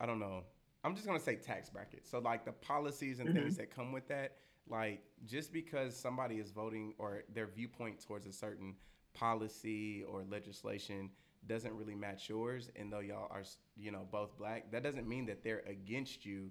[0.00, 0.44] I don't know.
[0.82, 2.10] I'm just gonna say tax brackets.
[2.10, 4.36] So like the policies and things that come with that.
[4.66, 8.74] Like just because somebody is voting or their viewpoint towards a certain
[9.14, 11.10] policy or legislation
[11.46, 13.42] doesn't really match yours, and though y'all are
[13.76, 16.50] you know both black, that doesn't mean that they're against you.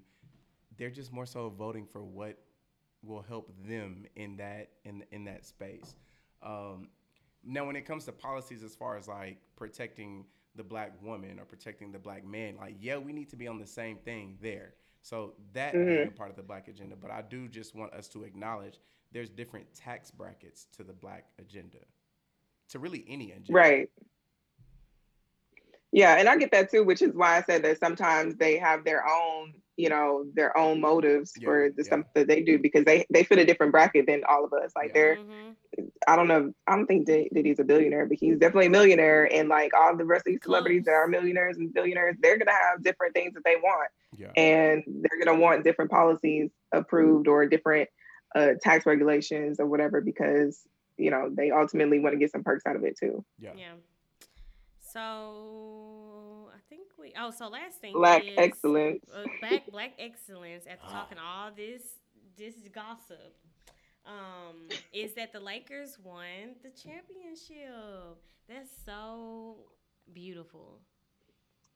[0.77, 2.37] They're just more so voting for what
[3.03, 5.95] will help them in that in in that space.
[6.41, 6.89] Um,
[7.43, 11.45] now, when it comes to policies, as far as like protecting the black woman or
[11.45, 14.73] protecting the black man, like yeah, we need to be on the same thing there.
[15.01, 18.07] So that being a part of the black agenda, but I do just want us
[18.09, 18.79] to acknowledge
[19.11, 21.79] there's different tax brackets to the black agenda,
[22.69, 23.53] to really any engine.
[23.53, 23.89] Right.
[25.91, 28.83] Yeah, and I get that too, which is why I said that sometimes they have
[28.83, 31.83] their own, you know, their own motives Yeah, for the yeah.
[31.83, 34.71] stuff that they do because they they fit a different bracket than all of us.
[34.75, 34.93] Like Yeah.
[34.93, 35.55] they're, Mhm.
[36.07, 39.31] I don't know, I don't think that he's a billionaire, but he's definitely a millionaire.
[39.31, 42.51] And like all the rest of these celebrities that are millionaires and billionaires, they're gonna
[42.51, 44.31] have different things that they want, Yeah.
[44.35, 47.87] and they're gonna want different policies approved or different
[48.35, 50.67] uh, tax regulations or whatever because
[50.97, 53.23] you know they ultimately want to get some perks out of it too.
[53.39, 53.51] Yeah.
[53.57, 53.73] Yeah.
[54.93, 57.13] So I think we.
[57.19, 57.93] Oh, so last thing.
[57.93, 59.03] Black is, excellence.
[59.13, 60.65] Uh, black black excellence.
[60.69, 61.81] After talking all this
[62.37, 63.35] this gossip,
[64.05, 68.17] um, is that the Lakers won the championship.
[68.47, 69.55] That's so
[70.13, 70.79] beautiful.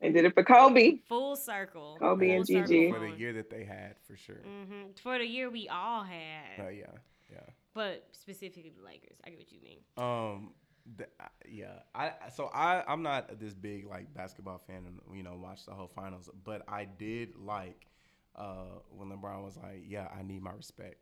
[0.01, 0.99] They did it for Kobe.
[1.09, 1.97] Full circle.
[1.99, 2.91] Kobe Full and circle Gigi.
[2.91, 4.43] for the year that they had for sure.
[4.43, 6.85] hmm For the year we all had, Uh, yeah,
[7.31, 7.39] yeah.
[7.77, 9.17] But specifically the Lakers.
[9.25, 9.79] I get what you mean.
[9.97, 10.53] Um,
[10.97, 11.79] th- I- yeah.
[11.95, 15.71] I so I I'm not this big like basketball fan and you know watch the
[15.73, 17.87] whole finals, but I did like
[18.35, 20.97] uh when LeBron was like, yeah, I need my respect.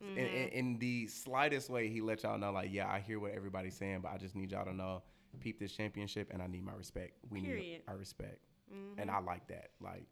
[0.00, 0.56] In, in, Mm-hmm.
[0.58, 4.00] in the slightest way, he let y'all know, like, yeah, I hear what everybody's saying,
[4.02, 5.02] but I just need y'all to know,
[5.40, 7.14] peep this championship, and I need my respect.
[7.30, 7.62] We Period.
[7.64, 8.38] need our respect,
[8.72, 9.00] Mhm.
[9.02, 9.70] and I like that.
[9.80, 10.06] Like,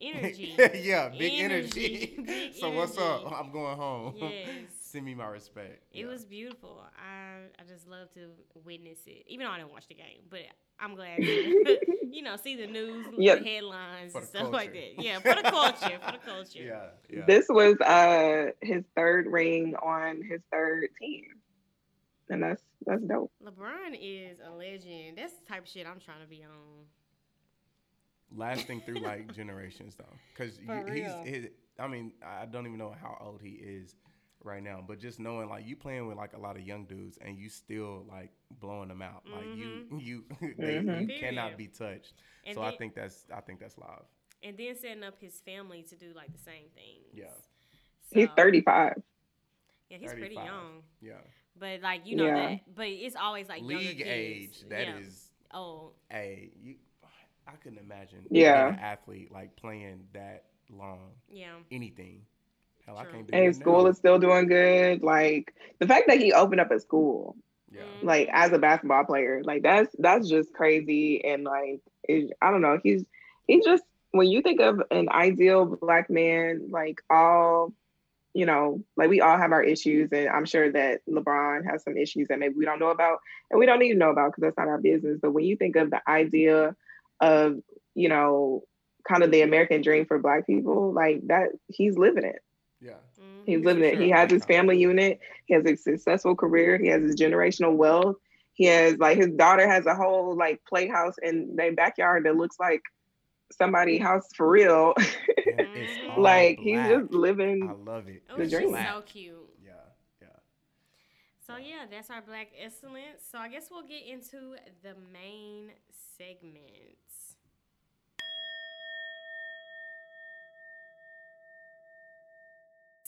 [0.00, 0.54] Energy.
[0.82, 2.14] yeah, big energy.
[2.14, 2.22] Energy.
[2.26, 3.30] Big so what's up?
[3.38, 4.14] I'm going home.
[4.16, 4.46] Yes.
[4.90, 5.82] Send me my respect.
[5.92, 6.06] It Yeah.
[6.06, 6.82] was beautiful.
[6.96, 8.30] I I just love to
[8.64, 9.24] witness it.
[9.26, 10.40] Even though I didn't watch the game, but
[10.80, 11.78] I'm glad to,
[12.10, 13.40] you know, see the news, Yep.
[13.40, 15.02] the headlines, For and the stuff like that.
[15.02, 16.60] Yeah, for the culture, for the culture.
[16.62, 17.24] Yeah, yeah.
[17.26, 21.24] This was uh his third ring on his third team.
[22.30, 23.30] And that's that's dope.
[23.44, 25.18] LeBron is a legend.
[25.18, 26.86] That's the type of shit I'm trying to be on.
[28.34, 31.12] lasting through like generations though, because he's.
[31.24, 33.94] His, I mean, I don't even know how old he is
[34.44, 37.18] right now, but just knowing like you playing with like a lot of young dudes
[37.20, 38.30] and you still like
[38.60, 40.24] blowing them out, like you you
[40.58, 41.08] they, Mhm.
[41.08, 42.12] you cannot be touched.
[42.46, 44.04] And so I think that's I think that's live.
[44.42, 47.00] And then setting up his family to do like the same thing.
[47.12, 47.26] Yeah.
[48.10, 48.94] He's 35.
[49.90, 50.82] Yeah, he's pretty young.
[51.00, 51.14] Yeah,
[51.58, 52.34] But like you know Yeah.
[52.50, 54.08] that, but it's always like younger league kids.
[54.08, 54.68] age.
[54.68, 55.58] That is yeah.
[55.58, 56.76] Oh, hey you.
[57.46, 58.26] I couldn't imagine.
[58.30, 58.66] Yeah.
[58.66, 61.12] being an athlete like playing that long.
[61.30, 61.54] yeah.
[61.72, 62.26] Anything.
[62.88, 63.90] Hell, I can't do And his school now.
[63.90, 65.02] is still doing good.
[65.02, 67.36] Like the fact that he opened up a school,
[67.70, 67.82] Yeah.
[67.82, 68.06] Mhm.
[68.06, 71.22] like as a basketball player, like that's that's just crazy.
[71.24, 73.04] And like it, I don't know, he's
[73.46, 77.74] he just when you think of an ideal black man, like all
[78.34, 81.96] you know, like we all have our issues, and I'm sure that LeBron has some
[81.96, 83.18] issues that maybe we don't know about,
[83.50, 85.18] and we don't need to know about because that's not our business.
[85.20, 86.76] But when you think of the idea
[87.20, 87.60] of,
[87.94, 88.62] you know,
[89.08, 92.40] kind of the American dream for black people, like that, he's living it.
[92.80, 92.92] Yeah.
[93.18, 93.46] Mhm.
[93.46, 93.94] He's living it.
[93.94, 94.54] sure He has his icon.
[94.54, 95.20] family unit.
[95.46, 96.78] He has a successful career.
[96.78, 98.16] He has his generational wealth.
[98.54, 102.56] He has like his daughter has a whole like playhouse in their backyard that looks
[102.58, 102.82] like
[103.52, 104.94] somebody house for real.
[105.58, 106.10] And it's Mhm.
[106.10, 107.68] all like he's just living.
[107.68, 108.22] I love it.
[108.30, 108.74] Oh, the she's dream.
[108.74, 109.36] so cute.
[109.64, 109.72] Yeah,
[110.20, 110.28] yeah.
[111.46, 113.22] So yeah, that's our black excellence.
[113.30, 115.72] So I guess we'll get into the main
[116.18, 117.07] segments.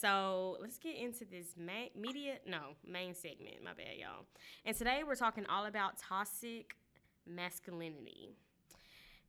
[0.01, 3.57] So let's get into this ma- media, no, main segment.
[3.63, 4.25] My bad, y'all.
[4.65, 6.75] And today we're talking all about toxic
[7.27, 8.31] masculinity.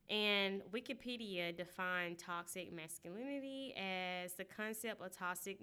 [0.09, 5.59] And Wikipedia defined toxic masculinity as the concept of toxic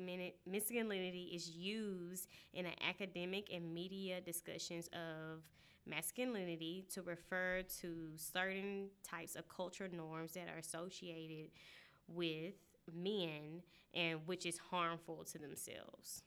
[0.46, 5.42] masculinity is used in an academic and media discussions of
[5.86, 11.50] masculinity to refer to certain types of cultural norms that are associated
[12.08, 12.54] with
[12.94, 13.62] men
[13.94, 16.22] and which is harmful to themselves.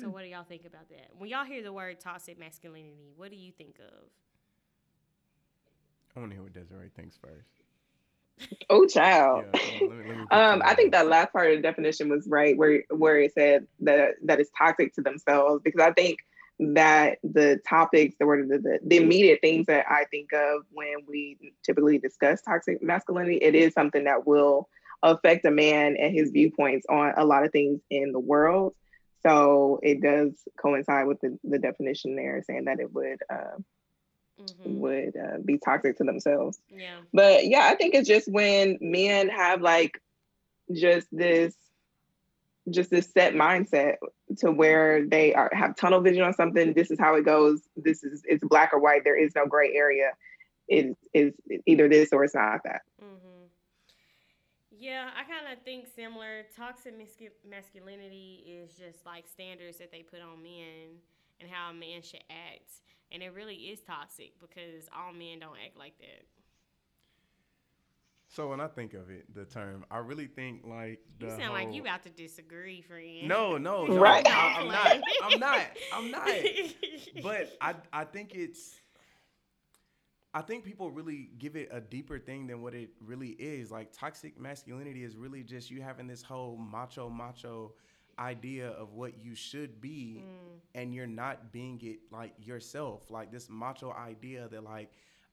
[0.00, 1.10] So what do y'all think about that?
[1.16, 4.04] When y'all hear the word toxic masculinity, what do you think of?
[6.14, 7.48] I want to hear what Desiree thinks first.
[8.70, 9.46] Oh, child.
[9.52, 11.62] Yeah, hold on, let me- let me Um, I think that last part of the
[11.62, 15.92] definition was right, where where it said that that is toxic to themselves, because I
[15.92, 16.18] think
[16.58, 20.94] that the topics, the word, the, the, the immediate things that I think of when
[21.06, 24.68] we typically discuss toxic masculinity, it is something that will
[25.02, 28.74] affect a man and his viewpoints on a lot of things in the world.
[29.22, 33.58] So it does coincide with the, the definition there, saying that it would uh,
[34.40, 34.78] Mm-hmm.
[34.78, 36.60] would uh, be toxic to themselves.
[36.70, 36.98] Yeah.
[37.12, 40.00] But yeah, I think it's just when men have like
[40.72, 41.56] just this
[42.70, 43.96] just this set mindset
[44.38, 46.74] to where they are have tunnel vision on something.
[46.74, 47.62] This is how it goes.
[47.76, 49.04] This is it's black or white.
[49.04, 50.12] There is no gray area.
[50.68, 51.32] It is
[51.66, 52.82] either this or it's not that.
[53.02, 53.44] Mm-hmm.
[54.70, 56.44] Yeah, I kind of think similar.
[56.56, 61.00] Toxic mascu- masculinity is just like standards that they put on men
[61.40, 62.70] and how a man should act.
[63.10, 66.26] And it really is toxic because all men don't act like that.
[68.30, 71.54] So when I think of it, the term, I really think like the You sound
[71.54, 73.26] like you about to disagree, friend.
[73.26, 73.98] No, no, no.
[73.98, 74.26] Right.
[74.28, 74.98] I, am not.
[75.22, 75.60] I'm not.
[75.94, 76.28] I'm not.
[77.22, 78.80] But I, I think it's.
[80.34, 83.70] I think people really give it a deeper thing than what it really is.
[83.70, 87.72] Like toxic masculinity is really just you having this whole macho, macho
[88.18, 90.58] idea of what you should be mm.
[90.74, 94.90] and you're not being it like yourself like this macho idea that like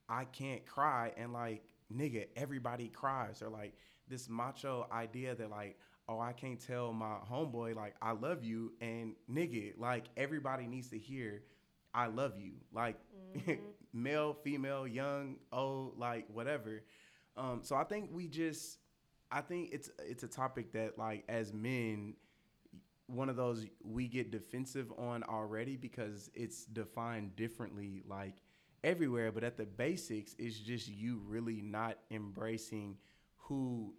[0.08, 1.64] i can't cry and like
[1.94, 3.74] nigga everybody cries or like
[4.08, 5.78] this macho idea that like
[6.08, 10.88] oh i can't tell my homeboy like i love you and nigga like everybody needs
[10.88, 11.42] to hear
[11.96, 12.52] i love you.
[12.72, 12.96] Like
[13.92, 16.84] male female young old like whatever.
[17.36, 18.78] Um so i think we just
[19.32, 22.14] i think it's it's a topic that like as men
[23.08, 28.34] one of those we get defensive on already because it's defined differently like
[28.84, 32.96] everywhere but at the basics it's just you really not embracing
[33.36, 33.92] who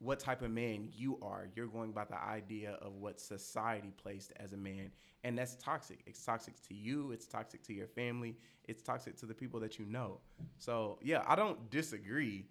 [0.00, 1.48] what type of man you are.
[1.54, 4.90] You're going by the idea of what society placed as a man
[5.22, 6.00] and that's toxic.
[6.06, 9.78] It's toxic to you it's toxic to your family it's toxic to the people that
[9.78, 10.20] you know.
[10.58, 12.46] So yeah i don't disagree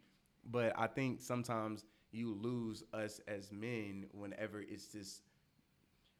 [0.49, 5.21] but i think sometimes you lose us as men whenever it's this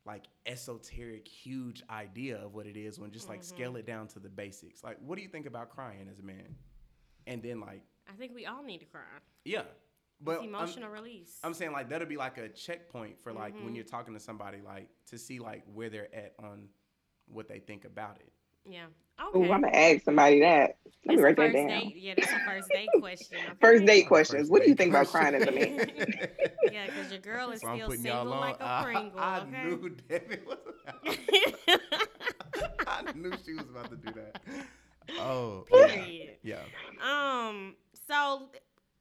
[0.06, 3.56] like esoteric huge idea of what it is when just like mm-hmm.
[3.56, 6.24] scale it down to the basics like what do you think about crying as a
[6.24, 6.56] man
[7.28, 9.02] and then like I think we all need to cry.
[9.46, 9.64] yeah
[10.22, 11.38] but It's I'm- emotional release.
[11.44, 13.76] I'm saying like that'll be like a checkpoint for like when mm-hmm.
[13.76, 16.70] you're talking to somebody like to see like where they're at on
[17.28, 18.32] what they think about it.
[18.70, 18.86] yeah.
[19.36, 19.52] Ooh, Okay.
[19.52, 20.78] I'm gonna ask somebody that.
[21.06, 21.68] Let That's me write that down.
[21.68, 21.96] date.
[21.98, 23.38] Yeah, that's a first date question.
[23.52, 23.58] Okay?
[23.60, 24.50] First date questions.
[24.50, 25.92] First What do you date think about crying as a man?
[26.66, 28.40] Yeah, because your girl is So still single y'all on.
[28.40, 29.20] like a I, Pringle.
[29.20, 29.64] I okay?
[29.64, 30.58] knew Debbie was.
[32.88, 34.42] I knew she was about to do that.
[35.20, 35.88] Oh, yeah.
[35.88, 36.38] Period.
[36.44, 36.64] yeah.
[37.02, 37.76] Um,
[38.08, 38.50] so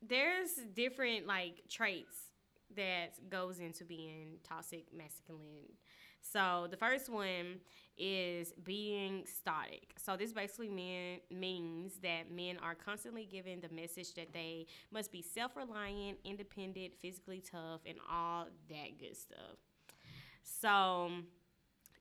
[0.06, 2.16] there's different like traits
[2.76, 5.68] that goes into being toxic masculine.
[6.20, 7.60] So the first one
[7.98, 9.90] is being static.
[9.96, 15.12] So this basically mean, means that men are constantly given the message that they must
[15.12, 19.58] be self-reliant, independent, physically tough, and all that good stuff.
[20.42, 21.10] So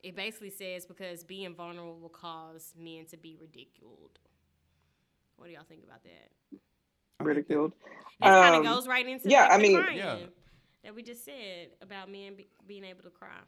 [0.02, 4.18] it basically says because being vulnerable will cause men to be ridiculed.
[5.36, 7.24] What do y'all think about that?
[7.24, 7.72] Ridiculed.
[8.20, 10.18] It kind Um, of goes right into yeah, like, I mean- Yeah.
[10.84, 13.38] that we just said about men be, being able to cry.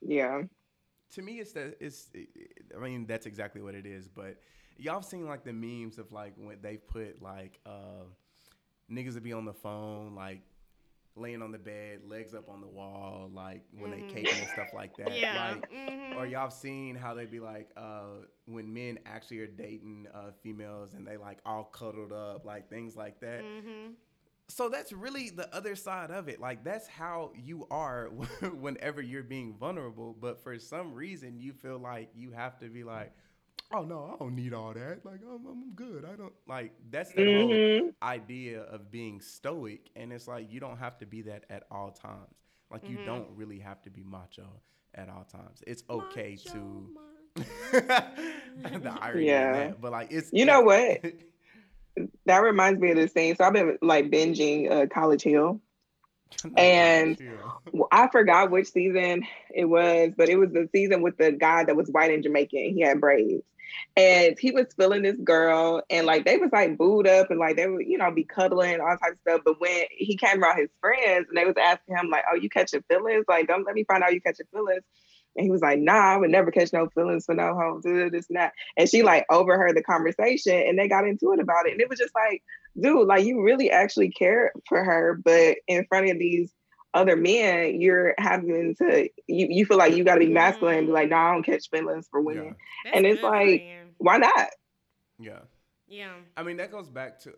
[0.00, 0.42] Yeah.
[1.14, 2.08] To me it's that it's
[2.76, 4.36] i mean that's exactly what it is but
[4.78, 8.04] y'all seen like the memes of like when they put like uh
[8.90, 10.40] niggas would be on the phone like
[11.18, 14.68] laying on the bed legs up on the wall like when they caking and stuff
[14.74, 15.54] like that Yeah.
[15.54, 16.16] like mhm.
[16.16, 20.92] or y'all seen how they be like uh when men actually are dating uh females
[20.92, 23.92] and they like all cuddled up like things like that Mhm.
[24.48, 26.40] So that's really the other side of it.
[26.40, 28.06] Like that's how you are
[28.60, 30.16] whenever you're being vulnerable.
[30.20, 33.12] But for some reason, you feel like you have to be like,
[33.72, 35.04] "Oh no, I don't need all that.
[35.04, 36.04] Like I'm, I'm good.
[36.04, 37.92] I don't like." That's the whole Mhm.
[38.02, 41.90] idea of being stoic, and it's like you don't have to be that at all
[41.90, 42.34] times.
[42.70, 44.48] Like you don't really have to be macho
[44.94, 45.62] at all times.
[45.66, 46.90] It's okay Macho, to.
[46.94, 47.02] macho.
[48.80, 49.50] the irony Yeah.
[49.50, 51.04] of that, but like it's You know what?
[52.26, 53.36] That reminds me of the scene.
[53.36, 55.60] So I've been like binging uh, College Hill.
[56.56, 57.16] And-
[57.92, 59.24] I forgot which season
[59.54, 62.74] it was, but it was the season with the guy that was white and Jamaican.
[62.74, 63.42] He had braids.
[63.96, 67.56] And he was feeling this girl, and like they was like booed up, and like
[67.56, 69.40] they would, you know, be cuddling, all types of stuff.
[69.44, 72.48] But when he came around his friends, and they was asking him, like, "Oh, you
[72.48, 73.24] catching feelings?
[73.28, 74.82] Like, don't let me find out you catching feelings."
[75.36, 78.10] And he was like, "Nah, I would never catch no feelings for no hoes, this
[78.12, 81.66] this and that." And she like overheard the conversation, and they got into it about
[81.66, 81.72] it.
[81.72, 82.42] And it was just like,
[82.80, 86.52] dude, like you really actually care for her, but in front of these
[86.94, 90.92] other men, you're having to you, you feel like you gotta be masculine and be
[90.92, 92.54] like, no, I don't catch feelings for women.
[92.84, 93.90] yeah, and it's good, like- friend.
[93.98, 94.48] Why not?
[95.18, 95.38] yeah.
[95.88, 96.12] Yeah.
[96.36, 97.34] I mean, that goes back to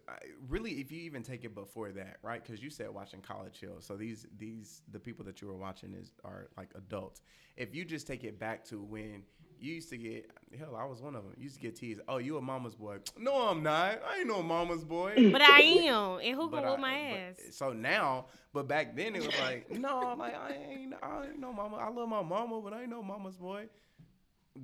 [0.49, 2.43] really if you even take it before that, right?
[2.43, 5.95] Because you said watching College Hill, so these these the people that you were watching
[5.95, 7.23] is are like adults.
[7.57, 9.23] If you just take it back to when
[9.61, 11.33] you used to get hell, I was one of them.
[11.37, 12.01] You used to get teased.
[12.09, 12.99] Oh, you a mama's boy?
[13.19, 14.01] No, I'm not.
[14.09, 15.15] I ain't no mama's boy.
[15.33, 17.57] But I am, and who can whoop my but- ass?
[17.57, 21.53] so now, but back then it was like, no, like I ain't, I ain't no
[21.53, 21.77] mama.
[21.77, 23.67] I love my mama, but I ain't no mama's boy.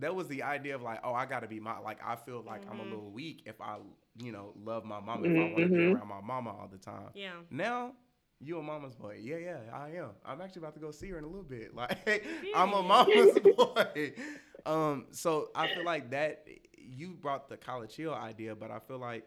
[0.01, 1.99] That was the idea of like, oh, I gotta be my like.
[2.05, 2.91] I feel like I'm a Mhm.
[2.91, 3.79] little weak if I,
[4.19, 5.27] you know, love my mama.
[5.29, 5.95] If I want to be Mhm.
[5.95, 7.11] around my mama all the time.
[7.15, 7.41] Yeah.
[7.51, 7.95] Now,
[8.41, 9.19] you a mama's boy.
[9.21, 10.11] Yeah, yeah, I am.
[10.25, 11.73] I'm actually about to go see her in a little bit.
[11.75, 12.25] Like,
[12.55, 14.13] I'm a mama's boy.
[14.67, 18.99] Um, so I feel like that you brought the college hill idea, but I feel
[18.99, 19.25] like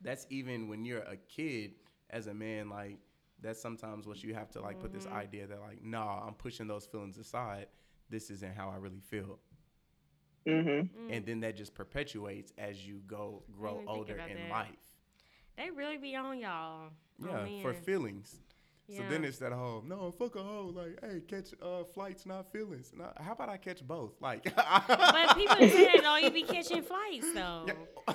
[0.00, 1.74] that's even when you're a kid
[2.10, 2.98] as a man, like
[3.40, 6.66] that's sometimes what you have to like put this idea that like, nah, I'm pushing
[6.66, 7.66] those feelings aside.
[8.08, 9.38] This isn't how I really feel.
[10.44, 10.88] Hmm Mm.
[11.10, 14.50] And then that just perpetuates as you go grow older in that.
[14.50, 14.68] life.
[15.56, 16.90] They really be on y'all.
[17.22, 17.82] Oh, Yeah, for man.
[17.82, 18.36] feelings.
[18.96, 22.50] So then it's that whole no fuck a hoe like hey catch uh flights not
[22.52, 22.92] feelings.
[22.96, 24.12] No, how about I catch both?
[24.20, 27.66] Like, But people say that you be catching flights though.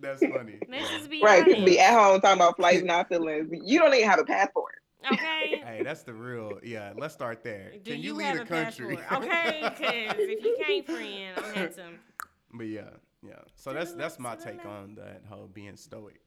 [0.00, 0.60] that's funny.
[0.68, 1.66] Let's just be Right, honest.
[1.66, 3.48] be at home talking about flights, not feelings.
[3.64, 4.77] You don't even have a passport.
[5.12, 5.62] Okay.
[5.64, 6.58] Hey, that's the real.
[6.62, 7.72] Yeah, let's start there.
[7.84, 8.96] Do Can you, you, leave have a country?
[8.96, 9.24] passport?
[9.24, 11.90] Okay, because if you can't friend, I'm to.
[12.54, 12.90] but yeah,
[13.22, 13.34] yeah.
[13.54, 16.20] So that's that's my take on that whole being stoic.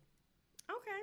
[0.69, 1.01] Okay,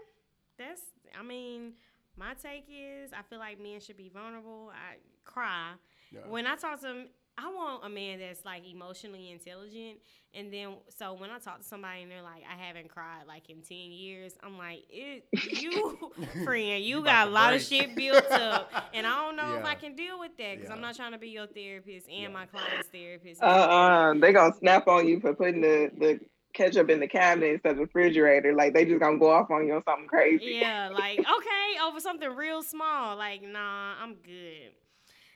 [0.59, 0.81] that's.
[1.19, 1.75] I mean,
[2.16, 4.71] my take is I feel like men should be vulnerable.
[4.73, 5.73] I cry
[6.12, 6.21] Yeah.
[6.29, 7.09] when I talk to them.
[7.41, 9.99] I want a man that's like emotionally intelligent,
[10.34, 13.49] and then so when I talk to somebody and they're like, "I haven't cried like
[13.49, 15.24] in ten years," I'm like, "It
[15.61, 16.12] you
[16.45, 19.57] friend, you, You got a to lot of shit built up, and I don't know
[19.57, 22.22] if I can deal with that because I'm not trying to be your therapist and
[22.22, 22.28] Yeah.
[22.28, 26.20] my client's therapist." Uh uh they gonna snap on you for putting the, the
[26.55, 28.53] ketchup in the cabinet instead of the refrigerator.
[28.53, 30.57] Like they just gonna go off on you on something crazy.
[30.57, 33.16] Yeah, like okay, over something real small.
[33.16, 34.72] Like, nah, I'm good.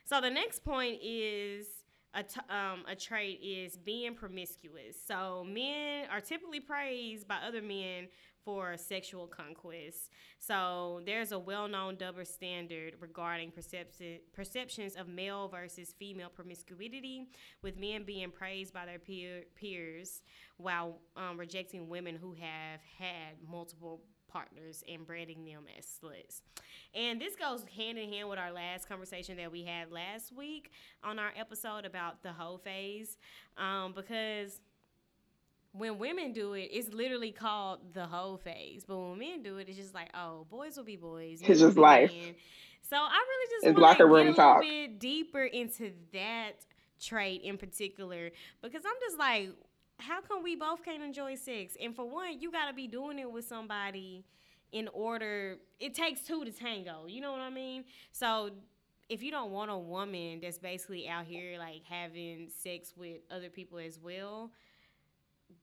[0.04, 1.66] So the next point is
[2.14, 4.96] a t- um, a trait is being promiscuous.
[5.06, 8.08] So men are typically praised by other men
[8.44, 10.10] for sexual conquest.
[10.38, 17.28] So there's a well-known double standard regarding perception perceptions of male versus female promiscuity,
[17.62, 20.22] with men being praised by their peer, peers
[20.56, 24.00] while um, rejecting women who have had multiple
[24.32, 26.40] partners and branding them as sluts.
[26.94, 30.70] And this goes hand in hand with our last conversation that we had last week
[31.02, 33.16] on our episode about the whole phase,
[33.58, 34.60] um, because
[35.72, 38.84] when women do it, it's literally called the whole phase.
[38.86, 41.40] But when men do it, it's just like, oh, boys will be boys.
[41.42, 42.12] It's just life.
[42.12, 42.34] men.
[42.88, 44.62] So I really just want to get a talk.
[44.62, 46.66] little bit deeper into that
[47.00, 48.30] trait in particular
[48.62, 49.50] because I'm just like,
[50.02, 51.76] how come we both can't enjoy sex?
[51.80, 54.24] And for one, you got to be doing it with somebody
[54.72, 55.56] in order.
[55.78, 57.06] It takes two to tango.
[57.06, 57.84] You know what I mean?
[58.10, 58.50] So
[59.08, 63.50] if you don't want a woman that's basically out here like having sex with other
[63.50, 64.50] people as well,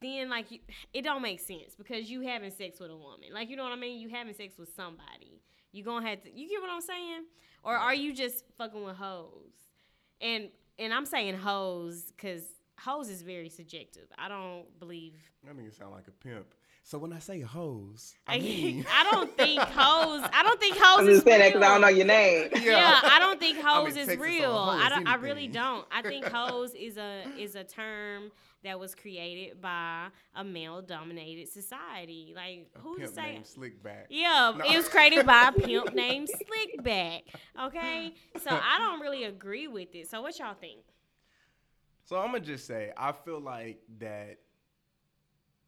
[0.01, 0.59] then like you,
[0.93, 3.29] it don't make sense because you having sex with a woman.
[3.33, 3.99] Like you know what I mean?
[3.99, 5.41] You having sex with somebody.
[5.71, 6.31] You gonna have to.
[6.31, 7.25] You get what I'm saying?
[7.63, 9.51] Or are you just fucking with hoes?
[10.21, 12.43] And and I'm saying hoes because
[12.79, 14.07] hoes is very subjective.
[14.17, 15.13] I don't believe.
[15.45, 16.53] That nigga sound like a pimp.
[16.83, 20.27] So when I say hoes, I mean I don't think hoes.
[20.33, 22.49] I don't think hoes I'm is just saying that because I don't know your name.
[22.61, 22.99] yeah.
[23.03, 24.51] I don't think I'm hoes is Texas, real.
[24.51, 25.07] a hoe I don't.
[25.07, 25.85] I really don't.
[25.91, 28.31] I think hoes is a is a term
[28.63, 32.33] that was created by a male dominated society.
[32.35, 33.39] Like a who pimp say?
[33.43, 34.05] Slickback.
[34.09, 34.65] Yeah, No.
[34.65, 37.21] it was created by a pimp named Slickback.
[37.65, 40.09] Okay, so I don't really agree with it.
[40.09, 40.79] So what y'all think?
[42.09, 44.39] So I'm gonna just say I feel like that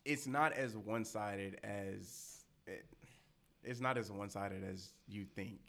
[0.06, 2.84] it's not as one sided as it,
[3.64, 5.60] it's not as one sided as you think.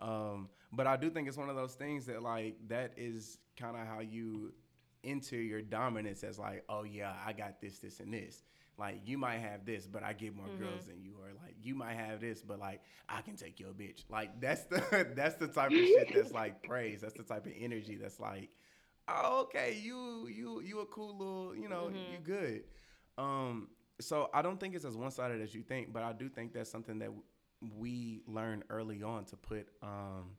[0.00, 3.76] Um, but I do think it's one of those things that like that is kind
[3.76, 4.52] of how you
[5.04, 8.42] enter your dominance as like, oh yeah, I got this, this, and this.
[8.76, 11.76] Like you might have this, but I get more girls than you, or like you
[11.76, 14.02] might have this, but like I can take your bitch.
[14.10, 17.02] Like that's the that's the type of shit that's like praise.
[17.02, 18.50] That's the type of energy that's like,
[19.08, 22.64] oh, okay, you you you a cool little, you know, you good.
[23.18, 23.68] Um,
[24.00, 26.52] so I don't think it's as one sided as you think, but I do think
[26.52, 27.22] that's something that w-
[27.78, 30.36] we learn early on to put um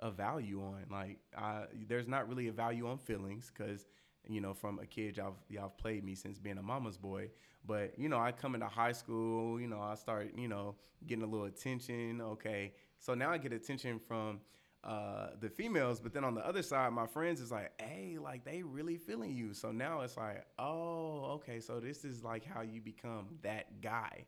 [0.00, 0.84] a value on.
[0.90, 3.86] Like, I, there's not really a value on feelings because,
[4.28, 7.30] you know, from a kid, y'all y'all played me since being a mama's boy.
[7.66, 10.74] But you know, I come into high school, you know, I start, you know,
[11.06, 12.20] getting a little attention.
[12.20, 14.40] Okay, so now I get attention from
[14.84, 18.44] uh, the females, but then on the other side, my friends is like, hey, like
[18.44, 19.54] they really feeling you.
[19.54, 24.26] So now it's like, oh, okay, so this is like how you become that guy,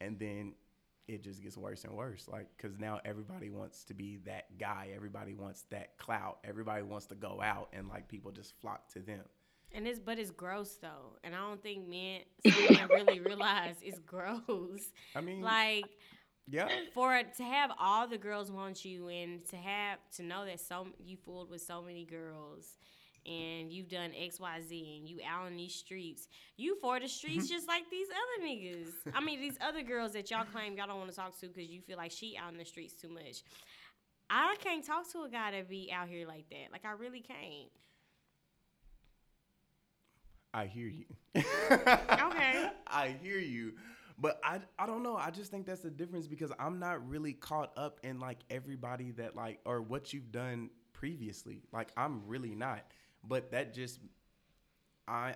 [0.00, 0.54] and then
[1.08, 2.26] it just gets worse and worse.
[2.28, 4.90] Like, cause now everybody wants to be that guy.
[4.94, 6.38] Everybody wants that clout.
[6.44, 9.22] Everybody wants to go out, and like people just flock to them.
[9.72, 13.98] And it's but it's gross though, and I don't think men men really realize it's
[14.06, 14.92] gross.
[15.16, 15.86] I mean, Like
[16.48, 20.60] yeah, for to have all the girls want you, and to have to know that
[20.60, 22.76] so you fooled with so many girls.
[23.26, 26.28] And you've done X, Y, Z, and you out in these streets.
[26.58, 28.90] You for the streets just like these other niggas.
[29.14, 31.70] I mean, these other girls that y'all claim y'all don't want to talk to because
[31.70, 33.42] you feel like she out in the streets too much.
[34.28, 36.70] I can't talk to a guy that be out here like that.
[36.70, 37.70] Like I really can't.
[40.52, 41.06] I hear you.
[41.34, 42.68] Okay.
[42.86, 43.72] I hear you.
[44.18, 45.16] But I, I don't know.
[45.16, 49.10] I just think that's the difference because I'm not really caught up in like everybody
[49.12, 51.62] that like or what you've done previously.
[51.72, 52.84] Like I'm really not.
[53.26, 53.98] But that just
[55.08, 55.34] I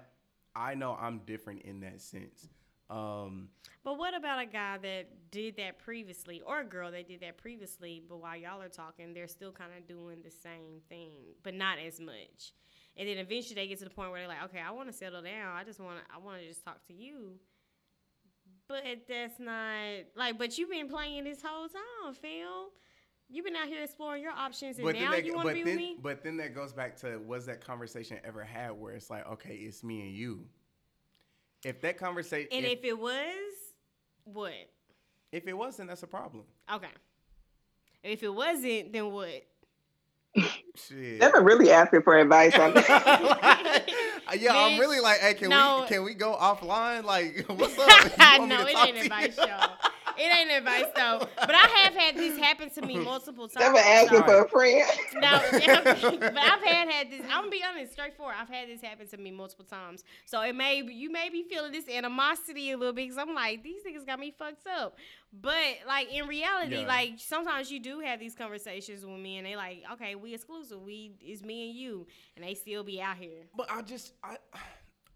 [0.54, 2.48] I know I'm different in that sense.
[2.90, 3.50] Um,
[3.84, 7.36] But what about a guy that did that previously, or a girl that did that
[7.36, 11.10] previously, but while y'all are talking, they're still kind of doing the same thing,
[11.42, 12.54] but not as much.
[12.96, 14.92] And then eventually they get to the point where they're like, okay, I want to
[14.92, 15.54] settle down.
[15.54, 17.32] I just want I want to just talk to you.
[18.68, 22.70] But that's not like, but you've been playing this whole time, Phil.
[23.30, 25.74] You've been out here exploring your options, and now that, you want to be then,
[25.74, 25.96] with me.
[26.02, 29.54] but then that goes back to was that conversation ever had where it's like, okay,
[29.54, 30.44] it's me and you.
[31.64, 33.34] If that conversation, And if, if it was,
[34.24, 34.52] what?
[35.32, 36.44] if it wasn't, that's a problem.
[36.72, 36.88] Okay.
[38.02, 39.44] If it wasn't, then what?
[40.76, 41.18] Shit.
[41.18, 43.56] Never really asking for advice on that.
[44.28, 45.82] Uh, yeah, I'm really like, hey, can no.
[45.82, 47.04] we can we go offline?
[47.04, 47.88] Like, what's up?
[48.48, 49.70] No, it ain't advice, y'all.
[50.18, 51.26] It ain't advice though.
[51.36, 53.66] But I have had this happen to me multiple times.
[53.66, 54.84] Never asking so- for a friend.
[55.14, 57.22] No, but I've had had this.
[57.24, 58.34] I'm gonna be honest, straightforward.
[58.38, 60.04] I've had this happen to me multiple times.
[60.24, 63.62] So it may you may be feeling this animosity a little bit because I'm like
[63.62, 64.96] these niggas got me fucked up.
[65.32, 65.54] But
[65.86, 66.86] like in reality, Yeah.
[66.86, 70.80] like sometimes you do have these conversations with me, and they like, okay, we exclusive.
[70.82, 72.06] We it's me and you,
[72.36, 73.44] and they still be out here.
[73.56, 74.36] But I just I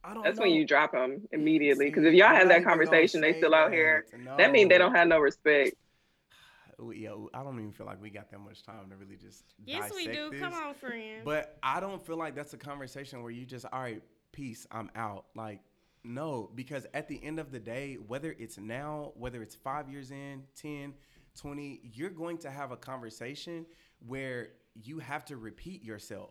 [0.05, 0.44] I don't That's know.
[0.46, 1.86] when you drop them immediately.
[1.86, 3.76] Because if y'all I'm have that conversation, they still out that.
[3.76, 4.07] here.
[4.36, 5.76] That means they don't have no respect.
[6.78, 9.44] We- Yeah, I don't even feel like we got that much time to really just.
[9.64, 10.40] Yes, we dissect do.
[10.40, 11.22] Come on, friend.
[11.24, 14.90] But I don't feel like that's a conversation where you just, all right, peace, I'm
[14.96, 15.26] out.
[15.36, 15.61] Like,
[16.03, 20.11] no, because at the end of the day, whether it's now, whether it's five years
[20.11, 20.94] in, 10,
[21.36, 23.64] 20, you're going to have a conversation
[24.07, 26.30] where you have to repeat yourself.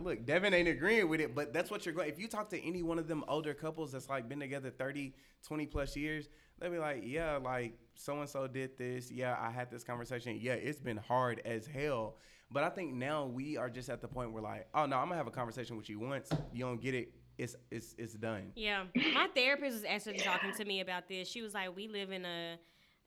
[0.00, 2.08] Look, Devyn ain't agreeing with it, but that's what you're going.
[2.08, 5.14] If you talk to any one of them older couples that's like been together 30,
[5.46, 6.28] 20 plus years,
[6.58, 9.10] they'll be like, yeah, like so and so did this.
[9.10, 10.38] Yeah, I had this conversation.
[10.40, 12.16] Yeah, it's been hard as hell.
[12.50, 15.06] But I think now we are just at the point where like, oh no, I'm
[15.06, 16.30] gonna have a conversation with you once.
[16.52, 17.12] You don't get it.
[17.38, 18.52] It's it's it's done.
[18.54, 21.28] Yeah, my therapist was actually talking to me about this.
[21.28, 22.58] She was like, "We live in a,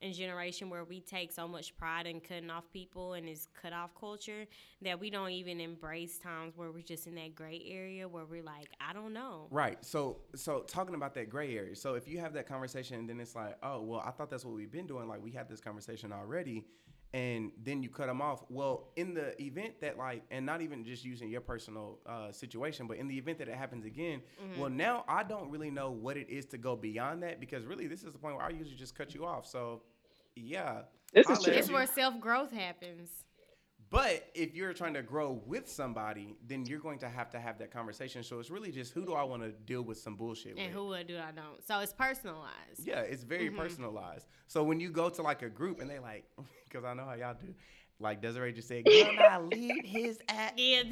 [0.02, 3.74] in generation where we take so much pride in cutting off people and this cut
[3.74, 4.46] off culture
[4.82, 8.44] that we don't even embrace times where we're just in that gray area where we're
[8.44, 9.48] like, I don't know.
[9.52, 9.84] Right.
[9.84, 11.76] So so talking about that gray area.
[11.76, 14.46] So if you have that conversation and then it's like, oh well, I thought that's
[14.46, 15.08] what we've been doing.
[15.08, 16.66] Like we had this conversation already,
[17.16, 18.44] and then you cut them off.
[18.50, 22.88] Well, in the event that like, and not even just using your personal uh, situation,
[22.88, 24.22] but in the event that it happens again,
[24.60, 27.88] well now I don't really know what it is to go beyond that because really
[27.88, 29.48] this is the point where I usually just cut you off.
[29.48, 29.82] So
[30.36, 30.82] yeah.
[31.14, 31.54] This is I'll true.
[31.54, 33.10] It's where self growth happens.
[33.96, 37.58] But if you're trying to grow with somebody, then you're going to have to have
[37.60, 38.24] that conversation.
[38.24, 40.74] So it's really just who do I want to deal with some bullshit And with?
[40.74, 41.66] who would do I don't.
[41.66, 42.82] So it's personalized.
[42.84, 43.58] Yeah, it's very Mm-hmm.
[43.58, 44.28] personalized.
[44.48, 46.26] So when you go to like a group and they like,
[46.70, 47.54] because I know how y'all do,
[48.00, 50.84] like Desiree just said, "Can I leave his at?" Yeah.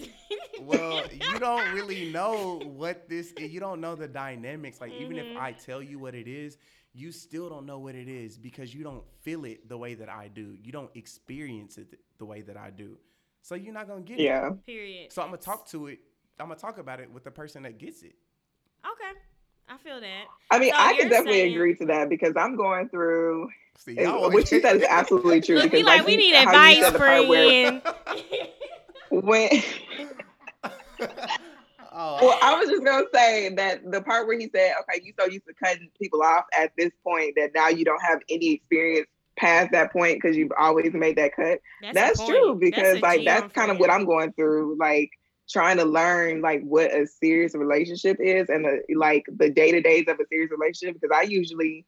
[0.61, 3.31] Well, you don't really know what this.
[3.33, 3.51] is.
[3.51, 4.79] You don't know the dynamics.
[4.79, 5.31] Like even Mm-hmm.
[5.31, 6.57] if I tell you what it is,
[6.93, 10.09] you still don't know what it is because you don't feel it the way that
[10.09, 10.55] I do.
[10.63, 12.97] You don't experience it the way that I do.
[13.41, 14.23] So you're not gonna get it.
[14.23, 14.51] Yeah.
[14.65, 15.11] Period.
[15.11, 15.99] So I'm gonna talk to it.
[16.39, 18.15] I'm gonna talk about it with the person that gets it.
[18.85, 19.19] Okay.
[19.69, 20.25] I feel that.
[20.51, 23.93] I mean, So I can definitely saying- agree to that because I'm going through See,
[23.93, 25.55] is- y'all what you said is absolutely true.
[25.59, 27.81] Look, because like, we need advice, said the part where-
[29.09, 29.49] when
[31.93, 35.13] oh, well, I was just gonna say that the part where he said, "Okay, you
[35.19, 38.51] so used to cutting people off at this point that now you don't have any
[38.51, 42.61] experience past that point because you've always made that cut." That's, That's, true point.
[42.61, 43.89] because a like that's kind of what.
[43.89, 45.11] I'm going through, like
[45.49, 49.81] trying to learn like what a serious relationship is and the, like the day to
[49.81, 51.85] days of a serious relationship because I usually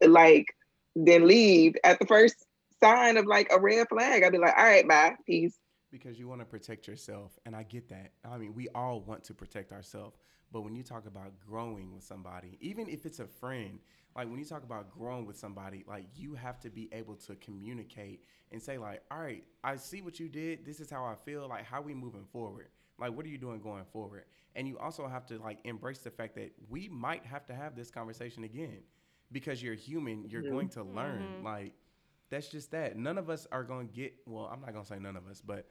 [0.00, 0.46] like
[0.94, 2.46] then leave at the first
[2.80, 4.22] sign of like a red flag.
[4.22, 5.58] I'd be like, "All right, bye, peace."
[5.94, 8.10] Because you want to protect yourself and i get that.
[8.28, 10.16] I mean we all want to protect ourselves
[10.52, 13.78] but when you talk about growing with somebody even if it's a friend
[14.16, 17.36] like when you talk about growing with somebody like you have to be able to
[17.36, 20.66] communicate and say like all right i see what you did.
[20.66, 21.48] This is how i feel.
[21.48, 22.68] Like how we moving forward?
[22.98, 24.24] Like what are you doing going forward?
[24.56, 27.74] And you also have to like embrace the fact that we might have to have
[27.76, 28.78] this conversation again
[29.32, 30.28] because you're human.
[30.28, 31.22] You're going to learn.
[31.40, 31.44] Mhm.
[31.44, 31.72] like
[32.30, 32.96] that's just that.
[32.96, 35.26] None of us are going to get well i'm not going to say none of
[35.28, 35.66] us but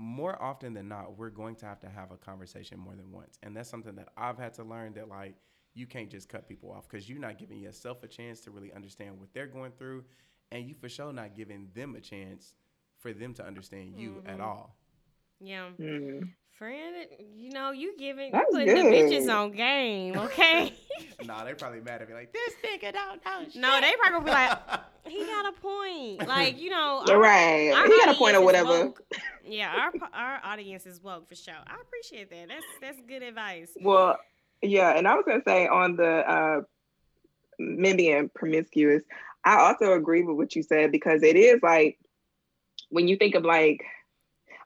[0.00, 3.38] more often than not, we're going to have to have a conversation more than once.
[3.42, 5.34] And that's something that I've had to learn that like
[5.74, 8.72] you can't just cut people off because you're not giving yourself a chance to really
[8.72, 10.04] understand what they're going through,
[10.50, 12.54] and you for sure not giving them a chance
[12.98, 14.40] for them to understand you at Mhm.
[14.40, 14.76] all.
[15.38, 15.70] Yeah.
[15.78, 16.32] Mm.
[16.60, 16.94] Friend,
[17.38, 20.74] you know, you giving you That's putting the bitches on game, okay?
[21.24, 23.56] nah, they probably mad at me like this nigga don't know shit.
[23.56, 24.58] no, they probably gonna be like,
[25.08, 26.28] he got a point.
[26.28, 27.72] Like, you know, right?
[27.74, 28.84] our he got a point or audience is whatever.
[28.88, 29.02] woke.
[29.48, 31.54] Yeah, our our audience is woke for sure.
[31.66, 32.48] I appreciate that.
[32.48, 33.70] That's that's good advice.
[33.80, 34.18] Well,
[34.60, 36.60] yeah, and I was gonna say on the uh
[37.58, 39.02] men being promiscuous,
[39.46, 41.98] I also agree with what you said because it is like
[42.90, 43.82] when you think of like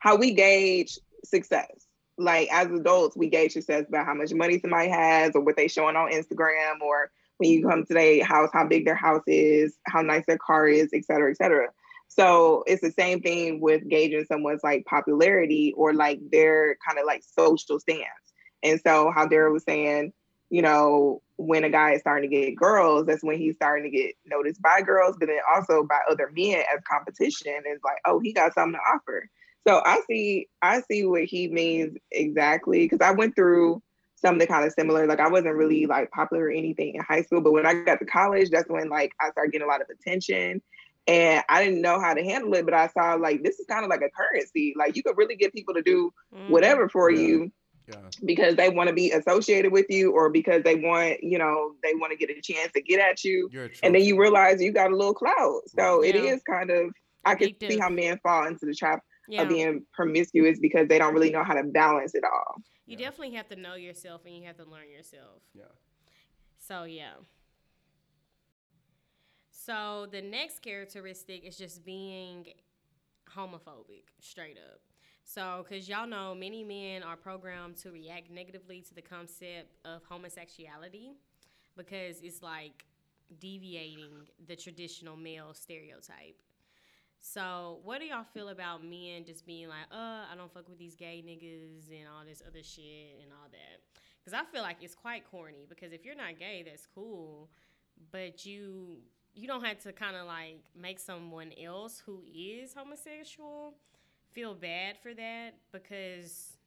[0.01, 1.84] how we gauge success.
[2.17, 5.69] Like as adults, we gauge success by how much money somebody has or what they
[5.69, 9.77] showing on Instagram or when you come to their house, how big their house is,
[9.87, 11.69] how nice their car is, et cetera, et cetera.
[12.09, 17.07] So it's the same thing with gauging someone's like popularity or like their kind of
[17.07, 18.07] like social stance.
[18.63, 20.13] And so how Darryl was saying,
[20.49, 23.97] you know, when a guy is starting to get girls, that's when he's starting to
[23.97, 27.63] get noticed by girls, but then also by other men as competition.
[27.65, 29.29] It's like, oh, he got something to offer.
[29.67, 33.83] So I see, I see what he means exactly because I went through
[34.17, 35.07] something kind of similar.
[35.07, 37.99] Like I wasn't really like popular or anything in high school, but when I got
[38.01, 40.63] to college, that's when like I started getting a lot of attention.
[41.07, 43.85] And I didn't know how to handle it, but I saw like this is kind
[43.85, 44.75] of like a currency.
[44.77, 46.47] Like you could really get people to do Mhm.
[46.47, 47.11] whatever for Yeah.
[47.11, 47.51] you
[47.87, 48.11] Yeah.
[48.25, 51.95] because they want to be associated with you or because they want, you know, they
[51.95, 53.51] want to get a chance to get at you.
[53.83, 55.63] And then you realize you got a little clout.
[55.69, 56.25] So it Yeah.
[56.25, 56.93] is kind of
[57.25, 59.43] I can see how men fall into the trap Yeah.
[59.43, 62.57] of being promiscuous because they don't really know how to balance it all.
[62.87, 63.07] You Yeah.
[63.07, 65.43] definitely have to know yourself and you have to learn yourself.
[65.55, 65.65] Yeah.
[66.59, 67.15] So yeah.
[69.51, 72.47] So the next characteristic is just being
[73.35, 74.81] homophobic, straight up.
[75.25, 80.03] So, because y'all know many men are programmed to react negatively to the concept of
[80.05, 81.13] homosexuality
[81.77, 82.85] because it's like
[83.41, 86.37] deviating the traditional male stereotype.
[87.27, 90.79] So, what do y'all feel about men just being like, uh, I don't fuck with
[90.79, 93.81] these gay niggas and all this other shit and all that?
[94.23, 95.65] Because I feel like it's quite corny.
[95.67, 97.49] Because if you're not gay, that's cool,
[98.13, 98.99] but you
[99.33, 103.75] you don't have to kind of like make someone else who is homosexual
[104.33, 106.59] feel bad for that because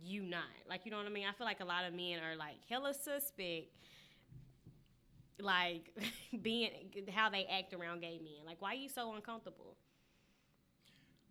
[0.00, 1.26] you not like you know what I mean.
[1.28, 3.74] I feel like a lot of men are like hella suspect
[5.40, 5.90] like
[6.42, 6.70] being
[7.12, 8.46] how they act around gay men.
[8.46, 9.76] Like, why are you so uncomfortable?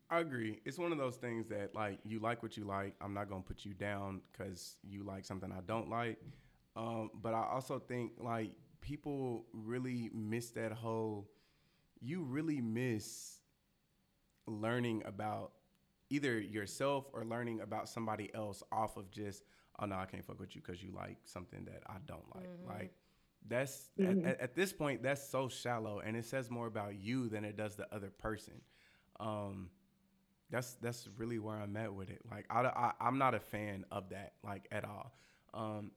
[0.10, 0.62] I agree.
[0.66, 2.96] It's one of those things that like you like what you like.
[3.02, 6.18] I'm not gonna put you down because you like something I don't like.
[6.76, 8.52] Um, but I also think like
[8.82, 11.30] people really miss that whole.
[12.00, 13.40] You really miss
[14.46, 15.52] learning about
[16.10, 19.44] either yourself or learning about somebody else off of just
[19.80, 22.48] oh no I can't fuck with you because you like something that I don't like.
[22.66, 22.94] Like
[23.46, 24.26] that's Mhm.
[24.26, 27.44] at, at, at this point that's so shallow and it says more about you than
[27.44, 28.62] it does the other person.
[29.20, 29.70] Um,
[30.50, 32.22] that's that's really where I'm at with it.
[32.30, 35.14] Like I, I I'm not a fan of that like at all.
[35.54, 35.92] Um,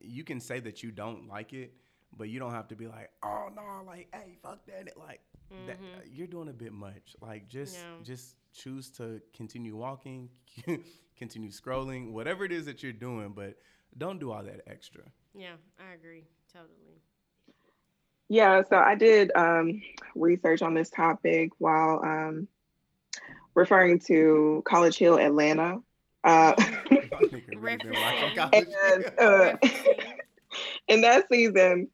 [0.00, 1.74] you can say that you don't like it,
[2.16, 4.88] but you don't have to be like, oh no, like hey, fuck that.
[4.88, 5.20] It like
[5.66, 5.78] that,
[6.10, 7.14] you're doing a bit much.
[7.20, 8.04] Like just Yeah.
[8.04, 10.28] just choose to continue walking,
[11.16, 13.56] continue scrolling, whatever it is that you're doing, but
[13.96, 15.02] don't do all that extra.
[15.34, 17.00] Yeah, I agree totally.
[18.28, 19.82] Yeah, so I did um,
[20.14, 22.48] research on this topic while um,
[23.54, 25.78] referring to College Hill, Atlanta.
[26.24, 26.54] Uh,
[27.32, 28.66] Nigga really been watching college.
[28.88, 29.56] and uh,
[30.88, 31.88] in that season,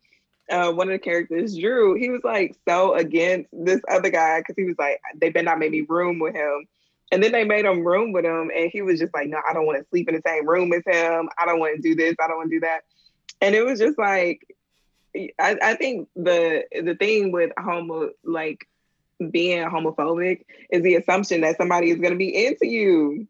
[0.51, 4.55] uh, one of the characters, Drew, he was like so against this other guy because
[4.57, 6.67] he was like, they better not make me room with him.
[7.11, 9.55] And then they made him room with him, and he was just like, no, I
[9.55, 11.31] don't want to sleep in the same room as him.
[11.39, 12.15] I don't want to do this.
[12.21, 12.81] I don't want to do that.
[13.41, 14.47] And it was just like,
[15.17, 18.69] I, I think the the thing with homo like
[19.31, 23.27] being homophobic is the assumption that somebody is going to be into you.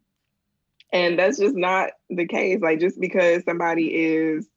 [0.91, 4.47] And that's just not the case like just because somebody is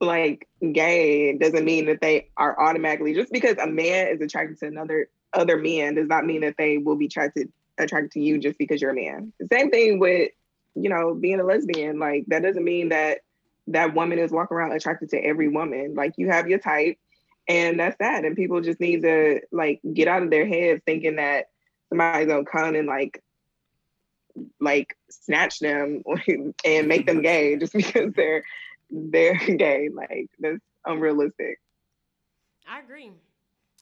[0.00, 4.66] like gay doesn't mean that they are automatically just because a man is attracted to
[4.66, 8.58] another other men does not mean that they will be attracted attracted to you just
[8.58, 9.32] because you're a man.
[9.52, 10.30] Same thing with
[10.74, 13.20] you know being a lesbian like that doesn't mean that
[13.68, 15.94] that woman is walking around attracted to every woman.
[15.94, 16.98] Like you have your type
[17.46, 21.16] and that's that and people just need to like get out of their heads thinking
[21.16, 21.46] that
[21.90, 23.22] somebody's gonna come and like
[24.60, 26.02] like snatch them
[26.64, 28.44] and make them gay just because they're
[28.90, 29.88] they're gay.
[29.92, 31.58] Like that's unrealistic.
[32.68, 33.10] I agree.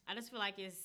[0.09, 0.77] I just feel like it's.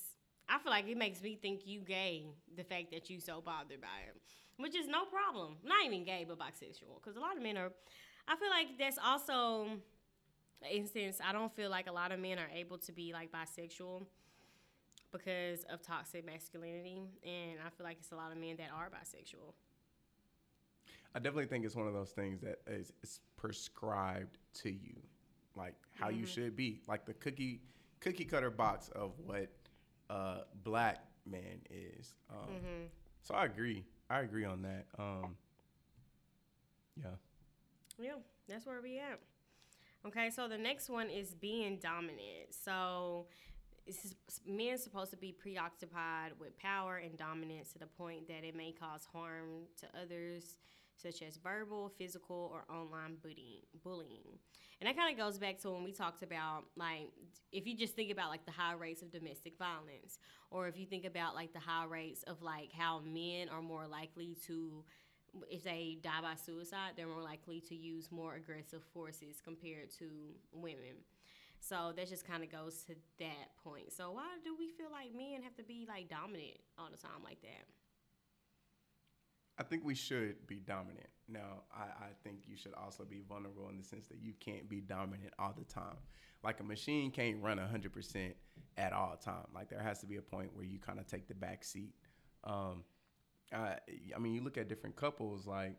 [0.50, 2.26] I feel like it makes me think you gay.
[2.56, 4.16] The fact that you so bothered by it,
[4.58, 5.58] which is no problem.
[5.64, 7.02] Not even gay, but bisexual.
[7.02, 7.72] Because a lot of men are.
[8.28, 9.68] I feel like that's also
[10.72, 11.20] instance.
[11.24, 14.06] I don't feel like a lot of men are able to be like bisexual
[15.12, 18.90] because of toxic masculinity, and I feel like it's a lot of men that are
[18.90, 19.54] bisexual.
[21.16, 24.96] I definitely think it's one of those things that is, is prescribed to you,
[25.56, 27.62] like how you should be, like the cookie
[28.00, 29.50] cookie cutter box of what
[30.10, 32.14] uh, black man is.
[32.30, 32.54] Um,
[33.24, 33.84] So I agree.
[34.10, 34.86] I agree on that.
[35.00, 35.36] Um,
[37.02, 37.10] yeah.
[38.00, 38.12] Yeah,
[38.48, 39.20] that's where we at.
[40.08, 42.48] Okay, so the next one is being dominant.
[42.52, 43.26] So
[44.48, 48.72] men supposed to be preoccupied with power and dominance to the point that it may
[48.72, 50.58] cause harm to others,
[50.96, 53.18] such as verbal, physical, or online
[53.84, 54.40] bullying.
[54.80, 57.10] And that kind of goes back to when we talked about like
[57.52, 60.20] if you just think about like the high rates of domestic violence,
[60.52, 63.88] or if you think about like the high rates of like how men are more
[63.88, 64.86] likely to
[65.50, 70.06] if they die by suicide, they're more likely to use more aggressive forces compared to
[70.52, 71.04] women.
[71.60, 73.92] So that just kind of goes to that point.
[73.92, 77.24] So why do we feel like men have to be like dominant all the time
[77.24, 77.66] like that?
[79.60, 81.08] I think we should be dominant.
[81.28, 84.70] Now, I, I think you should also be vulnerable in the sense that you can't
[84.70, 85.98] be dominant all the time.
[86.44, 88.34] Like a machine can't run 100%
[88.78, 89.48] at all time.
[89.54, 91.96] Like there has to be a point where you kind of take the back seat.
[92.44, 92.84] Um,
[93.54, 93.78] I,
[94.16, 95.76] I mean, you look at different couples, like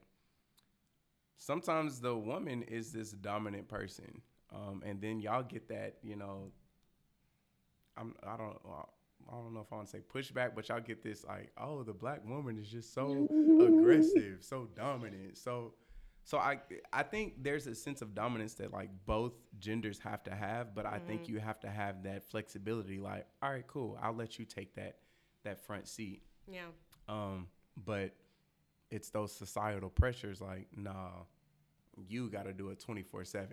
[1.37, 4.23] sometimes the woman is this dominant person.
[4.55, 6.51] Um, and then y'all get that, you know,
[7.97, 8.59] I'm, I don't,
[9.29, 11.83] I don't know if I want to say pushback, but y'all get this like, oh,
[11.83, 13.27] the black woman is just so
[13.61, 15.75] aggressive, so dominant, so.
[16.25, 16.59] So I
[16.93, 20.85] I think there's a sense of dominance that like both genders have to have, but
[20.85, 22.99] I think you have to have that flexibility.
[22.99, 24.97] Like, all right, cool, I'll let you take that
[25.45, 26.23] that front seat.
[26.47, 26.67] Yeah.
[27.09, 27.47] Um,
[27.85, 28.13] but
[28.91, 31.11] it's those societal pressures like, nah,
[32.09, 33.49] you got to do it 24 7.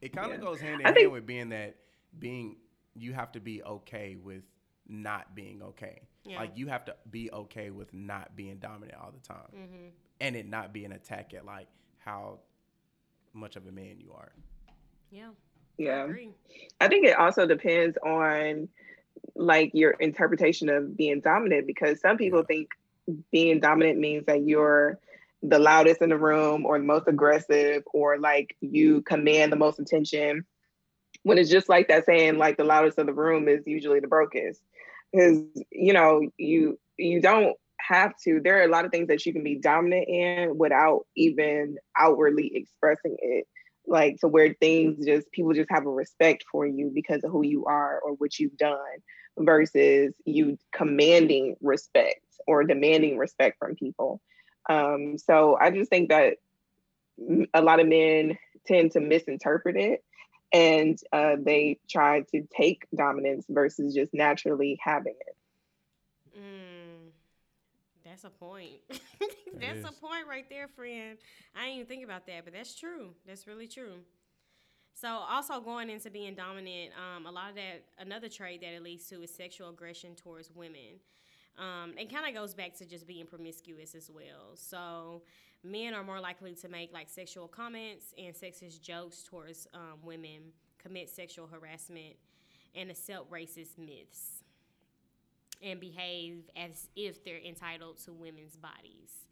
[0.00, 0.44] It kind of Yeah.
[0.44, 1.76] goes hand in I hand think- with being that
[2.18, 2.56] being,
[2.94, 4.42] you have to be okay with
[4.86, 6.02] not being okay.
[6.24, 6.38] Yeah.
[6.40, 9.88] Like, you have to be okay with not being dominant all the time Mm-hmm.
[10.20, 11.68] and it not be an attack at like
[11.98, 12.40] how
[13.32, 14.32] much of a man you are.
[15.10, 15.30] Yeah.
[15.78, 16.04] Yeah.
[16.04, 16.30] agree.
[16.80, 18.68] I think it also depends on
[19.34, 22.46] like your interpretation of being dominant because some people Yeah.
[22.46, 22.68] think
[23.30, 24.98] being dominant means that you're
[25.42, 29.02] the loudest in the room or the most aggressive or like you mm-hmm.
[29.02, 30.44] command the most attention.
[31.22, 34.08] When it's just like that saying like the loudest of the room is usually the
[34.08, 34.60] brokest.
[35.12, 38.40] Because you know you you don't have to.
[38.42, 42.50] There are a lot of things that you can be dominant in without even outwardly
[42.54, 43.46] expressing it.
[43.86, 47.44] Like to where things just people just have a respect for you because of who
[47.44, 48.78] you are or what you've done
[49.38, 54.20] versus you commanding respect or demanding respect from people
[54.68, 56.38] um, so i just think that
[57.54, 58.36] a lot of men
[58.66, 60.04] tend to misinterpret it
[60.52, 65.36] and uh, they try to take dominance versus just naturally having it
[66.36, 67.10] Mm,
[68.04, 68.72] that's a point.
[69.60, 71.16] that's a point right there, friend.
[71.54, 73.10] I didn't even think about that, but that's true.
[73.26, 74.00] That's really true.
[74.94, 78.82] So, also going into being dominant, um, a lot of that, another trait that it
[78.82, 81.00] leads to is sexual aggression towards women.
[81.58, 84.54] Um, it kind of goes back to just being promiscuous as well.
[84.54, 85.22] So,
[85.64, 90.52] men are more likely to make like sexual comments and sexist jokes towards um, women,
[90.78, 92.14] commit sexual harassment,
[92.76, 94.44] and accept racist myths
[95.62, 99.26] and behave as if they're entitled to women's bodies.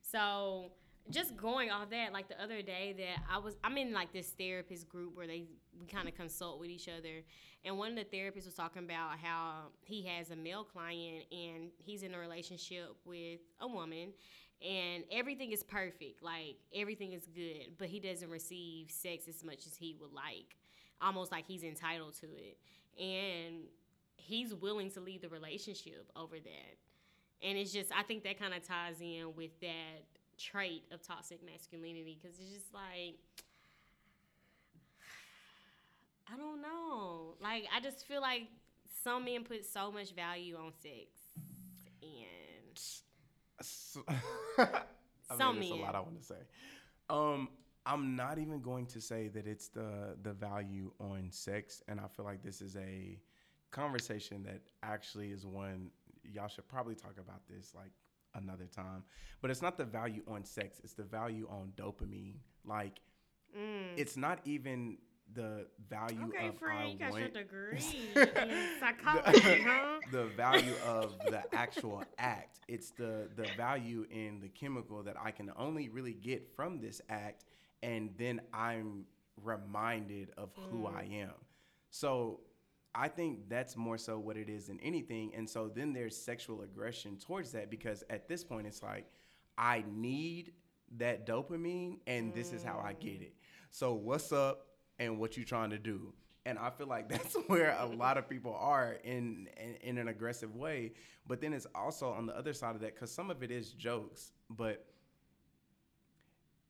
[0.00, 0.72] So
[1.10, 4.28] just going off that, like the other day that I was I'm in like this
[4.38, 5.44] therapist group where they
[5.78, 7.22] we kind of consult with each other.
[7.64, 11.70] And one of the therapists was talking about how he has a male client and
[11.78, 14.12] he's in a relationship with a woman
[14.62, 16.22] and everything is perfect.
[16.22, 20.56] Like everything is good, but he doesn't receive sex as much as he would like.
[21.00, 22.58] Almost like he's entitled to it.
[23.00, 23.64] And
[24.16, 26.76] he's willing to leave the relationship over that.
[27.42, 30.04] And it's just, I think that kind of ties in with that
[30.42, 33.18] trait of toxic masculinity because it's just like,
[36.32, 37.34] I don't know.
[37.40, 38.42] Like, I just feel like
[39.02, 41.08] some men put so much value on sex.
[42.02, 42.78] And
[43.62, 44.02] So,
[44.58, 46.36] I Some mean, there's a lot I want to say.
[47.10, 47.48] Um,
[47.86, 52.08] I'm not even going to say that it's the the value on sex, and I
[52.08, 53.18] feel like this is a
[53.70, 55.90] conversation that actually is one
[56.24, 57.90] y'all should probably talk about this like
[58.34, 59.04] another time.
[59.40, 62.36] But it's not the value on sex; it's the value on dopamine.
[62.64, 63.00] Like,
[63.56, 63.90] mm.
[63.96, 64.98] it's not even
[65.34, 67.78] the value okay, of friend, I you got your degree
[68.16, 70.00] in psychology, huh?
[70.12, 72.60] the value of the actual act.
[72.68, 77.00] It's the the value in the chemical that I can only really get from this
[77.08, 77.44] act,
[77.82, 79.04] and then I'm
[79.42, 81.32] reminded of who I am.
[81.90, 82.40] So
[82.94, 85.32] I think that's more so what it is than anything.
[85.34, 89.06] And so then there's sexual aggression towards that because at this point it's like
[89.56, 90.52] I need
[90.98, 93.22] that dopamine, and this is how I get mm.
[93.22, 93.34] it.
[93.70, 94.66] So what's up,
[94.98, 96.12] and what you trying to do?
[96.44, 100.08] And I feel like that's where a lot of people are in, in in an
[100.08, 100.92] aggressive way.
[101.26, 103.72] But then it's also on the other side of that because some of it is
[103.72, 104.86] jokes, but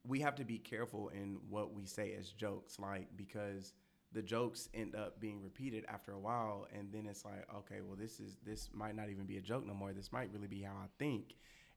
[0.06, 3.72] we have to be careful in what we say as jokes, like because
[4.12, 7.96] the jokes end up being repeated after a while, and then it's like, okay, well,
[7.98, 9.92] this is this might not even be a joke no more.
[9.92, 11.34] This might really be how I think.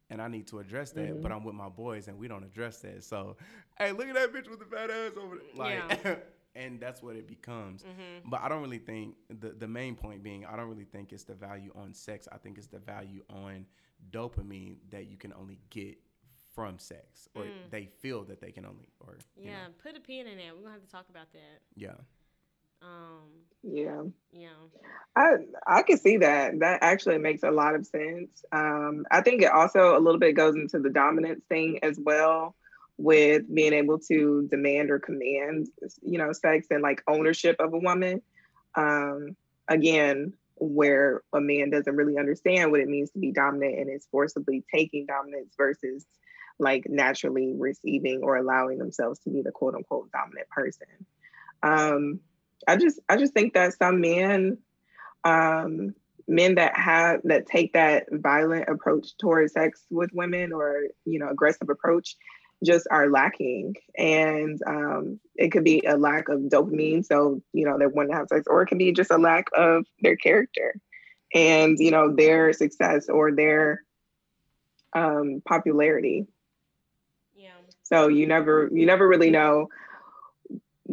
[0.08, 2.78] And I need to address that, but I'm with my boys and we don't address
[2.82, 3.02] that.
[3.02, 3.36] So,
[3.76, 5.46] hey, look at that bitch with the fat ass over there.
[5.56, 6.14] Like, Yeah.
[6.54, 7.82] and that's what it becomes.
[7.82, 8.30] Mm-hmm.
[8.30, 11.24] But I don't really think the the main point being I don't really think it's
[11.24, 12.28] the value on sex.
[12.30, 13.66] I think it's the value on
[14.12, 15.98] dopamine that you can only get
[16.54, 19.46] from sex, or they feel that they can only, or you Mm.
[19.46, 21.60] Yeah, know, put a pin in it We're gonna have to talk about that.
[21.74, 21.96] yeah.
[22.82, 24.02] Um, Yeah.
[24.32, 24.48] yeah.
[25.16, 25.36] I
[25.66, 26.60] I can see that.
[26.60, 28.44] That actually makes a lot of sense.
[28.52, 32.54] Um, I think it also a little bit goes into the dominance thing as well,
[32.98, 35.68] with being able to demand or command,
[36.02, 38.22] you know, sex and like ownership of a woman.
[38.74, 39.36] Um,
[39.68, 44.06] again, where a man doesn't really understand what it means to be dominant and is
[44.10, 46.06] forcibly taking dominance versus
[46.58, 50.86] like naturally receiving or allowing themselves to be the quote unquote dominant person.
[51.62, 52.20] Um,
[52.66, 54.58] I just I just think that some men
[55.24, 55.94] um
[56.28, 61.28] men that have that take that violent approach towards sex with women or you know
[61.28, 62.16] aggressive approach
[62.64, 63.74] just are lacking.
[63.96, 67.04] And um it could be a lack of dopamine.
[67.04, 69.46] So you know they want to have sex or it can be just a lack
[69.54, 70.74] of their character
[71.34, 73.82] and you know their success or their
[74.94, 76.26] um popularity.
[77.34, 77.50] Yeah.
[77.82, 79.68] so you never you never really know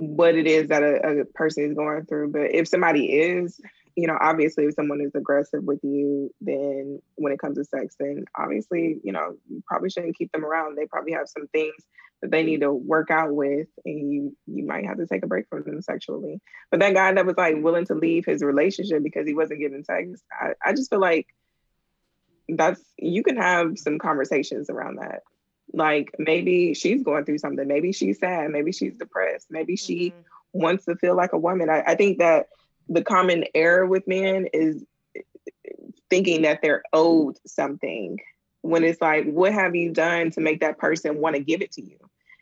[0.07, 2.31] what it is that a, a person is going through.
[2.31, 3.59] But if somebody is,
[3.95, 7.95] you know, obviously if someone is aggressive with you, then when it comes to sex,
[7.99, 10.77] then obviously, you know, you probably shouldn't keep them around.
[10.77, 11.75] They probably have some things
[12.21, 15.27] that they need to work out with and you you might have to take a
[15.27, 16.39] break from them sexually.
[16.71, 19.83] But that guy that was like willing to leave his relationship because he wasn't getting
[19.83, 21.27] sex, I, I just feel like
[22.47, 25.23] that's you can have some conversations around that
[25.73, 27.67] like maybe she's going through something.
[27.67, 28.51] Maybe she's sad.
[28.51, 29.47] Maybe she's depressed.
[29.49, 30.23] Maybe she Mhm.
[30.53, 31.69] wants to feel like a woman.
[31.69, 32.47] I, I think that
[32.89, 34.83] the common error with men is
[36.09, 38.17] thinking that they're owed something
[38.61, 41.71] when it's like what have you done to make that person want to give it
[41.73, 41.97] to you?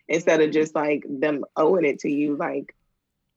[0.08, 2.36] Instead of just like them owing it to you.
[2.36, 2.74] Like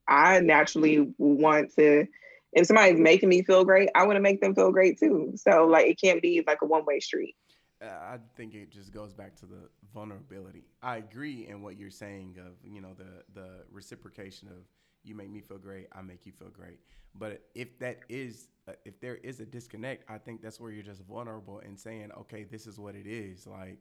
[0.09, 2.07] i naturally want to
[2.53, 5.33] if somebody's making me feel great i want to make them feel great too.
[5.37, 7.35] So like it can't be like a one-way street.
[7.37, 7.44] Uh,
[7.87, 10.65] I think it just goes back to the vulnerability.
[10.83, 14.65] I agree in what you're saying of you know the the reciprocation of
[15.03, 16.81] you make me feel great, I make you feel great.
[17.15, 20.83] But if that is uh, if there is a disconnect, I think that's where you're
[20.83, 23.47] just vulnerable and saying, okay, this is what it is.
[23.47, 23.79] Like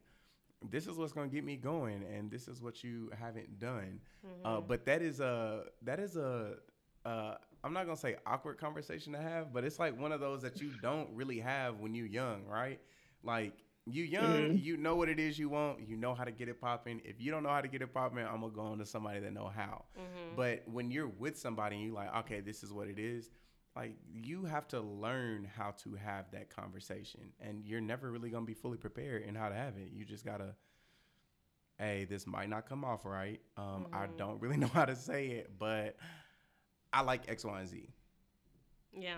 [0.70, 4.00] this is what's gonna get me going, and this is what you haven't done.
[4.46, 6.56] Uh, but that is a that is a
[7.06, 10.42] uh, I'm not gonna say awkward conversation to have, but it's like one of those
[10.42, 12.80] that you don't really have when you're young, right?
[13.24, 13.54] Like
[13.86, 14.58] you young, mm-hmm.
[14.58, 17.02] you know what it is you want, you know how to get it popping.
[17.04, 19.20] If you don't know how to get it popping, I'm gonna go on to somebody
[19.20, 19.86] that know how.
[19.98, 20.36] Mm-hmm.
[20.36, 23.30] But when you're with somebody and you're like, okay, this is what it is,
[23.76, 28.46] like you have to learn how to have that conversation, and you're never really gonna
[28.46, 29.90] be fully prepared in how to have it.
[29.92, 30.56] You just gotta
[31.80, 33.42] hey, this might not come off right.
[33.58, 34.18] Um, I mm-hmm.
[34.18, 35.98] don't really know how to say it, but
[36.92, 37.90] I like X, Y, and Z.
[38.98, 39.18] Yeah.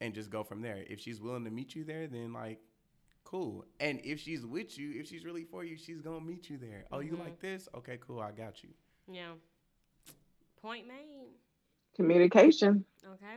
[0.00, 0.84] And just go from there.
[0.88, 2.60] If she's willing to meet you there, then like,
[3.24, 3.64] cool.
[3.80, 6.84] And if she's with you, if she's really for you, she's gonna meet you there.
[6.92, 7.22] Oh, you mm-hmm.
[7.22, 7.68] like this?
[7.74, 8.20] Okay, cool.
[8.20, 8.70] I got you.
[9.10, 9.32] Yeah.
[10.62, 11.28] Point made.
[11.94, 13.36] communication Okay.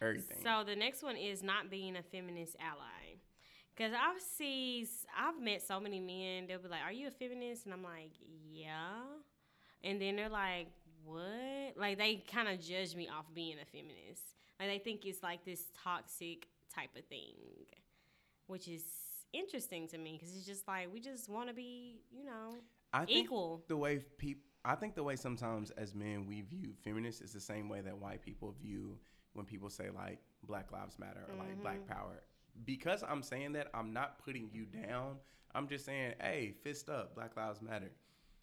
[0.00, 0.38] Everything.
[0.42, 3.18] So the next one is not being a feminist ally.
[3.76, 6.48] Cause I've seen, I've met so many men.
[6.48, 8.10] They'll be like, "Are you a feminist?" And I'm like,
[8.50, 9.04] "Yeah."
[9.84, 10.66] And then they're like,
[11.04, 14.34] "What?" Like they kind of judge me off being a feminist.
[14.58, 17.34] Like they think it's like this toxic type of thing,
[18.48, 18.82] which is
[19.32, 22.54] interesting to me because it's just like we just want to be, you know,
[22.92, 23.62] I think equal.
[23.68, 27.40] the way people I think the way sometimes as men we view feminists is the
[27.40, 28.98] same way that white people view
[29.32, 31.92] when people say like Black Lives Matter or like Black mm-hmm.
[31.92, 32.22] Power.
[32.64, 35.16] Because I'm saying that, I'm not putting you down.
[35.54, 37.90] I'm just saying, hey, fist up, Black Lives Matter.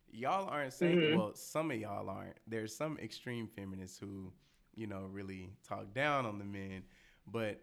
[0.09, 1.17] Y'all aren't saying mm-hmm.
[1.17, 2.37] well, some of y'all aren't.
[2.47, 4.31] There's some extreme feminists who,
[4.73, 6.83] you know, really talk down on the men.
[7.27, 7.59] But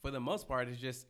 [0.00, 1.06] for the most part, it's just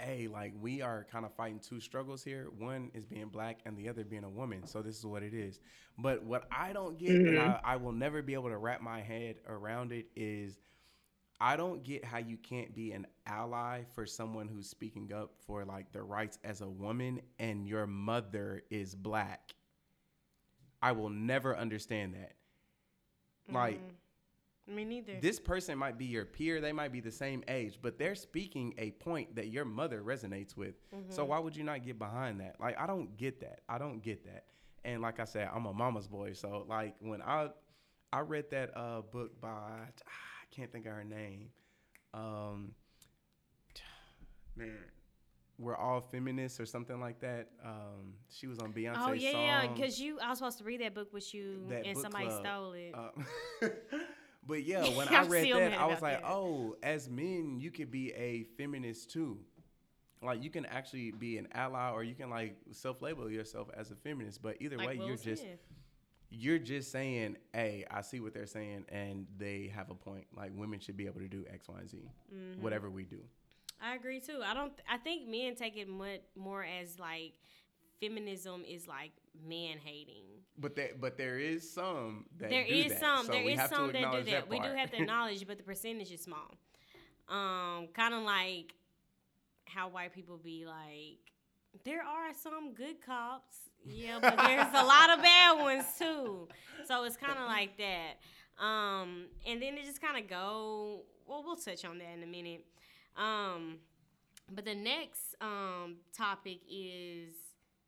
[0.00, 2.48] hey, like we are kind of fighting two struggles here.
[2.58, 4.66] One is being black and the other being a woman.
[4.66, 5.60] So this is what it is.
[5.98, 7.66] But what I don't get, and mm-hmm.
[7.66, 10.58] I, I will never be able to wrap my head around it, is
[11.40, 15.64] I don't get how you can't be an ally for someone who's speaking up for
[15.64, 19.54] like their rights as a woman and your mother is black.
[20.82, 22.32] I will never understand that.
[23.52, 23.94] Like, mm-hmm.
[24.70, 25.18] Me neither.
[25.20, 28.72] this person might be your peer they might be the same age but they're speaking
[28.78, 30.74] a point that your mother resonates with
[31.08, 34.00] so why would you not get behind that like i don't get that i don't
[34.02, 34.44] get that
[34.84, 37.50] And like I said, I'm a mama's boy, so like when I
[38.12, 41.50] I read that uh book by I can't think of her name.
[42.14, 42.72] Um,
[44.56, 44.78] man,
[45.58, 47.48] we're all feminists or something like that.
[47.64, 49.66] Um, she was on Beyonce's Oh yeah, yeah.
[49.74, 52.42] Because you, I was supposed to read that book with you, That and somebody club,
[52.46, 52.94] stole it.
[52.94, 53.68] uh,
[54.46, 56.28] but yeah, when I read that, I was like, that.
[56.30, 59.38] oh, as men, you could be a feminist too.
[60.22, 63.94] Like you can actually be an ally, or you can like self-label yourself as a
[63.96, 64.42] feminist.
[64.42, 65.44] But either like way, Will you're just
[66.28, 70.26] you're just saying, hey, I see what they're saying, and they have a point.
[70.36, 71.98] Like women should be able to do X, Y, and Z,
[72.34, 72.62] Mm-hmm.
[72.62, 73.18] whatever we do.
[73.82, 74.40] I agree too.
[74.44, 74.72] I don't.
[74.88, 77.32] I think men take it much more as like
[77.98, 79.12] feminism is like
[79.48, 80.26] man hating.
[80.60, 83.00] But that, but there is some that There is that.
[83.00, 83.26] some.
[83.26, 84.48] So there is some that do acknowledge that.
[84.48, 86.54] we do have to acknowledge, but the percentage is small.
[87.28, 88.74] Um, kind of like
[89.64, 91.18] how white people be like,
[91.84, 96.48] there are some good cops, yeah, but there's a lot of bad ones too.
[96.86, 98.18] So it's kind of like that.
[98.62, 101.02] Um, and then it just kind of go.
[101.26, 102.64] Well, we'll touch on that in a minute.
[103.16, 103.78] Um,
[104.52, 107.34] but the next um topic is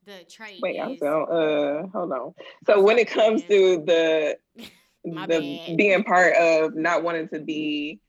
[0.04, 0.60] the trait.
[0.60, 2.34] Wait, I'm is, so uh hold on.
[2.66, 4.36] So when it comes to the
[5.04, 5.76] the bad.
[5.76, 8.00] being part of not wanting to be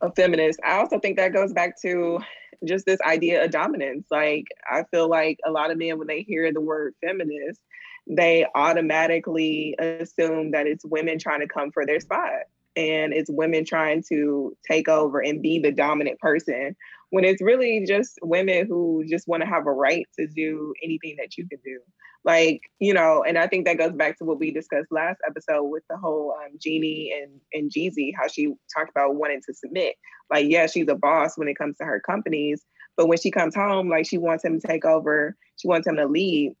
[0.00, 2.20] a feminist, I also think that goes back to
[2.64, 4.06] just this idea of dominance.
[4.10, 7.60] Like I feel like a lot of men when they hear the word feminist,
[8.06, 12.30] they automatically assume that it's women trying to come for their spot
[12.76, 16.76] and it's women trying to take over and be the dominant person
[17.10, 21.16] when it's really just women who just want to have a right to do anything
[21.18, 21.78] that you can do.
[22.24, 25.64] Like, you know, and I think that goes back to what we discussed last episode
[25.64, 29.94] with the whole um, Jeannie and, and Jeezy, how she talked about wanting to submit.
[30.28, 32.64] Like, yeah, she's a boss when it comes to her companies,
[32.96, 35.96] but when she comes home, like, she wants him to take over, she wants him
[35.96, 36.56] to lead.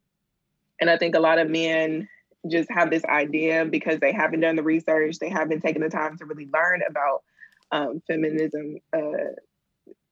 [0.80, 2.08] And I think a lot of men
[2.48, 6.16] just have this idea because they haven't done the research, they haven't taken the time
[6.18, 7.24] to really learn about
[7.72, 8.76] um, feminism.
[8.96, 9.34] Uh,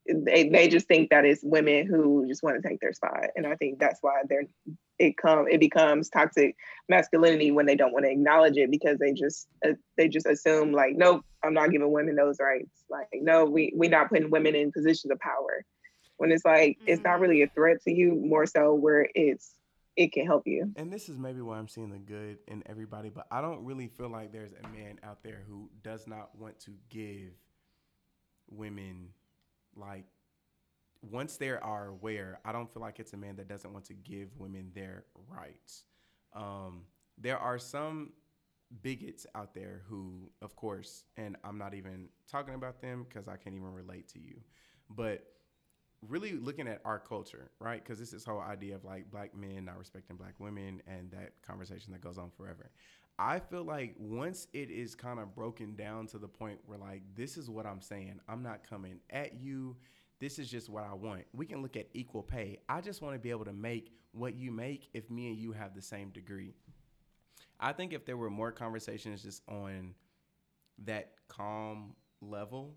[0.07, 3.47] they, they just think that it's women who just want to take their spot, and
[3.47, 4.45] I think that's why they're
[4.99, 6.57] it come it becomes toxic
[6.89, 10.73] masculinity when they don't want to acknowledge it because they just uh, they just assume
[10.73, 12.85] like nope I'm not giving women those rights.
[12.89, 15.65] Like no we we're not putting women in positions of power.
[16.17, 19.55] When it's like it's not really a threat to you more so where it's
[19.97, 20.73] it can help you.
[20.77, 23.89] And this is maybe why I'm seeing the good in everybody, but I don't really
[23.89, 27.33] feel like there's a man out there who does not want to give
[28.51, 29.09] women
[29.77, 30.05] like
[31.11, 33.95] once they are aware, I don't feel like it's a man that doesn't want to
[33.95, 35.85] give women their rights.
[36.35, 36.83] Um,
[37.19, 38.13] there are some
[38.83, 43.37] bigots out there who, of course, and I'm not even talking about them because I
[43.37, 44.41] can't even relate to you,
[44.91, 45.25] but
[46.09, 47.83] really looking at our culture, right?
[47.83, 51.33] Because this is whole idea of like black men not respecting black women and that
[51.47, 52.71] conversation that goes on forever.
[53.19, 57.03] I feel like once it is kind of broken down to the point where like
[57.15, 59.77] this is what I'm saying, I'm not coming at you.
[60.21, 61.25] This is just what I want.
[61.33, 62.59] We can look at equal pay.
[62.69, 65.53] I just want to be able to make what you make if me and you
[65.53, 66.55] have the same degree.
[67.61, 69.95] I think if there were more conversations just on
[70.85, 72.75] that calm level,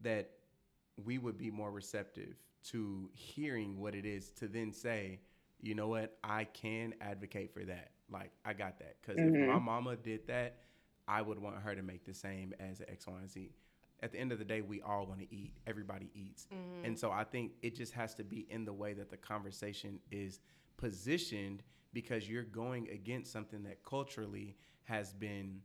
[0.00, 0.30] that
[1.02, 2.34] we would be more receptive
[2.64, 5.20] to hearing what it is to then say,
[5.60, 7.93] you know what, I can advocate for that.
[8.14, 8.96] Like, I got that.
[9.02, 9.64] Because if my mm-hmm.
[9.64, 10.60] mama did that,
[11.08, 13.50] I would want her to make the same as X, Y, and Z.
[14.02, 15.52] At the end of the day, we all want to eat.
[15.66, 16.46] Everybody eats.
[16.46, 16.86] Mm-hmm.
[16.86, 19.98] And so I think it just has to be in the way that the conversation
[20.12, 20.40] is
[20.76, 21.62] positioned
[21.92, 25.60] because you're going against something that culturally has been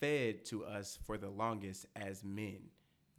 [0.00, 2.58] fed to us for the longest as men.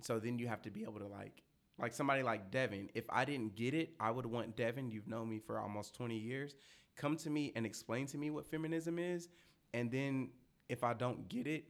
[0.02, 1.44] So then you have to be able to like
[1.80, 5.30] like somebody like Devyn, if I didn't get it, I would want Devyn, you've known
[5.30, 6.56] me for almost 20 years,
[7.00, 9.30] come to me and explain to me what feminism is.
[9.74, 10.30] And then
[10.68, 11.64] if I don't get it,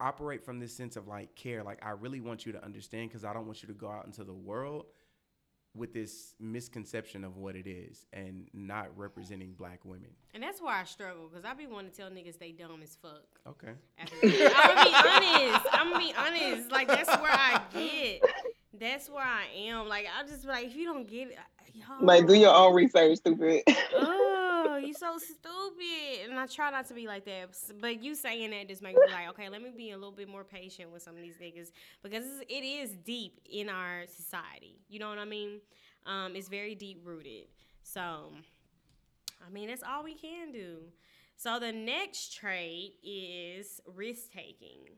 [0.00, 1.62] operate from this sense of like care.
[1.62, 4.06] Like I really want you to understand because I don't want you to go out
[4.06, 4.86] into the world
[5.74, 10.08] with this misconception of what it is and not representing black women.
[10.34, 12.96] And that's why I struggle because I be wanting to tell niggas they dumb as
[12.96, 13.26] fuck.
[13.46, 13.72] Okay.
[13.98, 15.66] I'm gonna be honest.
[15.72, 16.72] I'm gonna be honest.
[16.72, 18.22] Like that's where I get.
[18.78, 19.88] That's where I am.
[19.88, 21.38] Like I just be like if you don't get it,
[21.74, 21.96] y'all.
[22.00, 23.62] like do your own research stupid
[23.94, 26.28] Oh, you so stupid.
[26.30, 27.48] And I try not to be like that.
[27.80, 30.28] But you saying that just makes me like, okay, let me be a little bit
[30.28, 31.72] more patient with some of these niggas
[32.02, 34.78] because it is deep in our society.
[34.88, 35.60] You know what I mean?
[36.06, 37.46] Um, it's very deep rooted.
[37.82, 38.32] So,
[39.46, 40.78] I mean, that's all we can do.
[41.36, 44.96] So the next trait is risk taking.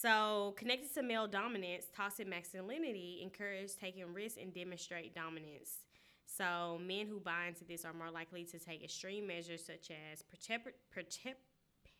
[0.00, 5.80] So, connected to male dominance, toxic masculinity encourages taking risks and demonstrate dominance.
[6.24, 10.22] So, men who buy into this are more likely to take extreme measures such as
[10.22, 11.34] protect, petri-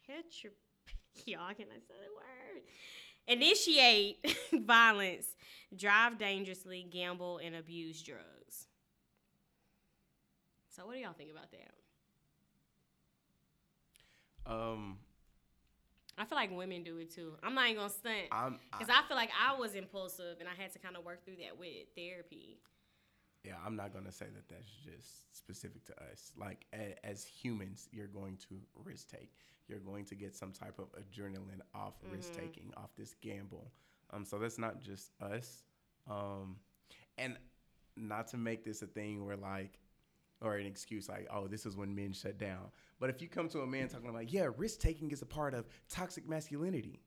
[1.26, 2.62] y'all can I say the word?
[3.26, 4.36] Initiate
[4.66, 5.34] violence,
[5.76, 8.66] drive dangerously, gamble, and abuse drugs.
[10.74, 11.74] So, what do y'all think about that?
[14.50, 14.98] Um,
[16.18, 17.32] I feel like women do it too.
[17.42, 18.58] I'm not even gonna stunt I'm.
[18.72, 21.24] I, because I feel like I was impulsive and I had to kind of work
[21.24, 22.58] through that with therapy.
[23.44, 26.32] yeah, I'm not gonna say that that's just specific to us.
[26.38, 29.32] Like a, as humans, you're going to risk take.
[29.68, 33.70] You're going to get some type of adrenaline off risk taking, off this gamble.
[34.12, 35.62] Um, so that's not just us.
[36.10, 36.56] Um,
[37.18, 37.36] and
[37.96, 39.78] not to make this a thing where like,
[40.42, 42.70] or an excuse like, oh, this is when men shut down.
[42.98, 45.54] But if you come to a man talking like, yeah, risk taking is a part
[45.54, 47.00] of toxic masculinity.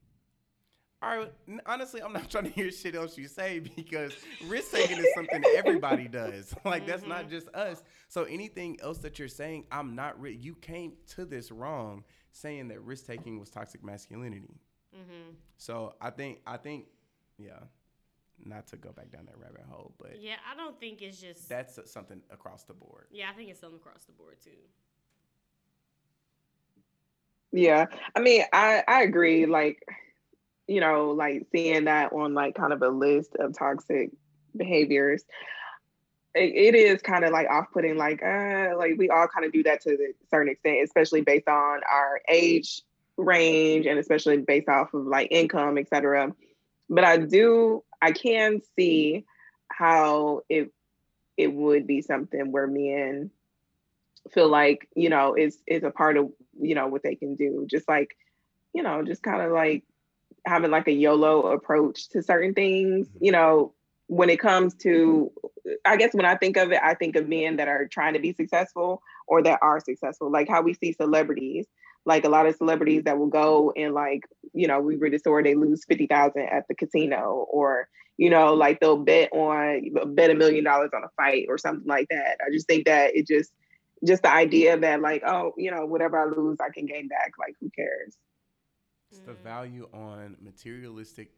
[1.01, 1.33] All right,
[1.65, 4.13] honestly, I'm not trying to hear shit else you say because
[4.47, 6.53] risk taking is something everybody does.
[6.65, 7.83] Like that's not just us.
[8.07, 10.19] So anything else that you're saying, I'm not.
[10.19, 14.61] Ri- you came to this wrong, saying that risk taking was toxic masculinity.
[14.95, 15.33] Mm-hmm.
[15.57, 16.85] So I think, I think,
[17.37, 17.59] yeah,
[18.45, 21.47] not to go back down that rabbit hole, but Yeah, I don't think it's just.
[21.49, 23.07] that's something across the board.
[23.11, 24.51] yeah, I think it's something across the board too.
[27.51, 27.85] Yeah.
[28.15, 29.45] I mean, I I agree.
[29.45, 29.83] Like,
[30.67, 34.11] you know, like seeing that on like kind of a list of toxic
[34.55, 35.23] behaviors,
[36.33, 37.97] it, it is kind of like off-putting.
[37.97, 41.47] Like, uh, like we all kind of do that to a certain extent, especially based
[41.47, 42.81] on our age
[43.17, 46.33] range and especially based off of like income, etc.
[46.89, 49.25] But I do, I can see
[49.69, 50.71] how it
[51.37, 53.31] it would be something where men
[54.31, 57.65] feel like you know is is a part of you know what they can do.
[57.69, 58.15] Just like
[58.73, 59.83] you know just kind of like
[60.45, 63.25] having like a yolo approach to certain things mm-hmm.
[63.25, 63.73] you know
[64.07, 65.31] when it comes to
[65.85, 68.19] i guess when i think of it i think of men that are trying to
[68.19, 70.31] be successful or that are successful.
[70.31, 71.65] Like how we see celebrities
[72.05, 73.05] like a lot of celebrities mm-hmm.
[73.05, 74.23] that will go and like
[74.53, 78.53] you know we read a story they lose 50000 at the casino or you know
[78.53, 82.37] like they'll bet on bet a million dollars on a fight or something like that.
[82.45, 83.51] I just think that it just
[84.05, 87.33] just the idea that like oh you know whatever i lose i can gain back.
[87.39, 88.17] Like who cares?
[89.09, 91.31] It's the value on materialistic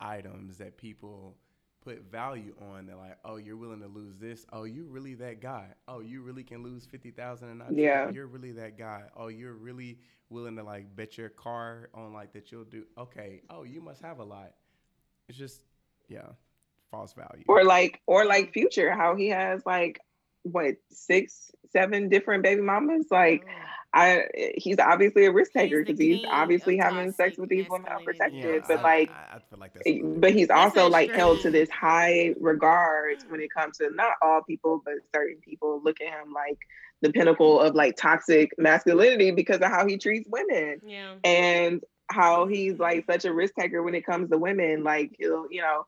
[0.00, 1.36] items that people
[1.82, 2.86] put value on.
[2.86, 4.46] They're like, oh, you're willing to lose this.
[4.52, 5.68] Oh, you really that guy.
[5.88, 7.74] Oh, you really can lose fifty thousand and not.
[7.74, 8.10] Yeah.
[8.10, 9.04] You're really that guy.
[9.16, 9.98] Oh, you're really
[10.28, 12.84] willing to like bet your car on like that you'll do.
[12.98, 13.42] Okay.
[13.50, 14.52] Oh, you must have a lot.
[15.28, 15.62] It's just
[16.08, 16.26] yeah,
[16.90, 17.44] false value.
[17.48, 20.00] or like or like future how he has like
[20.42, 23.79] what six seven different baby mamas like oh.
[23.92, 24.24] I
[24.56, 28.44] he's obviously a risk taker because he's king obviously having sex with these women unprotected
[28.44, 29.86] yeah, but I- like I, I feel like that's.
[29.86, 33.90] Eh, but he's also not like held to this high regard when it comes to
[33.94, 36.58] not all people but certain people look at him like
[37.02, 41.14] the pinnacle of like toxic masculinity because of how he treats women Yeah.
[41.24, 44.82] and how he's like such a risk taker when it comes to women.
[44.84, 45.86] Like he'll, you know,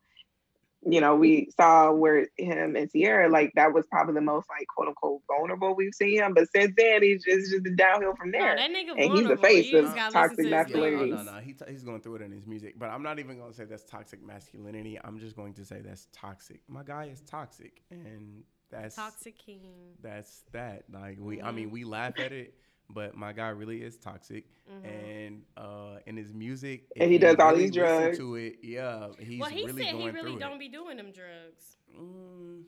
[0.84, 4.66] you know, we saw where him and Ciara, like that was probably the most like
[4.66, 6.34] quote unquote vulnerable we've seen him.
[6.34, 8.56] But since then, he's just just downhill from No, there.
[8.56, 9.42] that nigga And he's the vulnerable.
[9.42, 10.96] face You of toxic listen to his Yeah, masculinity.
[11.12, 11.26] lyrics.
[11.26, 13.38] no, no, he t- he's going through it in his music, but I'm not even
[13.38, 14.98] going to say that's toxic masculinity.
[15.02, 16.60] I'm just going to say that's toxic.
[16.68, 19.94] My guy is toxic, and that's Toxic king.
[20.02, 20.84] That's that.
[20.92, 21.56] Like we, I Mm-hmm.
[21.56, 22.54] mean, we laugh at it,
[22.92, 24.44] but my guy really is toxic,
[24.84, 28.18] and uh, in his music, And he you does all really these listen drugs.
[28.18, 30.58] To it, yeah, he's well, he really said going he really don't it.
[30.60, 31.76] be doing them drugs.
[31.98, 32.62] Mm,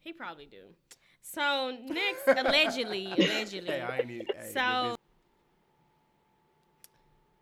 [0.00, 0.64] He probably do.
[1.22, 3.70] So next, allegedly, allegedly.
[3.70, 4.96] hey, I need, hey, So-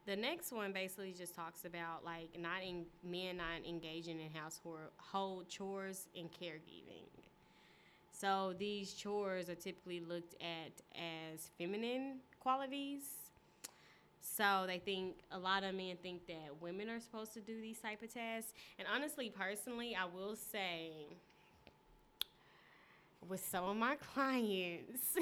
[0.07, 5.49] The next one basically just talks about like not in men not engaging in household
[5.49, 7.07] chores and caregiving.
[8.23, 13.01] So these chores are typically looked at as feminine qualities.
[14.21, 17.81] So they think a lot of men think that women are supposed to do these
[17.81, 18.53] type of tasks.
[18.79, 20.93] And honestly, personally, I will say
[23.29, 25.17] with some of my clients,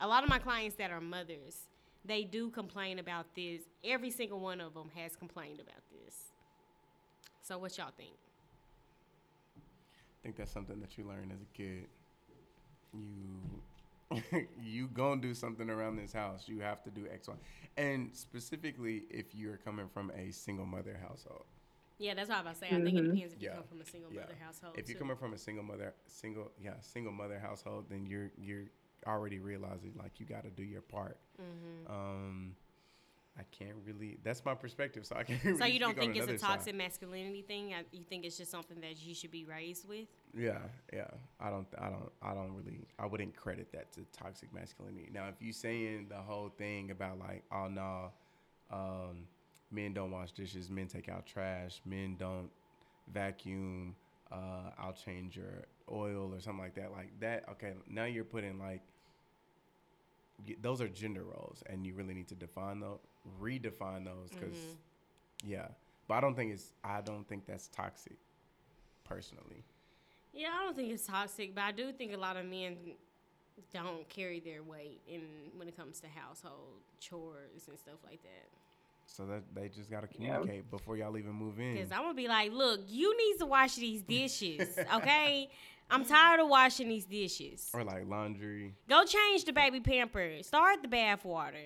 [0.00, 1.68] a lot of my clients that are mothers,
[2.04, 3.60] they do complain about this.
[3.84, 6.16] Every single one of them has complained about this.
[7.40, 8.16] So what y'all think?
[9.56, 11.86] I think that's something that you learn as a kid.
[12.92, 14.18] You
[14.62, 16.46] you gonna do something around this house.
[16.46, 17.34] You have to do X, Y,
[17.78, 21.44] and specifically if you're coming from a single mother household.
[21.98, 22.66] Yeah, that's what I'm about to say.
[22.66, 23.14] I think it Mhm.
[23.14, 24.20] depends if you come from a single Yeah.
[24.22, 24.76] mother household.
[24.76, 24.98] If you're too.
[24.98, 28.64] coming from a single mother, single yeah, single mother household, then you're you're
[29.06, 31.18] already realizing like you got to do your part.
[31.40, 31.90] Mm-hmm.
[31.92, 32.56] Um,
[33.38, 34.18] I can't really.
[34.22, 35.42] That's my perspective, so I can't.
[35.42, 36.46] Really So you don't think it's a another side.
[36.48, 37.70] toxic masculinity thing?
[37.92, 40.06] You think it's just something that you should be raised with?
[40.34, 40.58] Yeah,
[40.92, 41.08] yeah.
[41.40, 42.86] I don't, I don't, I don't really.
[42.98, 45.10] I wouldn't credit that to toxic masculinity.
[45.12, 48.12] Now, if you're saying the whole thing about like, oh no,
[48.70, 49.26] um,
[49.70, 52.50] men don't wash dishes, men take out trash, men don't
[53.12, 53.94] vacuum.
[54.30, 56.92] Uh, I'll change your oil or something like that.
[56.92, 57.44] Like that.
[57.50, 58.80] Okay, now you're putting like.
[60.60, 62.98] Those are gender roles, and you really need to define those,
[63.40, 64.76] redefine those, because, Mhm.
[65.44, 65.68] yeah.
[66.08, 66.72] But I don't think it's.
[66.82, 68.16] I don't think that's toxic,
[69.04, 69.62] personally.
[70.32, 72.76] Yeah, I don't think it's toxic, but I do think a lot of men
[73.72, 75.22] don't carry their weight in
[75.56, 78.48] when it comes to household chores and stuff like that.
[79.06, 80.36] So that they just gotta Yeah.
[80.38, 81.74] communicate before y'all even move in.
[81.74, 85.50] Because I'm gonna be like, look, you need to wash these dishes, okay?
[85.90, 87.70] I'm tired of washing these dishes.
[87.74, 88.74] Or like laundry.
[88.88, 90.42] Go change the baby pamper.
[90.42, 91.58] Start the bath water.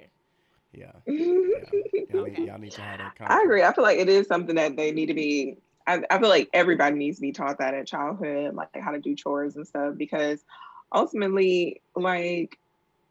[0.73, 0.91] Yeah.
[1.07, 1.15] yeah.
[2.13, 2.31] Y'all, Okay.
[2.41, 3.63] need, y'all need to have that I agree.
[3.63, 5.59] I feel like it is something that they need to be.
[5.87, 9.01] I, I feel like everybody needs to be taught that at childhood, like how to
[9.01, 10.45] do chores and stuff, because
[10.93, 12.59] ultimately, like,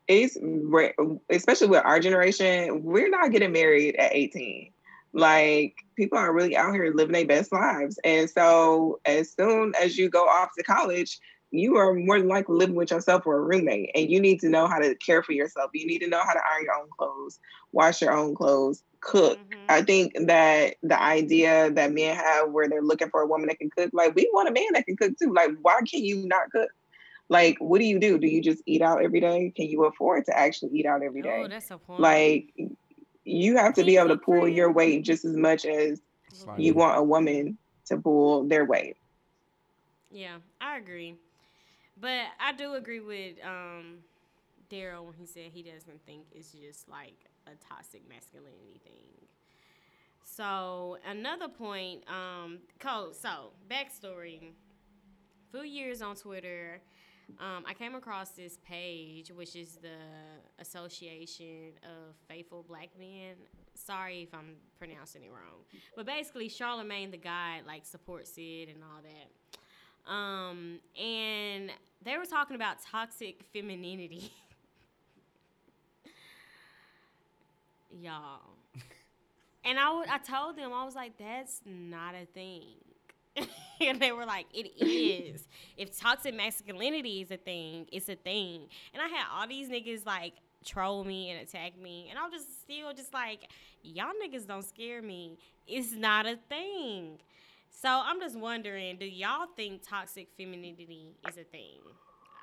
[0.07, 0.37] it's
[1.29, 4.71] especially with our generation, we're not getting married at 18.
[5.13, 7.97] Like, people are really out here living their best lives.
[8.03, 11.19] And so, as soon as you go off to college,
[11.51, 14.49] you are more than likely living with yourself or a roommate, and you need to
[14.49, 15.71] know how to care for yourself.
[15.73, 17.39] You need to know how to iron your own clothes,
[17.71, 19.39] wash your own clothes, cook.
[19.39, 19.65] Mhm.
[19.69, 23.59] I think that the idea that men have where they're looking for a woman that
[23.59, 25.33] can cook, like we want a man that can cook too.
[25.33, 26.69] Like, why can you not cook?
[27.29, 28.19] Like, what do you do?
[28.19, 29.51] Do you just eat out every day?
[29.55, 31.43] Can you afford to actually eat out every day?
[31.45, 32.01] Oh, that's a point.
[32.01, 32.53] like,
[33.23, 35.99] you have to be able to pull your weight just as much as
[36.31, 37.57] Slide you want a woman
[37.87, 38.97] to pull their weight.
[40.11, 41.15] Yeah, I agree.
[41.99, 43.99] But I do agree with um,
[44.69, 47.15] Darryl when he said he doesn't think it's just like
[47.47, 49.27] a toxic masculinity thing.
[50.23, 54.39] So another point, um, so backstory.
[55.53, 56.81] A Few years on Twitter,
[57.39, 59.95] um, I came across this page, which is the
[60.59, 63.35] Association of Faithful Black Men.
[63.73, 65.63] Sorry if I'm pronouncing it wrong,
[65.95, 69.59] but basically, Charlemagne the God like supports it and all that.
[70.07, 71.71] Um, and
[72.03, 74.31] they were talking about toxic femininity.
[78.01, 78.41] Y'all.
[79.63, 82.75] And I I told them, I was like, that's not a thing.
[83.81, 85.47] and they were like, it is.
[85.77, 88.67] If toxic masculinity is a thing, it's a thing.
[88.93, 90.33] And I had all these niggas like
[90.63, 92.07] troll me and attack me.
[92.09, 93.49] And I'm just still just like,
[93.83, 95.37] y'all niggas don't scare me.
[95.67, 97.19] It's not a thing.
[97.81, 101.81] So I'm just wondering, do y'all think toxic femininity is a thing?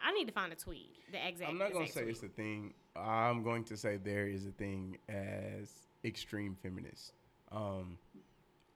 [0.05, 0.91] I need to find a tweet.
[1.11, 1.51] The exact.
[1.51, 2.13] I'm not gonna say tweet.
[2.13, 2.75] it's a thing.
[2.95, 5.71] I'm going to say there is a thing as
[6.05, 7.13] extreme feminists.
[7.51, 7.99] Um,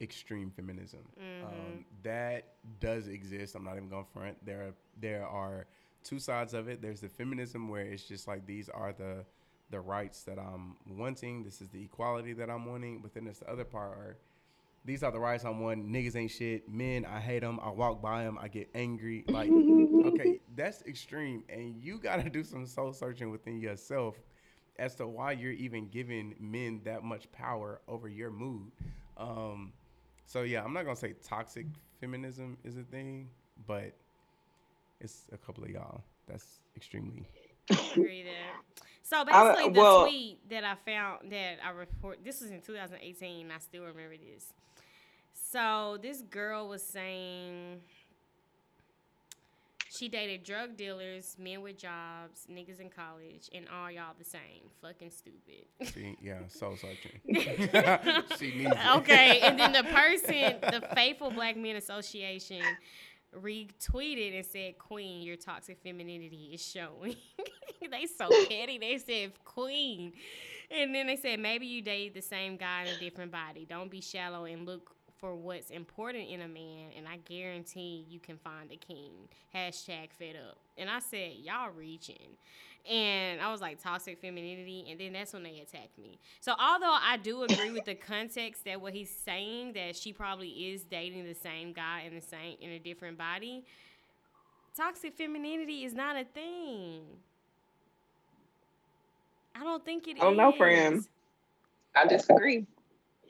[0.00, 1.00] extreme feminism.
[1.20, 1.46] Mm-hmm.
[1.46, 3.54] Um, that does exist.
[3.54, 4.44] I'm not even going to front.
[4.44, 5.66] There are there are
[6.04, 6.80] two sides of it.
[6.80, 9.24] There's the feminism where it's just like these are the
[9.70, 11.42] the rights that I'm wanting.
[11.42, 13.00] This is the equality that I'm wanting.
[13.02, 14.16] But then there's the other part are
[14.86, 15.92] these are the rights I'm wanting.
[15.92, 16.68] Niggas ain't shit.
[16.68, 17.58] Men, I hate them.
[17.62, 18.38] I walk by them.
[18.40, 19.24] I get angry.
[19.28, 19.50] Like,
[20.06, 21.42] okay, that's extreme.
[21.48, 24.16] And you got to do some soul searching within yourself
[24.78, 28.70] as to why you're even giving men that much power over your mood.
[29.16, 29.72] Um,
[30.24, 31.66] so yeah, I'm not gonna say toxic
[32.00, 33.30] feminism is a thing,
[33.66, 33.92] but
[35.00, 36.02] it's a couple of y'all.
[36.26, 37.26] That's extremely.
[37.70, 38.34] agree there.
[39.02, 43.50] So I- basically, the tweet that I found that I report this was in 2018.
[43.50, 44.52] I still remember this.
[45.56, 47.80] So this girl was saying
[49.88, 54.68] she dated drug dealers, men with jobs, niggas in college, and all y'all the same.
[54.82, 55.64] Fucking stupid.
[55.94, 57.20] See, yeah, soul searching.
[58.38, 58.96] she needs it.
[58.96, 62.60] okay, and then the person, the Faithful Black Men Association,
[63.34, 67.16] retweeted and said, "Queen, your toxic femininity is showing."
[67.90, 68.76] they so petty.
[68.76, 70.12] They said, "Queen,"
[70.70, 73.64] and then they said, "Maybe you date the same guy in a different body.
[73.66, 74.95] Don't be shallow and look."
[75.26, 79.10] For what's important in a man, and I guarantee you can find a king.
[79.52, 80.56] Hashtag fed up.
[80.78, 82.36] And I said, Y'all reaching.
[82.88, 84.86] And I was like, toxic femininity.
[84.88, 86.20] And then that's when they attacked me.
[86.38, 90.48] So, although I do agree with the context that what he's saying, that she probably
[90.48, 93.64] is dating the same guy in the same, in a different body,
[94.76, 97.00] toxic femininity is not a thing.
[99.56, 100.22] I don't think it oh, is.
[100.22, 101.04] I don't know, friend.
[101.96, 102.64] I disagree.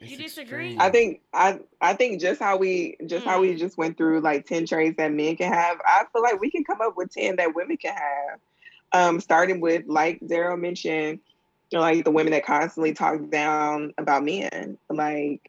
[0.01, 0.77] It's You disagree?
[0.77, 0.79] extreme.
[0.79, 3.59] I think I I think just how we just how we Mm.
[3.59, 6.63] just went through like 10 traits that men can have, I feel like we can
[6.63, 8.39] come up with 10 that women can have.
[8.93, 11.19] Um, starting with like Darryl mentioned,
[11.71, 15.41] you know, like the women that constantly talk down about men, like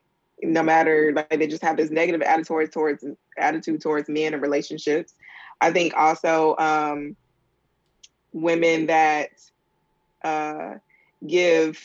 [0.43, 3.05] no matter like they just have this negative attitude towards
[3.39, 5.15] attitude towards men and relationships.
[5.61, 7.17] I think also um,
[8.33, 9.31] women that
[10.25, 10.75] uh,
[11.27, 11.79] give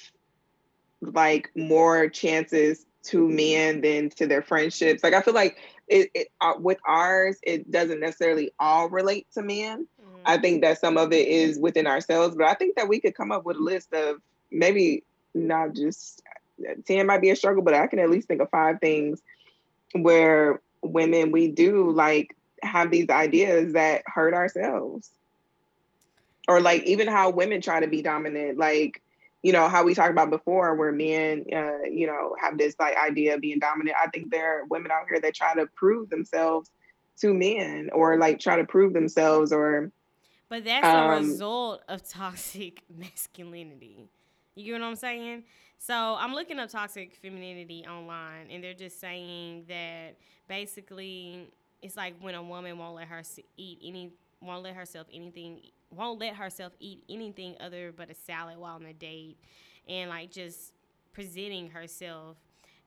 [1.14, 5.04] like more chances to men than to their friendships.
[5.04, 5.58] Like I feel like
[5.88, 9.88] it, it uh, with ours, it doesn't necessarily all relate to men.
[10.02, 10.22] Mm-hmm.
[10.26, 13.16] I think that some of it is within ourselves, but I think that we could
[13.16, 14.22] come up with a list of
[14.52, 15.04] maybe
[15.34, 16.22] not just
[16.86, 19.22] 10 might be a struggle, but I can at least think of five things
[19.94, 25.10] where women we do like have these ideas that hurt ourselves.
[26.48, 29.02] Or like even how women try to be dominant, like
[29.44, 32.98] you know how we talked about before where men uh, you know have this like
[32.98, 33.96] idea of being dominant.
[34.02, 36.72] I think there are women out here that try to prove themselves
[37.18, 39.92] to men or like try to prove themselves or
[40.50, 44.10] but that's um, a result of toxic masculinity.
[44.56, 45.44] You get what i'm saying?
[45.78, 50.16] So i'm looking up toxic femininity online and they're just saying that
[50.48, 51.50] basically
[51.82, 53.22] it's like when a woman won't let her
[53.58, 55.60] eat any won't let herself anything
[55.96, 59.38] won't let herself eat anything other but a salad while on a date
[59.88, 60.74] and like just
[61.14, 62.38] presenting herself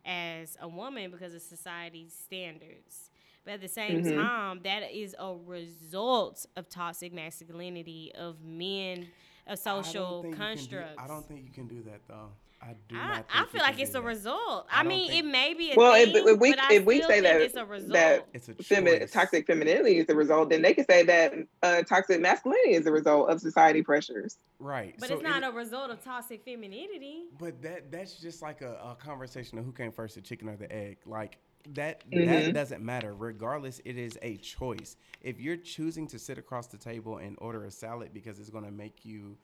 [0.04, 3.10] as a woman because of society's standards.
[3.44, 4.18] But at the same mm-hmm.
[4.18, 9.08] time, that is a result of toxic masculinity of men
[9.46, 10.96] of social I constructs.
[10.96, 12.30] Do, I don't think you can do that though.
[12.62, 13.26] I do I, not.
[13.32, 14.66] I feel like it's a result.
[14.72, 15.76] I, I mean, it may be a.
[15.76, 15.92] well.
[15.92, 17.92] Thing, if, if, we if we say that it's a result.
[17.92, 21.82] that it's a femi- toxic femininity is the result, then they could say that uh,
[21.82, 24.38] toxic masculinity is a result of society pressures.
[24.58, 27.24] Right, but so it's not it, a result of toxic femininity.
[27.38, 30.56] But that that's just like a, a conversation of who came first, the chicken or
[30.56, 30.98] the egg.
[31.06, 31.38] Like
[31.74, 32.30] that mm-hmm.
[32.30, 33.14] that doesn't matter.
[33.14, 34.96] Regardless, it is a choice.
[35.20, 38.64] If you're choosing to sit across the table and order a salad because it's going
[38.64, 39.36] to make you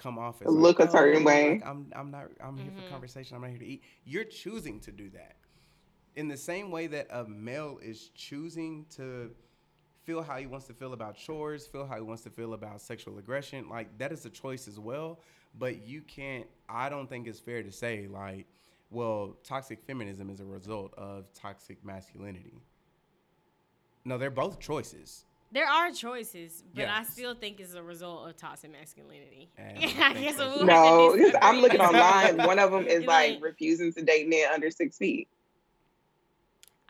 [0.00, 1.50] come off as look like, a certain oh, way.
[1.54, 2.62] Like, I'm I'm not I'm mm-hmm.
[2.62, 2.90] here for mm-hmm.
[2.90, 3.36] conversation.
[3.36, 3.82] I'm not here to eat.
[4.04, 5.36] You're choosing to do that.
[6.16, 9.30] In the same way that a male is choosing to
[10.04, 12.80] feel how he wants to feel about chores, feel how he wants to feel about
[12.80, 15.20] sexual aggression, like that is a choice as well.
[15.58, 16.46] But you can't.
[16.68, 18.46] I don't think it's fair to say like,
[18.90, 22.60] well, toxic feminism is a result of toxic masculinity.
[24.04, 25.24] No, they're both choices.
[25.54, 26.90] There are choices, but yes.
[26.92, 29.50] I still think it's a result of toxic masculinity.
[29.58, 32.38] I guess we'll no, I'm looking online.
[32.38, 35.28] One of them is like, like, refusing to date men under six feet.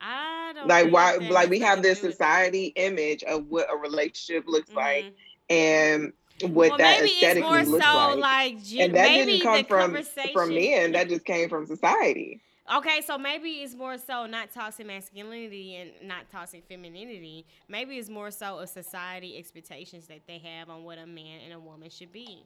[0.01, 1.17] I don't like why.
[1.17, 4.79] Like we have this society image of what a relationship looks mm-hmm.
[4.79, 5.15] like,
[5.51, 8.19] and what well, that aesthetically looks so like.
[8.19, 9.99] like and that didn't come from
[10.33, 10.93] from men.
[10.93, 12.41] That just came from society.
[12.73, 17.45] Okay, so maybe it's more so not toxic masculinity and not toxic femininity.
[17.69, 21.53] Maybe it's more so a society expectations that they have on what a man and
[21.53, 22.43] a woman should be.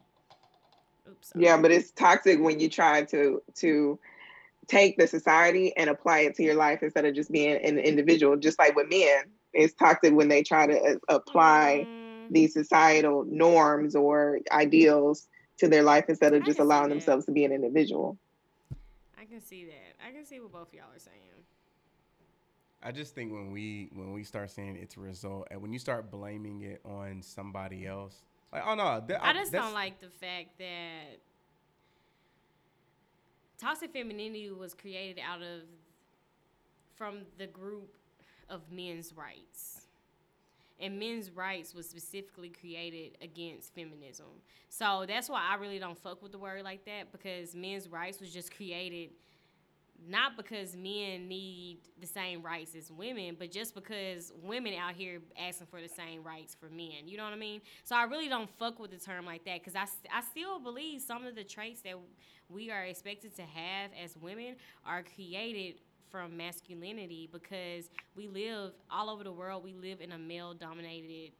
[1.07, 1.29] Oops.
[1.29, 1.45] Sorry.
[1.45, 3.97] Yeah, but it's toxic when you try to to
[4.67, 8.35] take the society and apply it to your life instead of just being an individual.
[8.35, 9.23] Just like with men,
[9.53, 12.27] it's toxic when they try to uh, apply mm.
[12.29, 15.27] these societal norms or ideals
[15.57, 18.17] to their life instead of just allowing themselves to be an individual.
[19.17, 19.88] I can see that.
[20.09, 21.17] I can see what both y'all are saying.
[22.81, 25.77] I just think when we when we start saying it's a result, and when you
[25.77, 30.09] start blaming it on somebody else, like oh no, that, I just don't like the
[30.09, 31.19] fact that
[33.59, 35.61] toxic femininity was created out of
[36.95, 37.95] from the group
[38.49, 39.81] of men's rights
[40.79, 44.25] and men's rights was specifically created against feminism.
[44.69, 48.19] So that's why I really don't fuck with the word like that because men's rights
[48.19, 49.09] was just created
[50.07, 55.21] not because men need the same rights as women, but just because women out here
[55.37, 57.07] asking for the same rights for men.
[57.07, 57.61] You know what I mean?
[57.83, 59.85] So I really don't fuck with the term like that because I,
[60.15, 61.95] I still believe some of the traits that
[62.49, 64.55] we are expected to have as women
[64.85, 65.75] are created
[66.09, 69.63] from masculinity because we live all over the world.
[69.63, 71.33] We live in a male dominated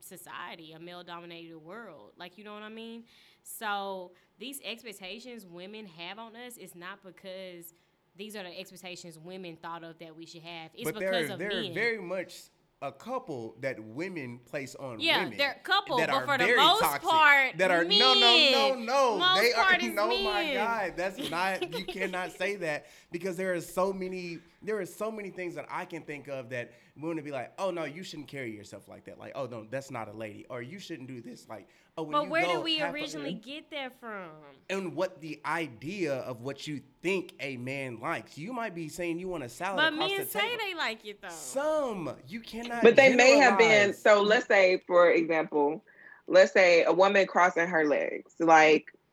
[0.00, 2.12] society, a male dominated world.
[2.16, 3.04] Like, you know what I mean?
[3.42, 7.72] So, these expectations women have on us is not because
[8.16, 10.70] these are the expectations women thought of that we should have.
[10.74, 11.70] It's but because there, of there men.
[11.70, 12.34] are very much
[12.82, 15.38] a couple that women place on yeah, women.
[15.38, 17.98] they're couple, but for the most toxic, part, that are men.
[17.98, 19.18] no, no, no, no.
[19.18, 20.24] Most they are no, men.
[20.24, 21.78] my God, that's not.
[21.78, 24.38] you cannot say that because there are so many.
[24.64, 27.52] There are so many things that I can think of that women would be like,
[27.58, 29.18] oh no, you shouldn't carry yourself like that.
[29.18, 31.46] Like, oh no, that's not a lady, or you shouldn't do this.
[31.48, 31.68] Like,
[31.98, 34.28] oh, but where did we originally a, get that from?
[34.70, 38.38] And what the idea of what you think a man likes.
[38.38, 39.76] You might be saying you want a salad.
[39.76, 40.56] But men the say table.
[40.58, 41.28] they like it though.
[41.28, 42.82] Some you cannot.
[42.82, 43.92] But they may have been.
[43.92, 45.84] So let's say, for example,
[46.26, 49.03] let's say a woman crossing her legs, like th-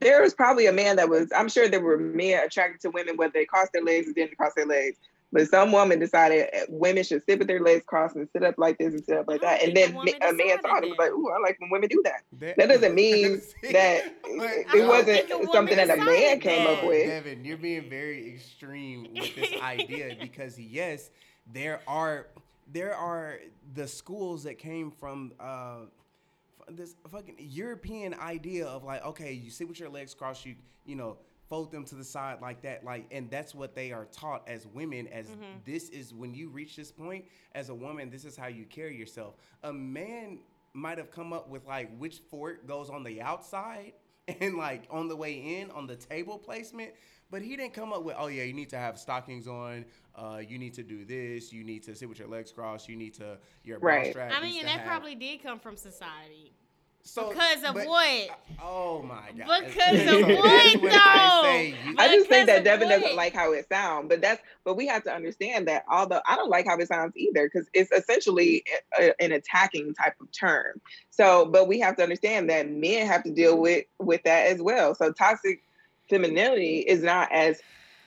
[0.00, 1.28] there was probably a man that was.
[1.36, 4.36] I'm sure there were men attracted to women whether they crossed their legs or didn't
[4.36, 4.98] cross their legs.
[5.30, 8.54] But some woman decided uh, women should sit with their legs crossed and sit up
[8.56, 9.62] like this and sit up like that.
[9.62, 11.38] And then a woman ma- a man decided saw it and was like, "Ooh, I
[11.40, 15.52] like when women do that." That, That doesn't mean that it wasn't think a woman
[15.52, 17.06] something that a man decided came up with.
[17.06, 21.10] Devyn, you're being very extreme with this idea because yes,
[21.52, 22.28] there are
[22.72, 23.38] there are
[23.74, 25.97] the schools that came from uh, f-
[26.70, 30.54] this fucking European idea of like, okay, you sit with your legs crossed, you
[30.84, 31.18] you know,
[31.48, 34.66] fold them to the side like that, like, and that's what they are taught as
[34.66, 35.06] women.
[35.08, 35.26] As
[35.64, 37.24] this is when you reach this point
[37.54, 39.34] as a woman, this is how you carry yourself.
[39.62, 40.40] A man
[40.74, 43.92] might have come up with like which fork goes on the outside
[44.40, 46.92] and like on the way in on the table placement.
[47.30, 49.84] But he didn't come up with, oh yeah, you need to have stockings on.
[50.14, 51.52] Uh, you need to do this.
[51.52, 52.88] You need to sit with your legs crossed.
[52.88, 54.10] You need to your bra Right.
[54.10, 54.32] strap.
[54.34, 56.54] I mean, to that have- probably did come from society.
[57.08, 58.30] So, because of but- what?
[58.30, 59.64] Uh, oh my god!
[59.66, 61.42] Because of what, that's when I though?
[61.42, 63.00] say I just think that Devyn what?
[63.00, 66.36] doesn't like how it sounds, but that's but we have to understand that although I
[66.36, 68.64] don't like how it sounds either, because it's essentially
[69.00, 70.80] a, an attacking type of term.
[71.10, 74.60] So, but we have to understand that men have to deal with with that as
[74.60, 74.94] well.
[74.94, 75.62] So, toxic
[76.10, 77.60] femininity is not as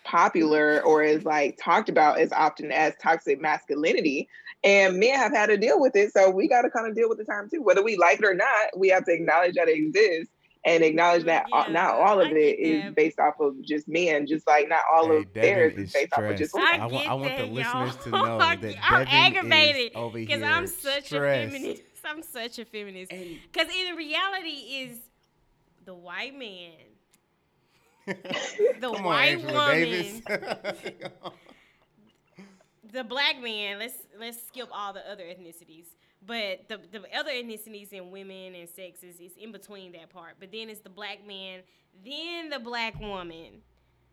[0.04, 4.28] popular or as like talked about as often as toxic masculinity.
[4.64, 6.14] And men have had to deal with it.
[6.14, 7.64] So we got to kind of deal with the time too.
[7.64, 10.32] Whether we like it or not, we have to acknowledge that it exists
[10.66, 12.96] and acknowledge that Yeah, not all of I it get that.
[12.96, 16.14] based off of just men, just like not all Hey, of theirs is is based
[16.14, 16.54] off of just stressed.
[16.54, 16.70] women.
[16.70, 18.24] I I want, I get want the that, listeners to y'all.
[18.24, 21.14] know that I'm Devyn aggravated Because I'm such stressed.
[21.14, 21.82] a feminist.
[22.06, 23.12] I'm such a feminist.
[23.52, 25.00] Because in reality is
[25.86, 26.74] the white man,
[28.80, 30.22] the come on, white Angela woman, Davis.
[32.92, 33.80] the black man.
[33.80, 35.86] Let's let's skip all the other ethnicities.
[36.26, 40.36] But the, the other ethnicities and women and sexes is in between that part.
[40.40, 41.62] But then it's the black man,
[42.06, 43.62] then the black woman.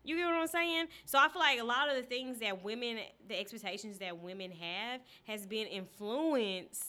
[0.03, 0.87] You get what I'm saying?
[1.05, 2.97] So I feel like a lot of the things that women,
[3.27, 6.83] the expectations that women have, has been influenced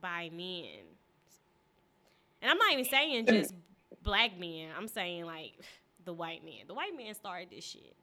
[0.00, 0.80] by men.
[2.40, 3.54] And I'm not even saying just
[4.02, 4.70] black men.
[4.76, 5.52] I'm saying like
[6.04, 6.66] the white man.
[6.66, 7.94] The white man started this shit.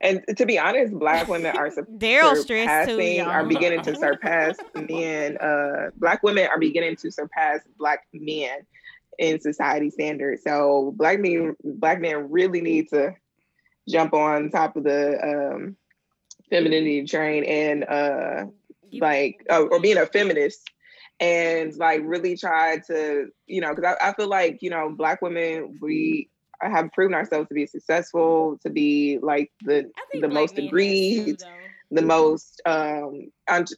[0.00, 3.94] And to be honest, black women are sur- Darryl stressed too, surpassing, are beginning to
[4.00, 5.36] surpass men.
[5.38, 8.60] Uh, black women are beginning to surpass black men
[9.18, 10.42] in society standards.
[10.44, 13.14] So black men, black men really need to
[13.88, 15.76] jump on top of the um,
[16.50, 18.46] femininity train and uh,
[18.92, 20.70] like uh, or being a feminist
[21.20, 25.22] and like really try to you know because I, I feel like you know black
[25.22, 26.28] women we
[26.68, 31.46] have proven ourselves to be successful to be like the the most agreed, too,
[31.90, 33.30] the most um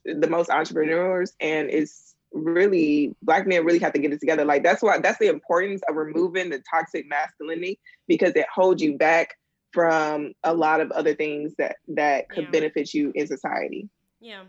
[0.04, 4.62] the most entrepreneurs and it's really black men really have to get it together like
[4.62, 9.34] that's why that's the importance of removing the toxic masculinity because it holds you back
[9.72, 12.50] from a lot of other things that that could Yeah.
[12.50, 13.88] benefit you in society
[14.20, 14.44] Yeah.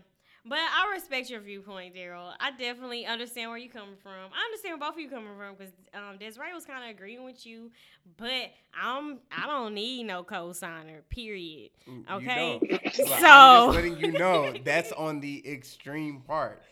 [0.48, 2.32] But I respect your viewpoint, Darryl.
[2.40, 4.12] I definitely understand where you're coming from.
[4.12, 7.24] I understand where both of you coming from because um, Desiree was kind of agreeing
[7.24, 7.70] with you,
[8.16, 8.50] but
[8.80, 11.02] I'm I don't need no co-signer.
[11.10, 11.70] Period.
[11.86, 12.58] You Okay.
[12.60, 12.70] don't.
[12.82, 16.62] But So- I'm just letting you know that's on the extreme part.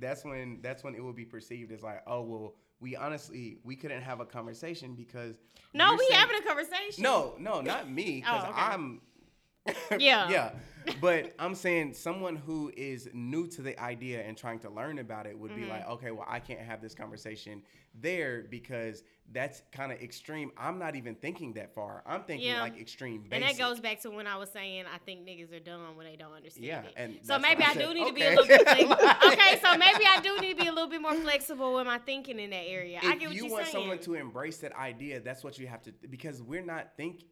[0.00, 3.76] That's when that's when it will be perceived as like, oh well, we honestly we
[3.76, 5.36] couldn't have a conversation because
[5.74, 7.02] No, we saying- having a conversation.
[7.02, 8.60] No, no, not me, because Oh, okay.
[8.60, 9.00] I'm.
[9.98, 10.28] Yeah.
[10.30, 10.50] yeah,
[11.00, 15.26] but I'm saying someone who is new to the idea and trying to learn about
[15.26, 15.70] it would be Mm-hmm.
[15.70, 17.62] like, okay, well, I can't have this conversation
[17.94, 20.50] there because that's kind of extreme.
[20.56, 22.02] I'm not even thinking that far.
[22.06, 22.62] I'm thinking Yeah.
[22.62, 23.24] like extreme.
[23.30, 26.06] And that goes back to when I was saying I think niggas are dumb when
[26.06, 26.94] they don't understand Yeah, it.
[26.96, 28.60] and so maybe I I do said, need to be a little bit
[29.26, 31.98] okay, so maybe I do need to be a little bit more flexible with my
[31.98, 33.00] thinking in that area.
[33.02, 33.72] I if get what you want saying.
[33.72, 37.24] someone to embrace that idea, that's what you have to because we're not think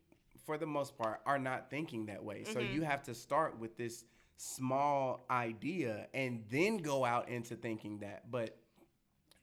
[0.49, 2.43] for the most part are not thinking that way.
[2.43, 2.73] So Mm-hmm.
[2.75, 4.07] you have to start with this
[4.39, 8.31] small idea and then go out into thinking that.
[8.31, 8.57] But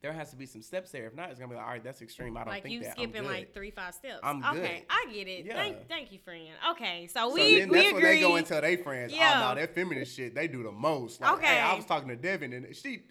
[0.01, 1.05] there has to be some steps there.
[1.05, 2.35] If not, it's gonna be like, all right, that's extreme.
[2.37, 2.93] I don't like think you that.
[2.93, 4.19] Skipping good." like three, five steps.
[4.23, 4.85] I'm okay, good.
[4.89, 5.45] I get it.
[5.45, 5.53] Yeah.
[5.53, 6.47] Thank, thank you, friend.
[6.71, 8.01] Okay, so, So we then we that's agree.
[8.03, 9.43] when they go and tell their friends, Yeah.
[9.45, 11.21] oh no, that feminist shit, they do the most.
[11.21, 13.03] Like, hey, I was talking to Devyn and she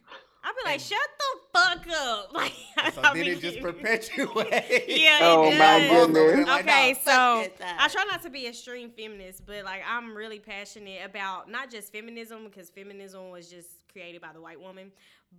[0.44, 2.30] I'll be like, shut the fuck up.
[2.34, 2.52] Like,
[2.94, 3.62] so I'll then be it just kidding.
[3.62, 4.84] perpetuates.
[4.88, 6.06] Yeah, Oh, it my does.
[6.06, 6.46] goodness.
[6.46, 7.66] Like, Okay, so fuck it, nah.
[7.78, 11.92] I try not to be extreme feminist, but like I'm really passionate about not just
[11.92, 14.92] feminism because feminism was just created by the white woman,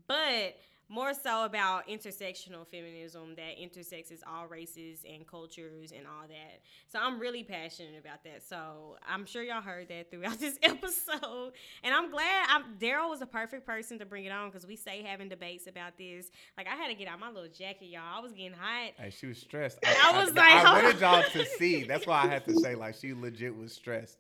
[0.08, 0.58] but
[0.88, 6.62] more so about intersectional feminism that intersects all races and cultures and all that.
[6.88, 8.48] So I'm really passionate about that.
[8.48, 11.54] So I'm sure y'all heard that throughout this episode,
[11.84, 12.48] and I'm glad.
[12.50, 15.68] I'm, Darryl was a perfect person to bring it on because we stay having debates
[15.68, 16.30] about this.
[16.58, 18.02] Like I had to get out my little jacket, y'all.
[18.18, 18.92] I was getting hot.
[18.98, 19.80] Hey, she was stressed.
[19.84, 21.84] I was like, I wanted y'all to see.
[21.84, 24.20] That's why I had to say like she legit was stressed.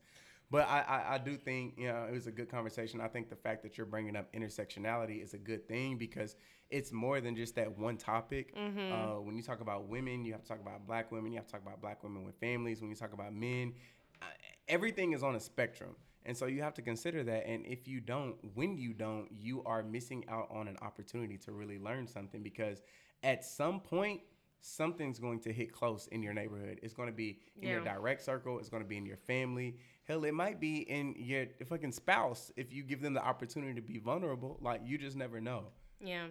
[0.51, 3.01] But I, I, I do think you know it was a good conversation.
[3.01, 6.35] I think the fact that you're bringing up intersectionality is a good thing because
[6.69, 8.55] it's more than just that one topic.
[8.55, 8.93] Mm-hmm.
[8.93, 11.31] Uh, when you talk about women, you have to talk about black women.
[11.31, 12.81] You have to talk about black women with families.
[12.81, 13.73] When you talk about men,
[14.21, 14.25] uh,
[14.67, 15.95] everything is on a spectrum.
[16.25, 17.47] And so you have to consider that.
[17.47, 21.51] And if you don't, when you don't, you are missing out on an opportunity to
[21.51, 22.81] really learn something because
[23.23, 24.21] at some point,
[24.65, 26.79] something's going to hit close in your neighborhood.
[26.81, 28.57] It's going to be in your direct circle.
[28.57, 29.77] It's going to be in your family.
[30.05, 33.81] Hell, it might be in your fucking spouse if you give them the opportunity to
[33.81, 34.57] be vulnerable.
[34.61, 35.65] Like you just never know.
[35.99, 36.27] Yeah.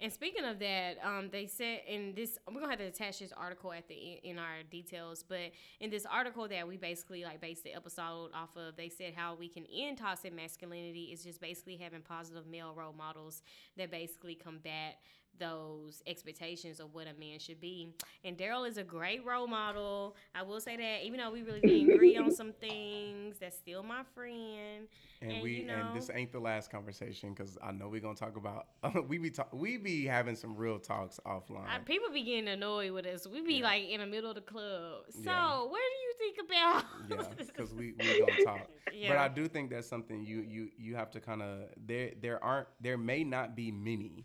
[0.00, 3.32] And speaking of that, um, they said in this, we're gonna have to attach this
[3.32, 5.24] article at the in our details.
[5.26, 9.14] But in this article that we basically like based the episode off of, they said
[9.14, 13.42] how we can end toxic masculinity is just basically having positive male role models
[13.76, 14.96] that basically combat
[15.38, 17.92] those expectations of what a man should be.
[18.24, 20.16] And Darryl is a great role model.
[20.34, 23.82] I will say that, even though we really didn't agree on some things, that's still
[23.82, 24.86] my friend.
[25.20, 28.00] And, And, we you know- and this ain't the last conversation because I know we're
[28.00, 28.66] gonna talk about
[29.08, 31.66] we be talk, we be having some real talks offline.
[31.68, 33.26] I, people be getting annoyed with us.
[33.26, 33.64] We be Yeah.
[33.64, 35.04] like in the middle of the club.
[35.10, 35.58] So, Yeah.
[35.62, 36.84] what do you think about?
[37.10, 38.68] yeah, because we we gonna talk.
[38.96, 39.08] Yeah.
[39.08, 42.42] But I do think that's something you you you have to kind of there there
[42.44, 44.24] aren't there may not be many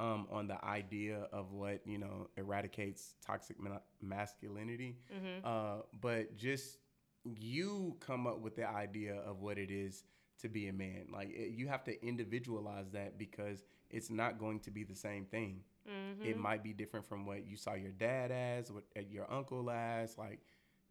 [0.00, 5.46] um, on the idea of what you know eradicates toxic ma- masculinity, Mm-hmm.
[5.46, 6.78] uh, but just
[7.24, 10.04] you come up with the idea of what it is
[10.40, 11.08] to be a man.
[11.12, 15.26] Like it, you have to individualize that because it's not going to be the same
[15.26, 15.60] thing.
[15.88, 16.24] Mm-hmm.
[16.24, 19.70] It might be different from what you saw your dad as, what uh, your uncle
[19.70, 20.40] as, like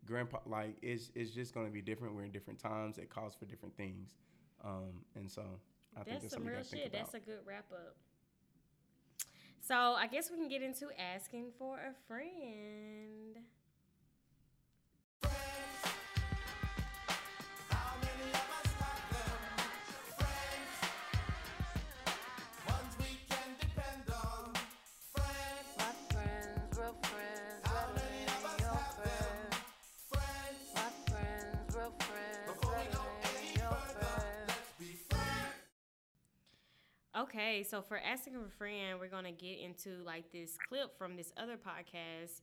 [0.05, 0.37] grandpa.
[0.45, 2.15] Like it's it's just going to be different.
[2.15, 2.99] We're in different times.
[2.99, 4.13] It calls for different things,
[4.63, 5.41] um, and so
[5.97, 6.91] I think That's that's some real shit.
[6.91, 7.95] That's a good wrap up.
[9.69, 13.37] So, I guess we can get into asking for a friend.
[37.19, 41.17] Okay, so for asking for a friend, we're gonna get into like this clip from
[41.17, 42.41] this other podcast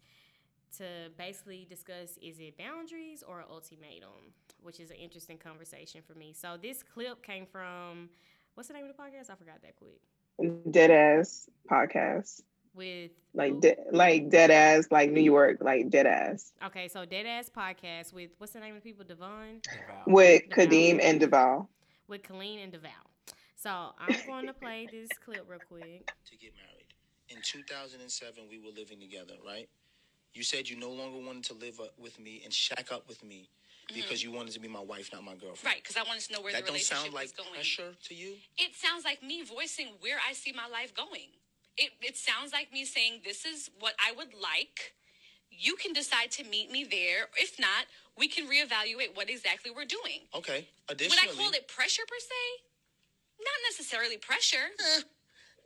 [0.76, 0.84] to
[1.16, 6.34] basically discuss is it boundaries or ultimatum, which is an interesting conversation for me.
[6.34, 8.10] So this clip came from
[8.54, 9.30] what's the name of the podcast?
[9.30, 10.00] I forgot that quick.
[10.70, 12.42] Dead ass podcast.
[12.74, 16.52] With Like de- like dead ass, like New York, like dead ass.
[16.66, 19.06] okay, so dead ass podcast with what's the name of the people?
[19.06, 19.62] Devon
[20.06, 20.68] With Devout.
[20.68, 21.68] Khadeen and Devale.
[22.08, 22.90] with Colleen and Devale.
[23.66, 26.06] So I'm going to play this clip real quick.
[26.06, 26.86] to get married.
[27.28, 29.68] In 2007, we were living together, right?
[30.34, 33.24] You said you no longer wanted to live up with me and shack up with
[33.24, 33.48] me
[33.90, 33.96] mm.
[33.96, 35.64] because you wanted to be my wife, not my girlfriend.
[35.64, 37.54] Right, because I wanted to know where That the don't relationship sound like was going.
[37.54, 38.34] pressure to you.
[38.56, 41.34] It sounds like me voicing where I see my life going.
[41.76, 44.94] It it sounds like me saying this is what I would like.
[45.50, 47.26] You can decide to meet me there.
[47.36, 50.30] If not, we can reevaluate what exactly we're doing.
[50.36, 50.68] Okay.
[50.88, 52.62] Additionally, Would I call it pressure per se?
[53.38, 54.66] Not necessarily pressure.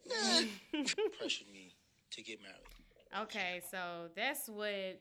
[1.19, 1.73] pressured me
[2.13, 3.23] to get married.
[3.25, 5.01] Okay, so that's what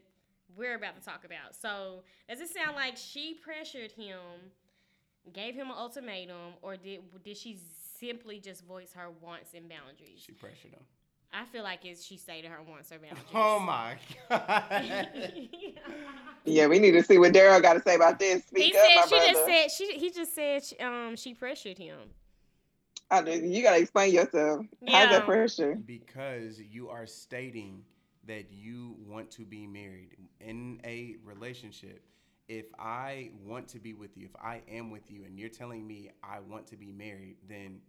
[0.58, 1.56] we're about to talk about.
[1.60, 4.18] So does it sound like she pressured him,
[5.34, 7.58] gave him an ultimatum, or did did she
[8.00, 10.22] simply just voice her wants and boundaries?
[10.26, 10.82] She pressured him.
[11.32, 13.24] I feel like it's she stated her wants or boundaries.
[13.34, 13.96] Oh my
[14.30, 15.32] god.
[16.46, 18.44] Yeah, we need to see what Darryl got to say about this.
[18.56, 19.32] he Speak up, said my she brother.
[19.34, 21.98] just said she he just said she, um she pressured him.
[23.12, 24.66] I know, you got to explain yourself.
[24.88, 25.10] How's Yeah.
[25.10, 25.76] that pressure?
[25.86, 27.84] because you are stating
[28.26, 32.04] that you want to be married in a relationship.
[32.48, 35.86] If I want to be with you, if I am with you, and you're telling
[35.88, 37.82] me I want to be married, then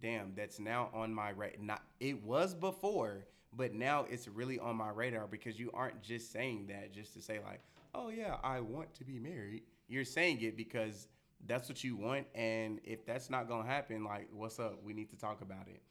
[0.00, 1.62] damn, that's now on my radar.
[1.64, 6.32] Not it was before, but now it's really on my radar because you aren't just
[6.32, 7.60] saying that just to say like,
[7.94, 9.62] oh yeah, I want to be married.
[9.88, 11.08] You're saying it because
[11.46, 14.82] that's what you want, and if that's not gonna happen, like, what's up?
[14.82, 15.82] We need to talk about it.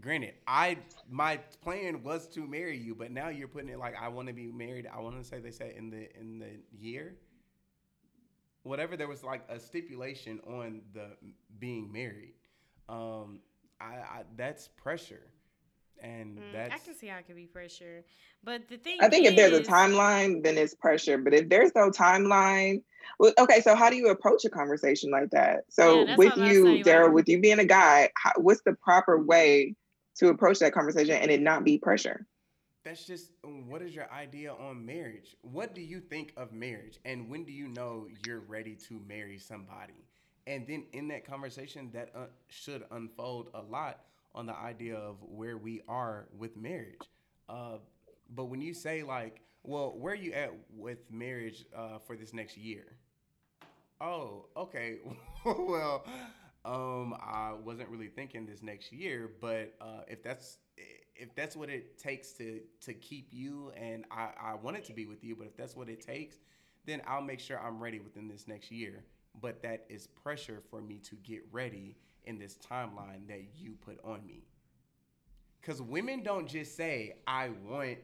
[0.00, 0.78] Granted i
[1.10, 4.32] my plan was to marry you but now you're putting it like i want to
[4.32, 7.14] be married i want to say they said in the in the year.
[8.62, 11.16] Whatever there was like a stipulation on the
[11.58, 12.34] being married.
[12.88, 13.40] Um,
[13.80, 15.26] I, I that's pressure,
[16.02, 18.04] and Mm, that's I can see how it could be pressure,
[18.44, 21.18] but the thing I think if there's a timeline, then it's pressure.
[21.18, 22.82] But if there's no timeline,
[23.18, 23.60] well, okay.
[23.60, 25.64] So how do you approach a conversation like that?
[25.70, 28.62] So Yeah, with what I was you, Darryl, with you being a guy, how, what's
[28.64, 29.74] the proper way
[30.18, 32.26] to approach that conversation and it not be pressure?
[32.84, 35.36] that's just um, what is your idea on marriage?
[35.42, 39.38] What do you think of marriage, and when do you know you're ready to marry
[39.38, 40.04] somebody?
[40.46, 44.00] And then in that conversation, that uh, should unfold a lot
[44.34, 47.00] on the idea of where we are with marriage.
[47.48, 47.78] Uh,
[48.34, 52.32] but when you say like, well, where are you at with marriage uh, for this
[52.32, 52.96] next year?
[54.00, 54.96] Oh, okay.
[55.44, 56.04] well,
[56.64, 60.58] um, I wasn't really thinking this next year, but uh, if that's
[61.14, 64.92] if that's what it takes to to keep you, and I I want it to
[64.92, 66.36] be with you, but if that's what it takes,
[66.84, 69.04] then I'll make sure I'm ready within this next year.
[69.40, 73.98] But that is pressure for me to get ready in this timeline that you put
[74.04, 74.44] on me.
[75.62, 77.98] Cause women don't just say I want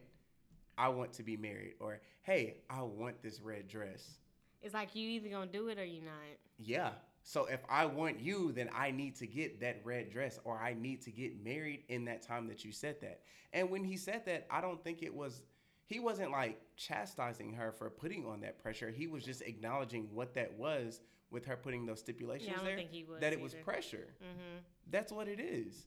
[0.77, 4.19] I want to be married or hey I want this red dress.
[4.63, 6.15] it's like you either gonna do it or you not.
[6.59, 6.91] Yeah.
[7.25, 10.75] So if I want you, then I need to get that red dress or I
[10.75, 13.21] need to get married in that time that you said that.
[13.53, 15.43] And when he said that, I don't think it was
[15.85, 18.91] he wasn't like chastising her for putting on that pressure.
[18.91, 21.01] He was just acknowledging what that was
[21.31, 22.77] with her putting those stipulations Yeah, I don't there.
[22.77, 23.63] think he was that it was either.
[23.65, 24.09] pressure.
[24.23, 24.59] Mm-hmm.
[24.91, 25.87] That's what it is.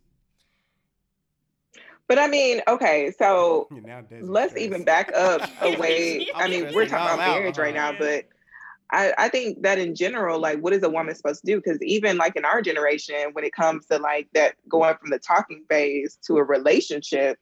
[2.08, 4.66] But I mean, okay, so Now Des is let's stressed.
[4.66, 6.28] even back up a way.
[6.36, 7.92] I mean, we're talking about marriage right huh?
[7.92, 8.26] now, but
[8.92, 11.56] I, I think that in general, like, what is a woman supposed to do?
[11.58, 15.20] Because even like in our generation, when it comes to like that going from the
[15.20, 17.40] talking phase to a relationship,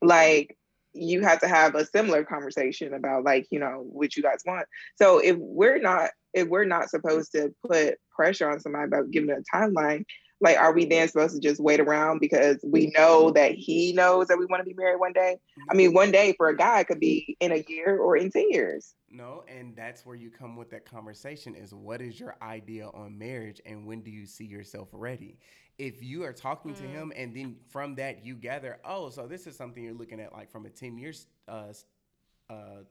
[0.00, 0.56] like
[0.94, 4.66] you have to have a similar conversation about like you know what you guys want.
[4.96, 9.30] So if we're not if we're not supposed to put pressure on somebody about giving
[9.30, 10.04] a timeline,
[10.40, 13.34] like are we then supposed to just wait around because we know mm-hmm.
[13.34, 15.38] that he knows that we want to be married one day?
[15.70, 15.96] I mean, mm-hmm.
[15.96, 18.94] one day for a guy could be in a year or in 10 years.
[19.10, 23.16] No, and that's where you come with that conversation is what is your idea on
[23.16, 25.38] marriage and when do you see yourself ready?
[25.78, 26.90] If you are talking to Mm.
[26.90, 30.32] him and then from that you gather, oh, so this is something you're looking at
[30.32, 31.72] like from a 10 years uh,
[32.48, 32.84] uh,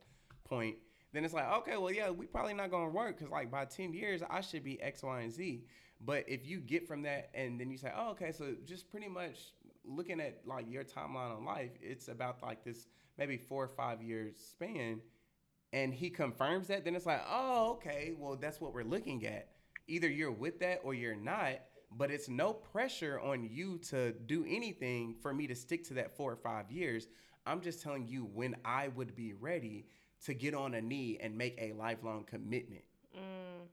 [0.44, 0.78] point,
[1.14, 3.66] then it's like, okay, well, yeah, we probably not going to work because like by
[3.66, 5.66] 10 years, I should be X, Y, and Z.
[6.02, 9.08] But if you get from that and then you say, oh, okay, so just pretty
[9.08, 9.54] much
[9.86, 12.88] looking at like your timeline on life, it's about like this
[13.18, 15.02] maybe four or five years span
[15.74, 19.50] and he confirms that, then it's like, oh, okay, well, that's what we're looking at.
[19.88, 21.54] Either you're with that or you're not,
[21.98, 26.15] but it's no pressure on you to do anything for me to stick to that
[26.15, 27.07] four or five years.
[27.45, 29.86] I'm just telling you when I would be ready
[30.26, 32.84] to get on a knee and make a lifelong commitment.
[33.15, 33.68] Mm.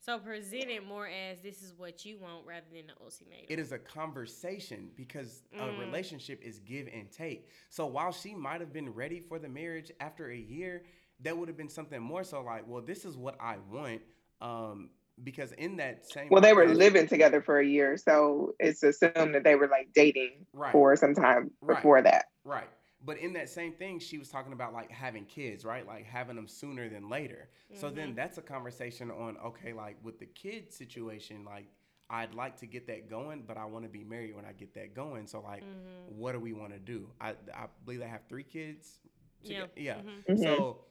[0.00, 3.46] So present it more as this is what you want rather than the ultimatum.
[3.48, 5.76] It is a conversation because Mm.
[5.76, 7.48] a relationship is give and take.
[7.70, 10.84] So while she might have been ready for the marriage after a year,
[11.20, 14.02] that would have been something more so like, well, this is what I want.
[14.40, 14.90] Um,
[15.24, 19.34] because in that same Well, they were living together for a year, so it's assumed
[19.34, 20.72] that they were like dating Right.
[20.72, 21.76] for some time Right.
[21.76, 22.26] before that.
[22.44, 22.68] Right.
[23.04, 25.86] But in that same thing, she was talking about like having kids, right?
[25.86, 27.48] Like having them sooner than later.
[27.74, 31.66] So then that's a conversation on okay, like with the kid situation, like
[32.08, 34.74] I'd like to get that going, but I want to be married when I get
[34.74, 35.26] that going.
[35.26, 36.18] So like, Mm-hmm.
[36.18, 37.08] what do we want to do?
[37.20, 38.98] I I believe I have three kids.
[39.42, 39.66] Yeah.
[39.76, 39.96] Yeah.
[39.96, 40.24] Mhm.
[40.36, 40.42] Mhm.
[40.42, 40.84] So.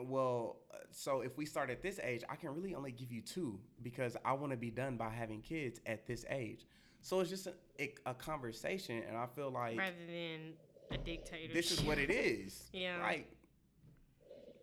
[0.00, 3.20] Well, uh, so if we start at this age, I can really only give you
[3.20, 6.64] two because I want to be done by having kids at this age.
[7.02, 10.52] So it's just a, a, a conversation, and I feel like rather than
[10.90, 11.52] a dictator.
[11.52, 12.70] this is what it is.
[12.72, 12.98] Yeah.
[13.02, 13.28] Like,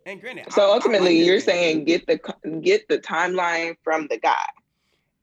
[0.06, 2.16] and granted, I- So I ultimately, that you're saying get the
[2.62, 4.36] get the timeline from the guy,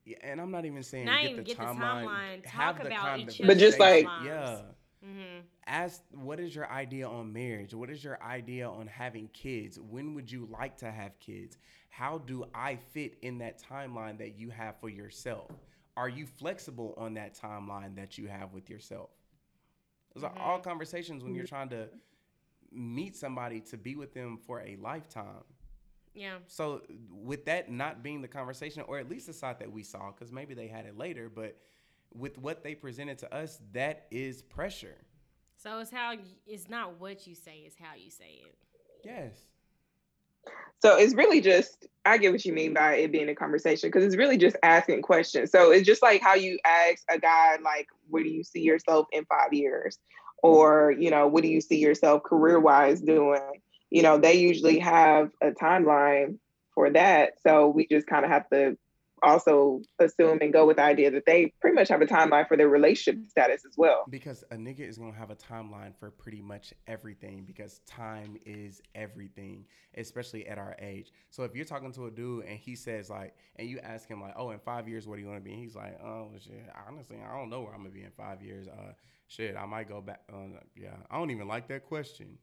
[0.06, 2.06] yeah, and I'm not even saying Not get, even the get the timeline.
[2.06, 4.36] timeline, have talk the about each But just like- conversation.
[5.04, 5.08] yeah.
[5.10, 5.40] Mm-hmm.
[5.68, 7.74] Ask what is your idea on marriage?
[7.74, 9.78] What is your idea on having kids?
[9.80, 11.58] When would you like to have kids?
[11.90, 15.52] How do I fit in that timeline that you have for yourself?
[15.98, 19.10] Are you flexible on that timeline that you have with yourself?
[20.14, 20.70] Those are all mm-hmm.
[20.70, 21.56] conversations when you're mm-hmm.
[21.56, 21.90] trying to
[22.72, 25.44] meet somebody to be with them for a lifetime.
[26.14, 26.38] Yeah.
[26.48, 26.82] So
[27.12, 30.32] with that not being the conversation, or at least the side that we saw, because
[30.32, 31.58] maybe they had it later, but
[32.14, 34.98] with what they presented to us, that is pressure.
[35.68, 36.16] So it's how
[36.48, 38.56] it's not what you say, it's how you say it.
[39.04, 39.34] Yes.
[40.82, 44.06] so it's really just I get what you mean by it being a conversation because
[44.06, 45.52] it's really just asking questions.
[45.52, 49.08] So it's just like how you ask a guy like, "Where do you see yourself
[49.12, 50.00] in five years?"
[50.42, 54.80] or you know, "What do you see yourself career wise doing?" You know, they usually
[54.80, 56.38] have a timeline
[56.74, 58.78] for that, so we just kind of have to
[59.24, 62.58] also assume and go with the idea that they pretty much have a timeline for
[62.58, 64.06] their relationship status as well.
[64.10, 68.82] Because a nigga is gonna have a timeline for pretty much everything because time is
[68.96, 69.66] everything,
[69.96, 71.12] especially at our age.
[71.30, 74.22] So if you're talking to a dude and he says like, and you ask him
[74.22, 75.54] like, oh, in five years, what do you want to be?
[75.54, 78.42] And he's like, oh shit, honestly, I don't know where I'm gonna be in five
[78.42, 78.68] years.
[78.68, 78.94] Uh,
[79.28, 80.22] shit, I might go back.
[80.32, 82.38] Uh, yeah, I don't even like that question.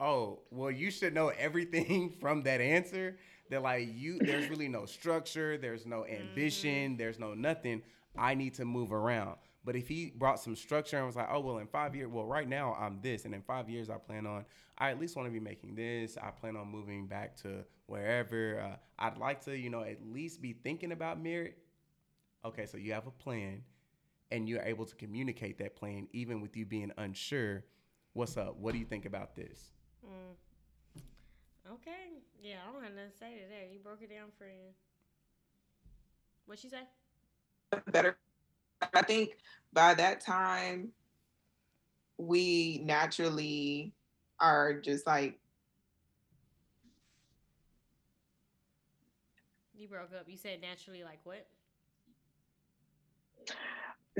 [0.00, 3.18] Oh, well, you should know everything from that answer.
[3.50, 7.82] That like you, there's really no structure, there's no ambition, there's no nothing.
[8.16, 9.36] I need to move around.
[9.64, 12.24] But if he brought some structure and was like, oh well, in five years, well,
[12.24, 14.44] right now I'm this, and in five years I plan on,
[14.78, 16.16] I at least want to be making this.
[16.16, 18.60] I plan on moving back to wherever.
[18.60, 21.58] Uh, I'd like to, you know, at least be thinking about merit.
[22.44, 23.62] Okay, so you have a plan,
[24.30, 27.64] and you're able to communicate that plan even with you being unsure.
[28.14, 28.56] What's up?
[28.56, 29.72] What do you think about this?
[30.04, 30.34] Mm.
[31.66, 32.22] Okay.
[32.42, 33.72] Yeah, I don't have nothing to say to that.
[33.72, 34.74] You broke it down, friend.
[36.46, 36.82] What she say?
[37.92, 38.16] better.
[38.94, 39.36] I think
[39.72, 40.88] by that time,
[42.18, 43.92] we naturally
[44.40, 45.38] are just like
[49.80, 50.28] You broke up.
[50.28, 51.46] You said naturally, like what?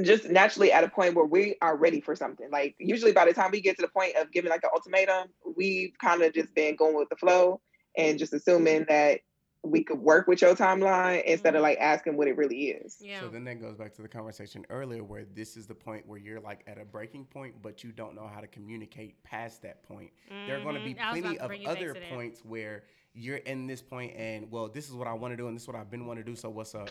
[0.02, 2.48] Just naturally at a point where we are ready for something.
[2.50, 5.28] Like usually by the time we get to the point of giving like the ultimatum,
[5.56, 7.60] we've kind of just been going with the flow
[7.96, 9.20] and just assuming that
[9.62, 11.64] we could work with your timeline instead of mm-hmm.
[11.64, 12.96] like asking what it really is.
[12.98, 13.20] Yeah.
[13.20, 16.18] So then that goes back to the conversation earlier where this is the point where
[16.18, 19.82] you're like at a breaking point, but you don't know how to communicate past that
[19.82, 20.10] point.
[20.46, 20.92] There are going to mm-hmm.
[20.94, 20.98] be.
[20.98, 23.82] I was about plenty to of bring you back other points where you're in this
[23.82, 25.90] point and, well, this is what I want to do and this is what I've
[25.90, 26.36] been wanting to do.
[26.36, 26.90] So what's up?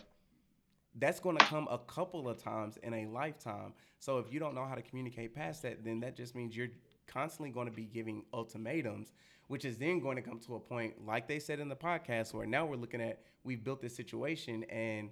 [0.95, 3.74] That's going to come a couple of times in a lifetime.
[3.99, 6.70] So if you don't know how to communicate past that, then that just means you're
[7.07, 9.14] constantly going to be giving ultimatums,
[9.48, 12.34] which is then going to come to a point, like they said in the podcast,
[12.34, 15.10] where now we're looking at we've built this situation and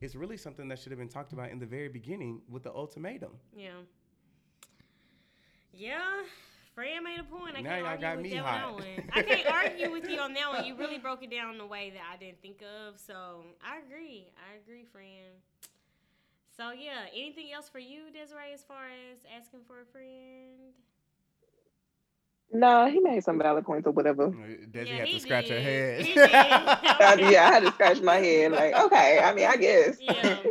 [0.00, 2.72] it's really something that should have been talked about in the very beginning with the
[2.72, 3.32] ultimatum.
[3.54, 3.70] Yeah.
[5.72, 6.22] Yeah.
[6.78, 7.56] Fran made a point.
[7.56, 8.60] I Now can't y'all argue got with me you on hot.
[8.60, 9.10] that one.
[9.12, 10.64] I can't argue with you on that one.
[10.64, 13.00] You really broke it down in a way that I didn't think of.
[13.00, 14.28] So I agree.
[14.38, 15.34] I agree, friend.
[16.56, 20.70] So yeah, anything else for you, Desiree, as far as asking for a friend?
[22.52, 24.28] No, he made some valid points or whatever.
[24.28, 26.04] Desi Yeah, had he to scratch her head.
[26.04, 26.32] He did.
[26.32, 28.52] Uh, yeah, I had to scratch my head.
[28.52, 29.98] Like, okay, I mean, I guess.
[30.00, 30.36] Yeah.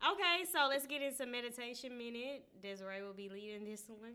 [0.00, 2.46] Okay, so let's get into meditation minute.
[2.62, 4.14] Desiree will be leading this one.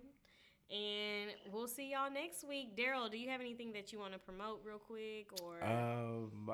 [0.71, 2.75] And we'll see y'all next week.
[2.75, 6.51] Darryl, do you have anything that you want to promote real quick or um,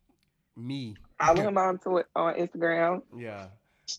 [0.56, 0.96] me.
[1.18, 3.02] Follow him on to it on Instagram.
[3.16, 3.46] Yeah.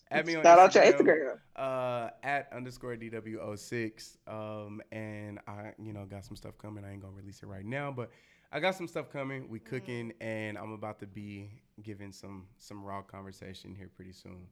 [0.10, 1.38] Add me on Shout out your Instagram.
[1.56, 4.18] Uh, at underscore DW06.
[4.28, 6.86] Um, and I, you know, got some stuff coming.
[6.86, 8.10] I ain't gonna release it right now, but
[8.52, 9.50] I got some stuff coming.
[9.50, 11.50] We cooking, and I'm about to be
[11.84, 14.48] giving some some raw conversation here pretty soon.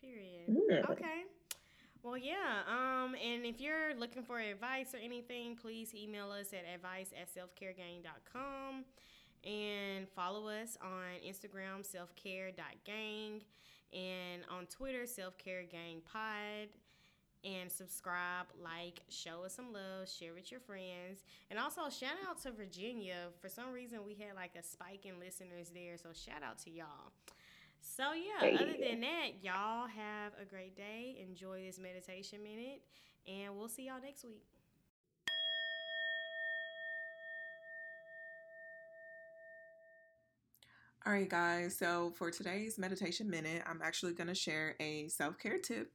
[0.00, 0.48] period?
[0.48, 0.90] Mm.
[0.90, 1.23] Okay.
[2.04, 2.60] Well, yeah.
[2.68, 7.34] Um, and if you're looking for advice or anything, please email us at advice at
[7.34, 8.84] selfcaregang.com
[9.42, 13.40] and follow us on Instagram, selfcare.gang,
[13.94, 16.68] and on Twitter, selfcaregangpod.
[17.42, 21.24] And subscribe, like, show us some love, share with your friends.
[21.50, 23.16] And also, shout out to Virginia.
[23.40, 25.98] For some reason, we had like a spike in listeners there.
[25.98, 27.12] So, shout out to y'all.
[27.84, 31.16] So yeah, other than that, y'all have a great day.
[31.20, 32.80] Enjoy this meditation minute,
[33.28, 34.42] and we'll see y'all next week.
[41.06, 41.76] All right, guys.
[41.76, 45.92] So for today's meditation minute, I'm actually going to share a self care tip.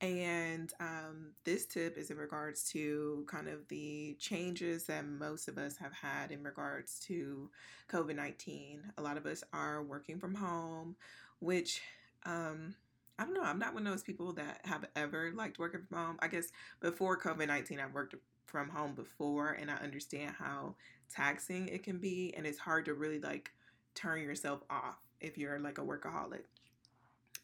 [0.00, 5.58] And um, this tip is in regards to kind of the changes that most of
[5.58, 7.50] us have had in regards to
[7.90, 8.92] COVID 19.
[8.98, 10.96] A lot of us are working from home,
[11.38, 11.80] which
[12.24, 12.74] um,
[13.18, 13.42] I don't know.
[13.42, 16.16] I'm not one of those people that have ever liked working from home.
[16.20, 16.48] I guess
[16.80, 18.14] before COVID 19, I've worked
[18.46, 20.74] from home before, and I understand how
[21.10, 22.34] taxing it can be.
[22.36, 23.52] And it's hard to really like
[23.94, 26.44] turn yourself off if you're like a workaholic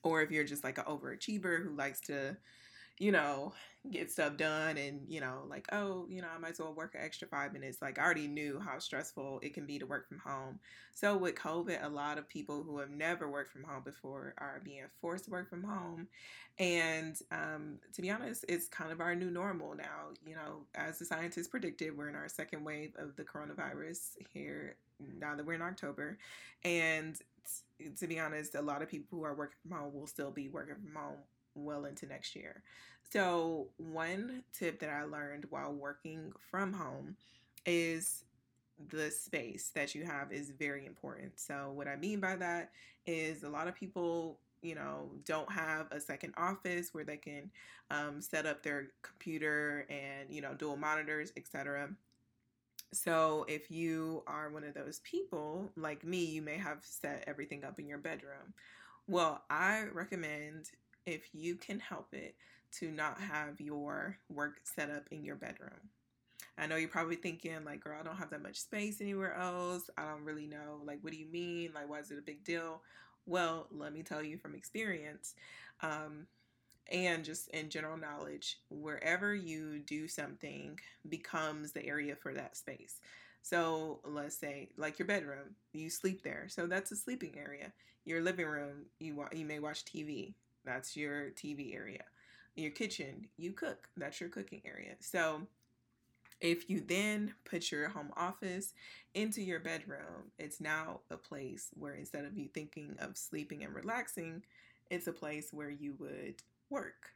[0.03, 2.37] or if you're just like an overachiever who likes to
[2.99, 3.53] you know
[3.91, 6.95] get stuff done and you know like oh you know i might as well work
[6.95, 7.81] an extra five minutes.
[7.81, 10.59] Like i already knew how stressful it can be to work from home.
[10.93, 14.61] So with covid a lot of people who have never worked from home before are
[14.65, 16.09] being forced to work from home.
[16.59, 20.99] And um, to be honest it's kind of our new normal now you know as
[20.99, 24.77] the scientists predicted we're in our second wave of the coronavirus here
[25.19, 26.19] now that we're in october.
[26.65, 27.16] And
[27.99, 30.49] to be honest, a lot of people who are working from home will still be
[30.49, 31.16] working from home
[31.64, 32.62] well into next year.
[33.10, 37.16] So, one tip that I learned while working from home
[37.64, 38.24] is
[38.90, 41.32] the space that you have is very important.
[41.40, 42.70] So, what I mean by that
[43.06, 47.51] is a lot of people, you know, don't have a second office where they can
[47.90, 51.89] um, set up their computer and, you know, dual monitors, etc.
[52.93, 57.64] So, if you are one of those people like me, you may have set everything
[57.64, 58.52] up in your bedroom.
[59.06, 60.70] Well, I recommend
[61.09, 62.36] if you can help it
[62.70, 65.90] to not have your work set up in your bedroom.
[66.59, 69.89] I know you're probably thinking, like, girl, I don't have that much space anywhere else.
[69.97, 70.80] I don't really know.
[70.85, 71.70] Like, what do you mean?
[71.74, 72.82] Like, why is it a big deal?
[73.26, 75.35] Well, let me tell you from experience
[75.82, 76.26] um,
[76.90, 80.78] and just in general knowledge, wherever you do something
[81.09, 83.01] becomes the area for that space.
[83.43, 87.72] So let's say, like your bedroom, you sleep there, so that's a sleeping area.
[88.05, 92.05] Your living room, you wa- you may watch TV, that's your TV area.
[92.56, 94.94] Your kitchen, you cook, that's your cooking area.
[95.01, 95.43] So
[96.40, 98.74] if you then put your home office
[99.14, 103.74] into your bedroom, it's now a place where instead of you thinking of sleeping and
[103.74, 104.43] relaxing,
[104.90, 107.12] it's a place where you would work.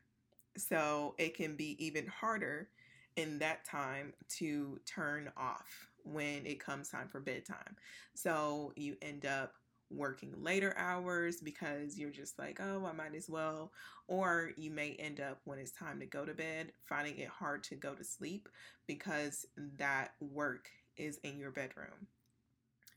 [0.56, 2.68] So it can be even harder
[3.16, 7.76] in that time to turn off when it comes time for bedtime.
[8.14, 9.54] So you end up
[9.92, 13.72] working later hours because you're just like, oh, I might as well.
[14.08, 17.62] Or you may end up when it's time to go to bed finding it hard
[17.64, 18.48] to go to sleep
[18.86, 19.46] because
[19.78, 22.06] that work is in your bedroom.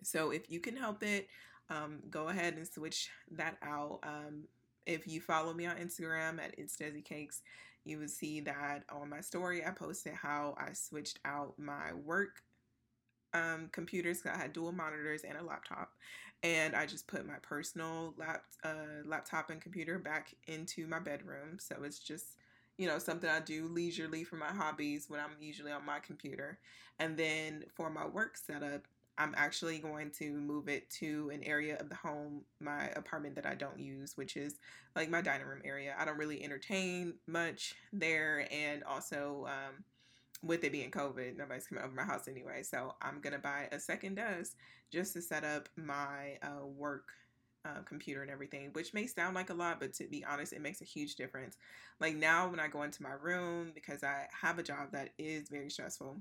[0.04, 1.28] So if you can help it,
[1.70, 4.00] um, go ahead and switch that out.
[4.04, 4.44] Um,
[4.86, 7.42] if you follow me on Instagram at It's Cakes,
[7.86, 12.42] you will see that on my story I posted how I switched out my work
[13.34, 14.22] um, computers.
[14.26, 15.92] I had dual monitors and a laptop,
[16.46, 21.58] and I just put my personal lap, uh, laptop and computer back into my bedroom.
[21.60, 22.38] So it's just
[22.78, 26.60] you know something I do leisurely for my hobbies when I'm usually on my computer,
[27.00, 28.84] and then for my work setup.
[29.18, 33.46] I'm actually going to move it to an area of the home, my apartment that
[33.46, 34.56] I don't use, which is
[34.94, 35.96] like my dining room area.
[35.98, 39.86] I don't really entertain much there, and also um,
[40.46, 42.64] with it being COVID, nobody's coming over my house anyway.
[42.64, 44.56] So I'm gonna buy a second desk
[44.92, 47.08] just to set up my uh, work
[47.66, 50.62] uh, computer and everything, which may sound like a lot, but to be honest, it
[50.62, 51.58] makes a huge difference.
[52.00, 55.50] Like now, when I go into my room, because I have a job that is
[55.50, 56.18] very stressful,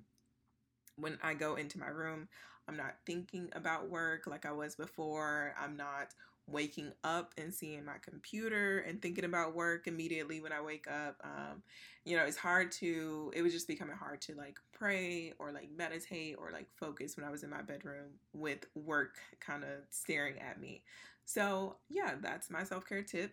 [0.97, 2.29] when I go into my room,
[2.67, 5.55] I'm not thinking about work like I was before.
[5.61, 6.15] I'm not
[6.47, 11.17] waking up and seeing my computer and thinking about work immediately when I wake up.
[11.25, 11.63] Um,
[12.05, 15.71] you know, it's hard to, it was just becoming hard to like pray or like
[15.77, 20.39] meditate or like focus when I was in my bedroom with work kind of staring
[20.39, 20.83] at me.
[21.25, 23.33] So, yeah, that's my self care tip.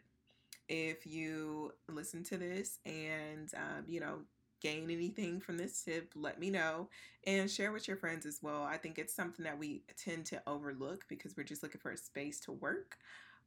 [0.69, 4.19] If you listen to this and, um, you know,
[4.61, 6.87] gain anything from this tip, let me know
[7.25, 8.63] and share with your friends as well.
[8.63, 11.97] I think it's something that we tend to overlook because we're just looking for a
[11.97, 12.97] space to work.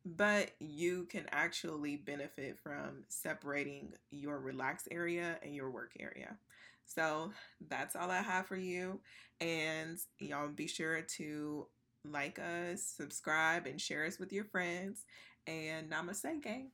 [0.04, 6.36] But you can actually benefit from separating your relaxed area and your work area.
[6.84, 7.32] So
[7.68, 9.00] that's all I have for you.
[9.40, 11.66] And y'all be sure to
[12.04, 15.04] like us, subscribe, and share us with your friends.
[15.46, 16.68] And namaste, gang.